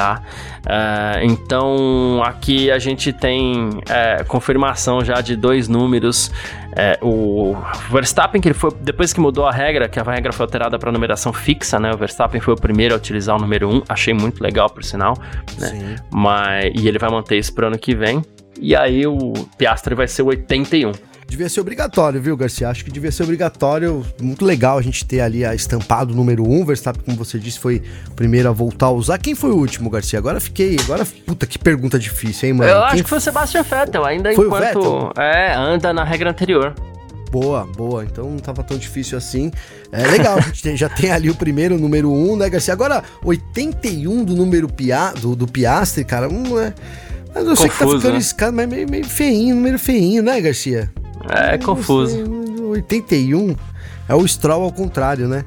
tá? 0.01 0.23
Uh, 0.61 1.25
então 1.25 2.23
aqui 2.25 2.71
a 2.71 2.79
gente 2.79 3.13
tem 3.13 3.69
é, 3.87 4.25
confirmação 4.25 5.05
já 5.05 5.21
de 5.21 5.37
dois 5.37 5.69
números. 5.69 6.33
É, 6.75 6.99
o 7.03 7.55
Verstappen, 7.91 8.41
que 8.41 8.49
ele 8.49 8.55
foi 8.55 8.71
depois 8.81 9.13
que 9.13 9.21
mudou 9.21 9.47
a 9.47 9.53
regra, 9.53 9.89
que 9.89 10.01
a 10.01 10.03
regra 10.03 10.33
foi 10.33 10.45
alterada 10.45 10.79
para 10.79 10.91
numeração 10.91 11.33
fixa, 11.33 11.79
né? 11.79 11.93
O 11.93 11.99
Verstappen 11.99 12.41
foi 12.41 12.55
o 12.55 12.57
primeiro 12.57 12.95
a 12.95 12.97
utilizar 12.97 13.37
o 13.37 13.39
número 13.39 13.69
1, 13.69 13.83
achei 13.89 14.15
muito 14.15 14.43
legal, 14.43 14.71
por 14.71 14.83
sinal. 14.83 15.19
Né? 15.59 15.97
Mas, 16.11 16.73
e 16.75 16.89
ele 16.89 16.99
vai 16.99 17.11
manter 17.11 17.37
isso 17.37 17.53
para 17.53 17.67
ano 17.67 17.79
que 17.79 17.95
vem. 17.95 18.25
E 18.59 18.75
aí 18.75 19.07
o 19.07 19.33
Piastri 19.57 19.95
vai 19.95 20.09
ser 20.09 20.23
o 20.23 20.27
81 20.27 20.93
devia 21.31 21.49
ser 21.49 21.61
obrigatório, 21.61 22.21
viu, 22.21 22.37
Garcia? 22.37 22.69
Acho 22.69 22.85
que 22.85 22.91
devia 22.91 23.13
ser 23.13 23.23
obrigatório. 23.23 24.05
Muito 24.21 24.45
legal 24.45 24.77
a 24.77 24.83
gente 24.83 25.05
ter 25.05 25.21
ali 25.21 25.45
a 25.45 25.55
estampado 25.55 26.15
número 26.15 26.47
1. 26.47 26.53
Um. 26.53 26.65
Verstappen, 26.65 27.03
como 27.05 27.17
você 27.17 27.39
disse, 27.39 27.59
foi 27.59 27.83
o 28.09 28.11
primeiro 28.11 28.49
a 28.49 28.53
voltar 28.53 28.87
a 28.87 28.91
usar. 28.91 29.17
Quem 29.19 29.35
foi 29.35 29.51
o 29.51 29.57
último, 29.57 29.89
Garcia? 29.89 30.19
Agora 30.19 30.41
fiquei. 30.41 30.77
Agora, 30.81 31.07
puta, 31.25 31.47
que 31.47 31.59
pergunta 31.59 31.99
difícil, 31.99 32.49
hein, 32.49 32.55
mano? 32.55 32.71
Eu 32.71 32.79
Quem 32.79 32.87
acho 32.87 33.05
que 33.05 33.09
foi 33.09 33.19
o 33.19 33.21
Sebastian 33.21 33.63
Vettel, 33.63 34.05
ainda 34.05 34.35
foi 34.35 34.47
enquanto. 34.47 35.13
É, 35.17 35.55
anda 35.55 35.93
na 35.93 36.03
regra 36.03 36.31
anterior. 36.31 36.75
Boa, 37.31 37.65
boa. 37.65 38.05
Então 38.05 38.29
não 38.29 38.39
tava 38.39 38.65
tão 38.65 38.77
difícil 38.77 39.17
assim. 39.17 39.53
É 39.93 40.05
legal, 40.09 40.37
a 40.37 40.41
gente 40.41 40.77
já 40.77 40.89
tem 40.89 41.13
ali 41.13 41.31
o 41.31 41.35
primeiro, 41.35 41.79
número 41.79 42.11
1, 42.11 42.33
um, 42.33 42.37
né, 42.37 42.51
Garcia? 42.51 42.75
Agora, 42.75 43.05
81 43.25 44.25
do 44.25 44.35
número 44.35 44.69
Pia, 44.69 45.13
do, 45.13 45.37
do 45.37 45.47
Piastre, 45.47 46.05
cara, 46.05 46.29
um, 46.29 46.59
é. 46.59 46.75
Mas 47.35 47.45
eu 47.45 47.51
Confuso, 47.51 47.57
sei 47.57 47.71
que 47.71 47.79
tá 47.79 47.87
ficando 47.87 48.13
né? 48.13 48.19
esse 48.19 48.35
cara, 48.35 48.53
mas 48.53 48.69
meio, 48.69 48.91
meio 48.91 49.05
feinho, 49.05 49.55
número 49.55 49.79
feinho, 49.79 50.23
né, 50.23 50.41
Garcia? 50.41 50.91
É, 51.29 51.55
é 51.55 51.59
confuso. 51.59 52.19
81 52.71 53.57
é 54.09 54.15
o 54.15 54.27
Stroll 54.27 54.63
ao 54.63 54.73
contrário, 54.73 55.29
né? 55.29 55.45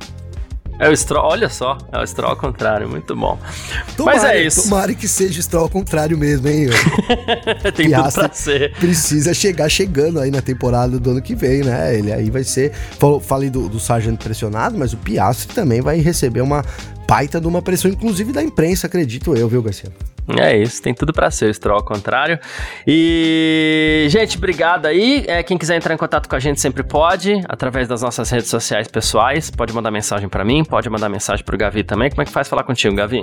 É 0.80 0.90
o 0.90 0.98
Stroll, 0.98 1.26
olha 1.26 1.50
só, 1.50 1.78
é 1.92 2.00
o 2.00 2.08
Stroll 2.08 2.32
ao 2.32 2.36
contrário, 2.36 2.90
muito 2.90 3.16
bom. 3.16 3.38
Tomara, 3.96 4.18
Mas 4.18 4.30
é 4.30 4.44
isso. 4.44 4.64
Tomara 4.64 4.94
que 4.94 5.08
seja 5.08 5.40
o 5.40 5.44
Stroll 5.44 5.64
ao 5.64 5.70
contrário 5.70 6.18
mesmo, 6.18 6.48
hein? 6.48 6.68
Tem 7.76 7.92
tudo 7.92 8.12
pra 8.12 8.34
ser. 8.34 8.74
Precisa 8.74 9.34
chegar 9.34 9.70
chegando 9.70 10.20
aí 10.20 10.32
na 10.32 10.42
temporada 10.42 11.00
do 11.00 11.12
ano 11.12 11.22
que 11.22 11.36
vem, 11.36 11.64
né? 11.64 11.96
Ele 11.96 12.12
aí 12.12 12.30
vai 12.32 12.44
ser. 12.44 12.74
Falei 13.22 13.50
do, 13.50 13.70
do 13.70 13.80
Sargento 13.80 14.24
pressionado, 14.24 14.78
mas 14.78 14.94
o 14.94 14.98
Piastri 14.98 15.54
também 15.54 15.80
vai 15.80 16.00
receber 16.00 16.42
uma 16.42 16.66
baita 17.08 17.40
de 17.40 17.48
uma 17.48 17.62
pressão, 17.62 17.92
inclusive 17.92 18.32
da 18.32 18.42
imprensa, 18.42 18.88
acredito 18.88 19.36
eu, 19.36 19.48
viu, 19.48 19.62
Garcia? 19.62 19.92
É 20.28 20.58
isso, 20.58 20.82
tem 20.82 20.94
tudo 20.94 21.12
para 21.12 21.30
ser, 21.30 21.48
o 21.48 21.50
ao 21.76 21.84
contrário. 21.84 22.40
E, 22.88 24.08
gente, 24.10 24.38
obrigado 24.38 24.86
aí. 24.86 25.26
É, 25.28 25.44
quem 25.44 25.58
quiser 25.58 25.76
entrar 25.76 25.94
em 25.94 25.98
contato 25.98 26.30
com 26.30 26.36
a 26.36 26.40
gente 26.40 26.62
sempre 26.62 26.82
pode, 26.82 27.42
através 27.48 27.88
das 27.88 28.02
nossas 28.02 28.30
redes 28.30 28.50
sociais 28.50 28.88
pessoais. 28.88 29.50
Pode 29.50 29.74
mandar 29.74 29.92
mensagem 29.92 30.30
para 30.30 30.46
mim, 30.46 30.64
pode 30.64 30.90
mandar 30.90 31.10
mensagem 31.10 31.44
pro 31.44 31.58
Gavi 31.58 31.84
também. 31.84 32.10
Como 32.10 32.22
é 32.22 32.26
que 32.26 32.32
faz 32.32 32.48
falar 32.48 32.64
contigo, 32.64 32.96
Gavi? 32.96 33.22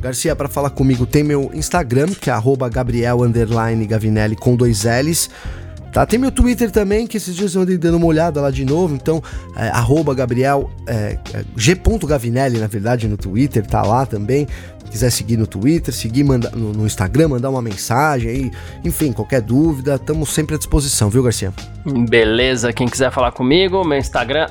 Garcia, 0.00 0.34
para 0.34 0.48
falar 0.48 0.70
comigo, 0.70 1.06
tem 1.06 1.22
meu 1.22 1.50
Instagram, 1.54 2.06
que 2.08 2.28
é 2.28 2.34
Gabriel 2.72 3.18
Gavinelli 3.86 4.34
com 4.34 4.56
dois 4.56 4.84
L's. 4.84 5.30
Tá, 5.92 6.06
tem 6.06 6.18
meu 6.18 6.32
Twitter 6.32 6.70
também, 6.70 7.06
que 7.06 7.18
esses 7.18 7.36
dias 7.36 7.54
eu 7.54 7.60
andei 7.60 7.76
dando 7.76 7.98
uma 7.98 8.06
olhada 8.06 8.40
lá 8.40 8.50
de 8.50 8.64
novo, 8.64 8.94
então, 8.94 9.22
é, 9.54 9.70
Gabriel, 10.14 10.70
é, 10.86 11.18
é, 11.34 11.44
G.Gavinelli, 11.54 12.58
na 12.58 12.66
verdade, 12.66 13.06
no 13.06 13.18
Twitter, 13.18 13.66
tá 13.66 13.82
lá 13.82 14.06
também 14.06 14.48
quiser 14.90 15.10
seguir 15.10 15.36
no 15.36 15.46
Twitter, 15.46 15.92
seguir 15.92 16.24
manda, 16.24 16.50
no, 16.50 16.72
no, 16.72 16.86
Instagram, 16.86 17.28
mandar 17.28 17.50
uma 17.50 17.62
mensagem 17.62 18.30
aí, 18.30 18.50
enfim, 18.84 19.12
qualquer 19.12 19.40
dúvida, 19.40 19.94
estamos 19.96 20.30
sempre 20.30 20.54
à 20.54 20.58
disposição, 20.58 21.08
viu, 21.10 21.22
Garcia? 21.22 21.52
Beleza, 21.84 22.72
quem 22.72 22.86
quiser 22.86 23.10
falar 23.10 23.32
comigo, 23.32 23.84
meu 23.84 23.98
Instagram, 23.98 24.46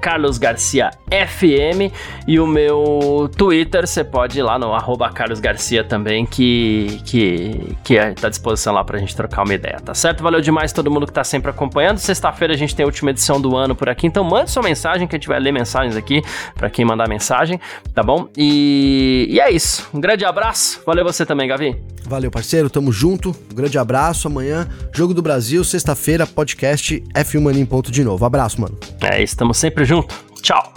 carlosgarciafm 0.00 1.92
e 2.26 2.40
o 2.40 2.46
meu 2.46 3.30
Twitter, 3.36 3.86
você 3.86 4.02
pode 4.02 4.38
ir 4.38 4.42
lá 4.42 4.58
no 4.58 4.70
carlosgarcia 5.12 5.84
também, 5.84 6.24
que, 6.24 7.00
que, 7.04 7.76
que 7.84 7.98
é, 7.98 8.12
tá 8.12 8.28
à 8.28 8.30
disposição 8.30 8.72
lá 8.72 8.82
pra 8.82 8.98
gente 8.98 9.14
trocar 9.14 9.44
uma 9.44 9.54
ideia, 9.54 9.78
tá 9.80 9.94
certo? 9.94 10.22
Valeu 10.22 10.40
demais 10.40 10.72
todo 10.72 10.90
mundo 10.90 11.06
que 11.06 11.12
tá 11.12 11.24
sempre 11.24 11.50
acompanhando. 11.50 11.98
Sexta-feira 11.98 12.54
a 12.54 12.56
gente 12.56 12.74
tem 12.74 12.84
a 12.84 12.86
última 12.86 13.10
edição 13.10 13.40
do 13.40 13.56
ano 13.56 13.74
por 13.74 13.88
aqui, 13.88 14.06
então 14.06 14.24
mande 14.24 14.50
sua 14.50 14.62
mensagem, 14.62 15.06
que 15.06 15.14
a 15.14 15.18
gente 15.18 15.28
vai 15.28 15.38
ler 15.38 15.52
mensagens 15.52 15.96
aqui 15.96 16.22
para 16.54 16.70
quem 16.70 16.84
mandar 16.84 17.08
mensagem, 17.08 17.60
tá 17.94 18.02
bom? 18.02 18.28
E, 18.36 19.26
e 19.30 19.40
é 19.40 19.50
isso. 19.50 19.69
Um 19.92 20.00
grande 20.00 20.24
abraço. 20.24 20.80
Valeu 20.86 21.04
você 21.04 21.24
também, 21.26 21.48
Gavi. 21.48 21.76
Valeu, 22.06 22.30
parceiro. 22.30 22.68
Tamo 22.70 22.90
junto. 22.92 23.30
Um 23.50 23.54
grande 23.54 23.78
abraço. 23.78 24.26
Amanhã, 24.26 24.68
Jogo 24.92 25.14
do 25.14 25.22
Brasil, 25.22 25.62
sexta-feira, 25.62 26.26
podcast 26.26 27.02
F1 27.14 27.40
Mania 27.40 27.62
em 27.62 27.66
ponto 27.66 27.90
de 27.90 28.02
novo. 28.02 28.24
Abraço, 28.24 28.60
mano. 28.60 28.76
É 29.02 29.22
isso, 29.22 29.36
tamo 29.36 29.54
sempre 29.54 29.84
junto. 29.84 30.14
Tchau. 30.42 30.72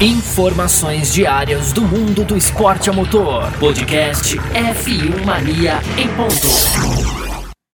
Informações 0.00 1.12
diárias 1.12 1.72
do 1.72 1.82
mundo 1.82 2.24
do 2.24 2.36
esporte 2.36 2.88
a 2.88 2.92
motor. 2.92 3.50
Podcast 3.58 4.36
F1 4.36 5.24
Mania 5.24 5.80
em 5.96 6.06
ponto. 6.08 7.17